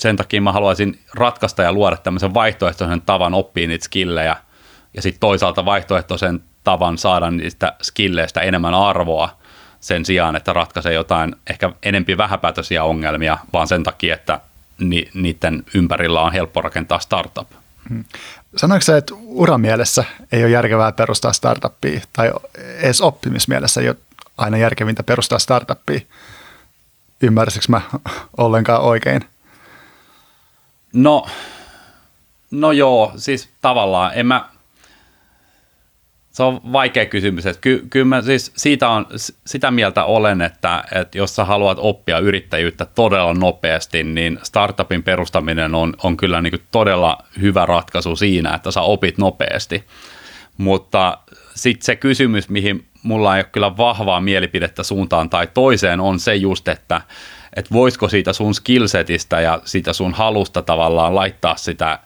sen 0.00 0.16
takia 0.16 0.40
mä 0.40 0.52
haluaisin 0.52 0.98
ratkaista 1.14 1.62
ja 1.62 1.72
luoda 1.72 1.96
tämmöisen 1.96 2.34
vaihtoehtoisen 2.34 3.02
tavan 3.02 3.34
oppia 3.34 3.68
niitä 3.68 3.84
skillejä, 3.84 4.36
ja 4.94 5.02
sitten 5.02 5.20
toisaalta 5.20 5.64
vaihtoehtoisen 5.64 6.40
tavan 6.64 6.98
saada 6.98 7.30
niistä 7.30 7.72
skilleistä 7.82 8.40
enemmän 8.40 8.74
arvoa 8.74 9.37
sen 9.80 10.04
sijaan, 10.04 10.36
että 10.36 10.52
ratkaisee 10.52 10.92
jotain 10.92 11.36
ehkä 11.50 11.72
enempi 11.82 12.16
vähäpätöisiä 12.16 12.84
ongelmia, 12.84 13.38
vaan 13.52 13.68
sen 13.68 13.82
takia, 13.82 14.14
että 14.14 14.40
ni, 14.78 15.08
niiden 15.14 15.62
ympärillä 15.74 16.20
on 16.20 16.32
helppo 16.32 16.60
rakentaa 16.60 16.98
startup. 16.98 17.48
Hmm. 17.88 18.04
Sanoiko 18.56 18.82
se, 18.82 18.96
että 18.96 19.14
uramielessä 19.16 20.04
ei 20.32 20.42
ole 20.44 20.50
järkevää 20.50 20.92
perustaa 20.92 21.32
startuppia 21.32 22.00
tai 22.12 22.32
edes 22.78 23.00
oppimismielessä 23.00 23.80
ei 23.80 23.88
ole 23.88 23.96
aina 24.38 24.56
järkevintä 24.58 25.02
perustaa 25.02 25.38
startuppia? 25.38 26.00
Ymmärsikö 27.22 27.64
mä 27.68 27.80
ollenkaan 28.36 28.82
oikein? 28.82 29.24
No, 30.92 31.26
no 32.50 32.72
joo, 32.72 33.12
siis 33.16 33.48
tavallaan 33.60 34.12
en 34.14 34.26
mä, 34.26 34.48
se 36.38 36.42
on 36.42 36.60
vaikea 36.72 37.06
kysymys. 37.06 37.46
Että 37.46 37.60
ky, 37.60 37.86
kyllä 37.90 38.06
mä 38.06 38.22
siis 38.22 38.52
siitä 38.56 38.88
on, 38.88 39.06
sitä 39.46 39.70
mieltä 39.70 40.04
olen, 40.04 40.42
että, 40.42 40.84
että 40.92 41.18
jos 41.18 41.36
sä 41.36 41.44
haluat 41.44 41.78
oppia 41.80 42.18
yrittäjyyttä 42.18 42.84
todella 42.84 43.34
nopeasti, 43.34 44.04
niin 44.04 44.38
startupin 44.42 45.02
perustaminen 45.02 45.74
on, 45.74 45.94
on 46.02 46.16
kyllä 46.16 46.42
niin 46.42 46.62
todella 46.70 47.18
hyvä 47.40 47.66
ratkaisu 47.66 48.16
siinä, 48.16 48.54
että 48.54 48.70
sä 48.70 48.80
opit 48.80 49.18
nopeasti. 49.18 49.84
Mutta 50.58 51.18
sitten 51.54 51.84
se 51.84 51.96
kysymys, 51.96 52.48
mihin 52.48 52.86
mulla 53.02 53.36
ei 53.36 53.40
ole 53.40 53.48
kyllä 53.52 53.76
vahvaa 53.76 54.20
mielipidettä 54.20 54.82
suuntaan 54.82 55.30
tai 55.30 55.48
toiseen, 55.54 56.00
on 56.00 56.20
se 56.20 56.34
just, 56.34 56.68
että, 56.68 57.00
että 57.56 57.74
voisiko 57.74 58.08
siitä 58.08 58.32
sun 58.32 58.54
skillsetistä 58.54 59.40
ja 59.40 59.60
siitä 59.64 59.92
sun 59.92 60.14
halusta 60.14 60.62
tavallaan 60.62 61.14
laittaa 61.14 61.56
sitä 61.56 61.98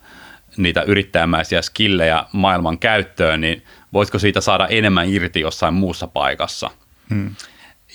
niitä 0.57 0.83
yrittäjämäisiä 0.83 1.63
skillejä 1.63 2.25
maailman 2.33 2.79
käyttöön, 2.79 3.41
niin 3.41 3.63
voisiko 3.93 4.19
siitä 4.19 4.41
saada 4.41 4.67
enemmän 4.67 5.09
irti 5.09 5.41
jossain 5.41 5.75
muussa 5.75 6.07
paikassa. 6.07 6.71
Hmm. 7.11 7.35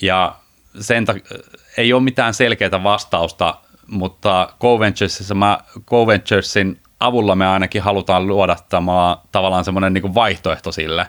Ja 0.02 0.36
sen 0.80 1.04
ta- 1.04 1.14
ei 1.76 1.92
ole 1.92 2.02
mitään 2.02 2.34
selkeää 2.34 2.82
vastausta, 2.82 3.54
mutta 3.86 4.48
mä 5.34 5.58
GoVenturesin 5.86 6.80
avulla 7.00 7.34
me 7.34 7.46
ainakin 7.46 7.82
halutaan 7.82 8.26
luoda 8.26 8.56
tämä, 8.68 9.16
tavallaan 9.32 9.64
semmoinen 9.64 9.92
niin 9.92 10.14
vaihtoehto 10.14 10.72
sille. 10.72 11.06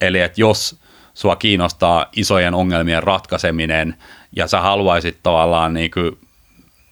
Eli 0.00 0.20
että 0.20 0.40
jos 0.40 0.80
sua 1.14 1.36
kiinnostaa 1.36 2.06
isojen 2.16 2.54
ongelmien 2.54 3.02
ratkaiseminen 3.02 3.96
ja 4.36 4.46
sä 4.46 4.60
haluaisit 4.60 5.18
tavallaan 5.22 5.74
niin 5.74 5.90
kuin, 5.90 6.18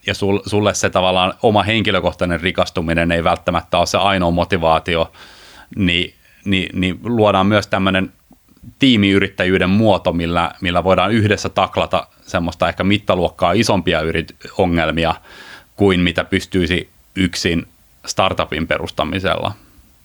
ja 0.06 0.14
sulle 0.46 0.74
se 0.74 0.90
tavallaan 0.90 1.34
oma 1.42 1.62
henkilökohtainen 1.62 2.40
rikastuminen 2.40 3.12
ei 3.12 3.24
välttämättä 3.24 3.78
ole 3.78 3.86
se 3.86 3.98
ainoa 3.98 4.30
motivaatio, 4.30 5.12
niin, 5.76 6.14
niin, 6.44 6.80
niin 6.80 7.00
luodaan 7.04 7.46
myös 7.46 7.66
tämmöinen 7.66 8.12
tiimiyrittäjyyden 8.78 9.70
muoto, 9.70 10.12
millä, 10.12 10.52
millä 10.60 10.84
voidaan 10.84 11.12
yhdessä 11.12 11.48
taklata 11.48 12.06
semmoista 12.26 12.68
ehkä 12.68 12.84
mittaluokkaa 12.84 13.52
isompia 13.52 14.00
yrit- 14.00 14.50
ongelmia 14.58 15.14
kuin 15.76 16.00
mitä 16.00 16.24
pystyisi 16.24 16.88
yksin 17.16 17.66
startupin 18.06 18.66
perustamisella. 18.66 19.52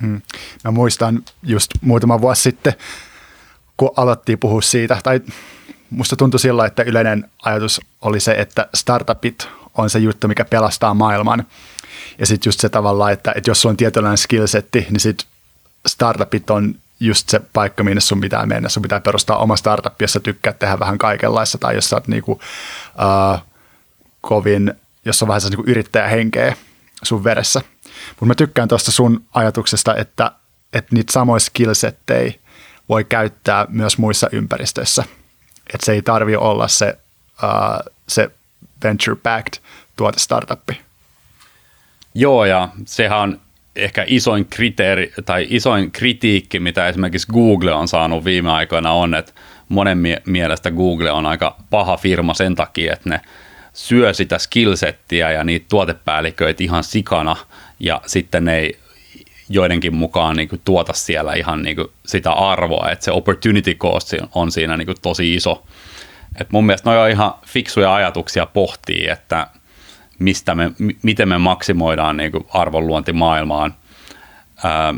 Hmm. 0.02 0.22
Mä 0.64 0.72
muistan 0.72 1.24
just 1.44 1.72
muutama 1.82 2.22
vuosi 2.22 2.42
sitten, 2.42 2.74
kun 3.78 3.92
alettiin 3.98 4.40
puhua 4.40 4.62
siitä, 4.62 4.98
tai 5.04 5.22
musta 5.90 6.16
tuntui 6.16 6.40
sillä, 6.40 6.66
että 6.66 6.84
yleinen 6.84 7.30
ajatus 7.44 7.82
oli 8.02 8.20
se, 8.20 8.32
että 8.32 8.70
startupit 8.76 9.48
on 9.78 9.90
se 9.90 10.00
juttu, 10.00 10.28
mikä 10.28 10.46
pelastaa 10.46 10.94
maailman. 10.94 11.46
Ja 12.20 12.26
sitten 12.26 12.48
just 12.48 12.60
se 12.60 12.70
tavalla, 12.70 13.12
että, 13.12 13.34
että 13.36 13.50
jos 13.50 13.62
sulla 13.62 13.74
on 13.74 13.78
tietynlainen 13.78 14.18
skillsetti, 14.18 14.88
niin 14.90 15.00
sitten 15.00 15.28
startupit 15.88 16.50
on 16.50 16.76
just 17.00 17.30
se 17.30 17.40
paikka, 17.54 17.84
minne 17.84 18.02
sun 18.02 18.22
pitää 18.22 18.46
mennä. 18.46 18.70
Sun 18.70 18.84
pitää 18.84 19.00
perustaa 19.00 19.38
oma 19.38 19.56
startup, 19.56 20.02
jossa 20.02 20.20
tykkää 20.20 20.54
tehdä 20.54 20.80
vähän 20.80 20.98
kaikenlaista, 20.98 21.58
tai 21.58 21.76
jos 21.76 21.90
sä 21.90 21.96
oot 21.96 22.08
niinku, 22.08 22.32
uh, 22.32 23.40
kovin, 24.22 24.74
jos 25.06 25.22
on 25.22 25.28
vähän 25.28 25.42
niinku 25.50 25.64
yrittäjähenkeä 25.68 26.56
sun 27.04 27.24
veressä. 27.24 27.62
Mutta 28.10 28.26
mä 28.26 28.36
tykkään 28.36 28.68
tuosta 28.68 28.92
sun 28.92 29.26
ajatuksesta, 29.34 29.96
että, 29.96 30.32
että 30.74 30.96
niitä 30.96 31.14
samoja 31.14 31.40
skillsettejä 31.40 32.34
voi 32.90 33.04
käyttää 33.04 33.66
myös 33.70 33.98
muissa 33.98 34.30
ympäristöissä. 34.32 35.04
Että 35.74 35.86
se 35.86 35.92
ei 35.92 36.02
tarvi 36.02 36.36
olla 36.36 36.68
se, 36.68 36.98
uh, 37.44 37.94
se 38.08 38.32
venture-backed 38.86 39.62
tuote-startuppi. 39.96 40.82
Joo, 42.14 42.46
ja 42.46 42.70
sehän 42.86 43.20
on 43.20 43.42
ehkä 43.78 44.04
isoin 44.08 44.46
kriteeri 44.46 45.14
tai 45.26 45.48
isoin 45.50 45.92
kritiikki, 45.92 46.60
mitä 46.60 46.88
esimerkiksi 46.88 47.28
Google 47.34 47.74
on 47.74 47.88
saanut 47.88 48.26
viime 48.26 48.52
aikoina 48.52 48.92
on, 48.92 49.16
että 49.16 49.34
monen 49.70 49.98
mie- 49.98 50.22
mielestä 50.26 50.72
Google 50.72 51.12
on 51.12 51.26
aika 51.26 51.56
paha 51.70 51.98
firma 51.98 52.34
sen 52.34 52.56
takia, 52.56 52.94
että 52.94 53.10
ne 53.10 53.22
syö 53.74 54.14
sitä 54.14 54.38
skillsettiä 54.38 55.32
ja 55.32 55.44
niitä 55.44 55.66
tuotepäälliköitä 55.70 56.64
ihan 56.64 56.84
sikana 56.84 57.36
ja 57.80 58.02
sitten 58.06 58.46
ne 58.46 58.58
ei 58.58 58.80
joidenkin 59.50 59.96
mukaan 59.96 60.36
niin 60.36 60.50
kuin 60.50 60.62
tuota 60.66 60.94
siellä 60.94 61.34
ihan 61.34 61.62
niin 61.62 61.76
kuin 61.76 61.88
sitä 62.06 62.32
arvoa, 62.32 62.90
että 62.92 63.06
se 63.06 63.12
opportunity 63.12 63.74
cost 63.74 64.14
on 64.36 64.52
siinä 64.52 64.78
niin 64.78 64.86
kuin 64.86 64.98
tosi 65.02 65.36
iso. 65.36 65.64
Et 66.42 66.52
mun 66.52 66.66
mielestä 66.66 66.90
ne 66.90 66.98
on 66.98 67.10
ihan 67.10 67.34
fiksuja 67.46 67.96
ajatuksia 67.96 68.46
pohtii, 68.46 69.08
että 69.10 69.48
mistä 70.20 70.56
me, 70.56 70.72
miten 71.04 71.30
me 71.30 71.38
maksimoidaan 71.38 72.18
niin 72.18 72.32
arvonluonti 72.50 73.14
maailmaan. 73.14 73.74
Ähm, 74.66 74.98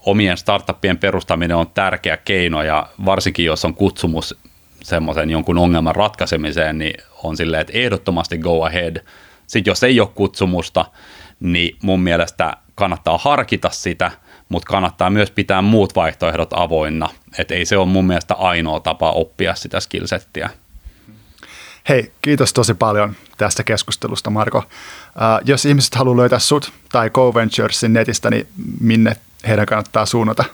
omien 0.00 0.36
startuppien 0.36 0.98
perustaminen 0.98 1.56
on 1.56 1.70
tärkeä 1.70 2.16
keino 2.16 2.62
ja 2.62 2.86
varsinkin 3.04 3.46
jos 3.46 3.64
on 3.64 3.74
kutsumus 3.74 4.38
semmoisen 4.82 5.30
jonkun 5.30 5.58
ongelman 5.58 5.94
ratkaisemiseen, 5.94 6.78
niin 6.78 6.94
on 7.22 7.36
silleen, 7.36 7.60
että 7.60 7.72
ehdottomasti 7.78 8.38
go 8.38 8.64
ahead. 8.64 8.96
Sitten 9.46 9.70
jos 9.70 9.82
ei 9.82 10.00
ole 10.00 10.08
kutsumusta, 10.14 10.84
niin 11.40 11.76
mun 11.82 12.00
mielestä 12.00 12.56
kannattaa 12.74 13.18
harkita 13.18 13.70
sitä, 13.70 14.10
mutta 14.48 14.66
kannattaa 14.66 15.10
myös 15.10 15.30
pitää 15.30 15.62
muut 15.62 15.96
vaihtoehdot 15.96 16.52
avoinna. 16.52 17.08
että 17.38 17.54
ei 17.54 17.64
se 17.64 17.76
ole 17.76 17.86
mun 17.86 18.04
mielestä 18.04 18.34
ainoa 18.34 18.80
tapa 18.80 19.10
oppia 19.10 19.54
sitä 19.54 19.80
skillsettiä. 19.80 20.50
Hei, 21.88 22.12
kiitos 22.22 22.52
tosi 22.52 22.74
paljon 22.74 23.16
tästä 23.38 23.64
keskustelusta, 23.64 24.30
Marko. 24.30 24.58
Uh, 24.58 24.64
jos 25.44 25.64
ihmiset 25.64 25.94
haluaa 25.94 26.16
löytää 26.16 26.38
sut 26.38 26.72
tai 26.92 27.10
GoVenturesin 27.10 27.92
netistä, 27.92 28.30
niin 28.30 28.46
minne 28.80 29.16
heidän 29.48 29.66
kannattaa 29.66 30.06
suunnata? 30.06 30.44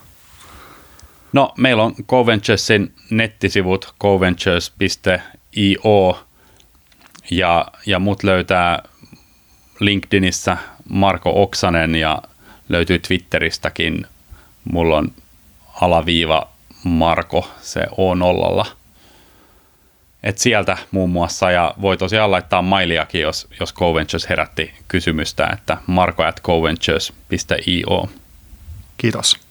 No, 1.32 1.52
meillä 1.56 1.82
on 1.82 1.94
GoVenturesin 2.08 2.94
nettisivut 3.10 3.94
goventures.io 4.00 6.26
ja, 7.30 7.66
ja 7.86 7.98
mut 7.98 8.22
löytää 8.22 8.82
LinkedInissä 9.80 10.56
Marko 10.88 11.42
Oksanen 11.42 11.94
ja 11.94 12.22
löytyy 12.68 12.98
Twitteristäkin. 12.98 14.06
Mulla 14.72 14.96
on 14.96 15.12
alaviiva 15.80 16.48
Marko, 16.84 17.50
se 17.60 17.86
on 17.96 18.18
nollalla– 18.18 18.66
et 20.22 20.38
sieltä 20.38 20.76
muun 20.90 21.10
muassa, 21.10 21.50
ja 21.50 21.74
voi 21.80 21.96
tosiaan 21.96 22.30
laittaa 22.30 22.62
mailiakin, 22.62 23.20
jos, 23.20 23.48
jos 23.60 23.74
Coventures 23.74 24.28
herätti 24.28 24.74
kysymystä, 24.88 25.50
että 25.52 25.76
marko 25.86 26.22
at. 26.22 26.40
Kiitos. 28.96 29.49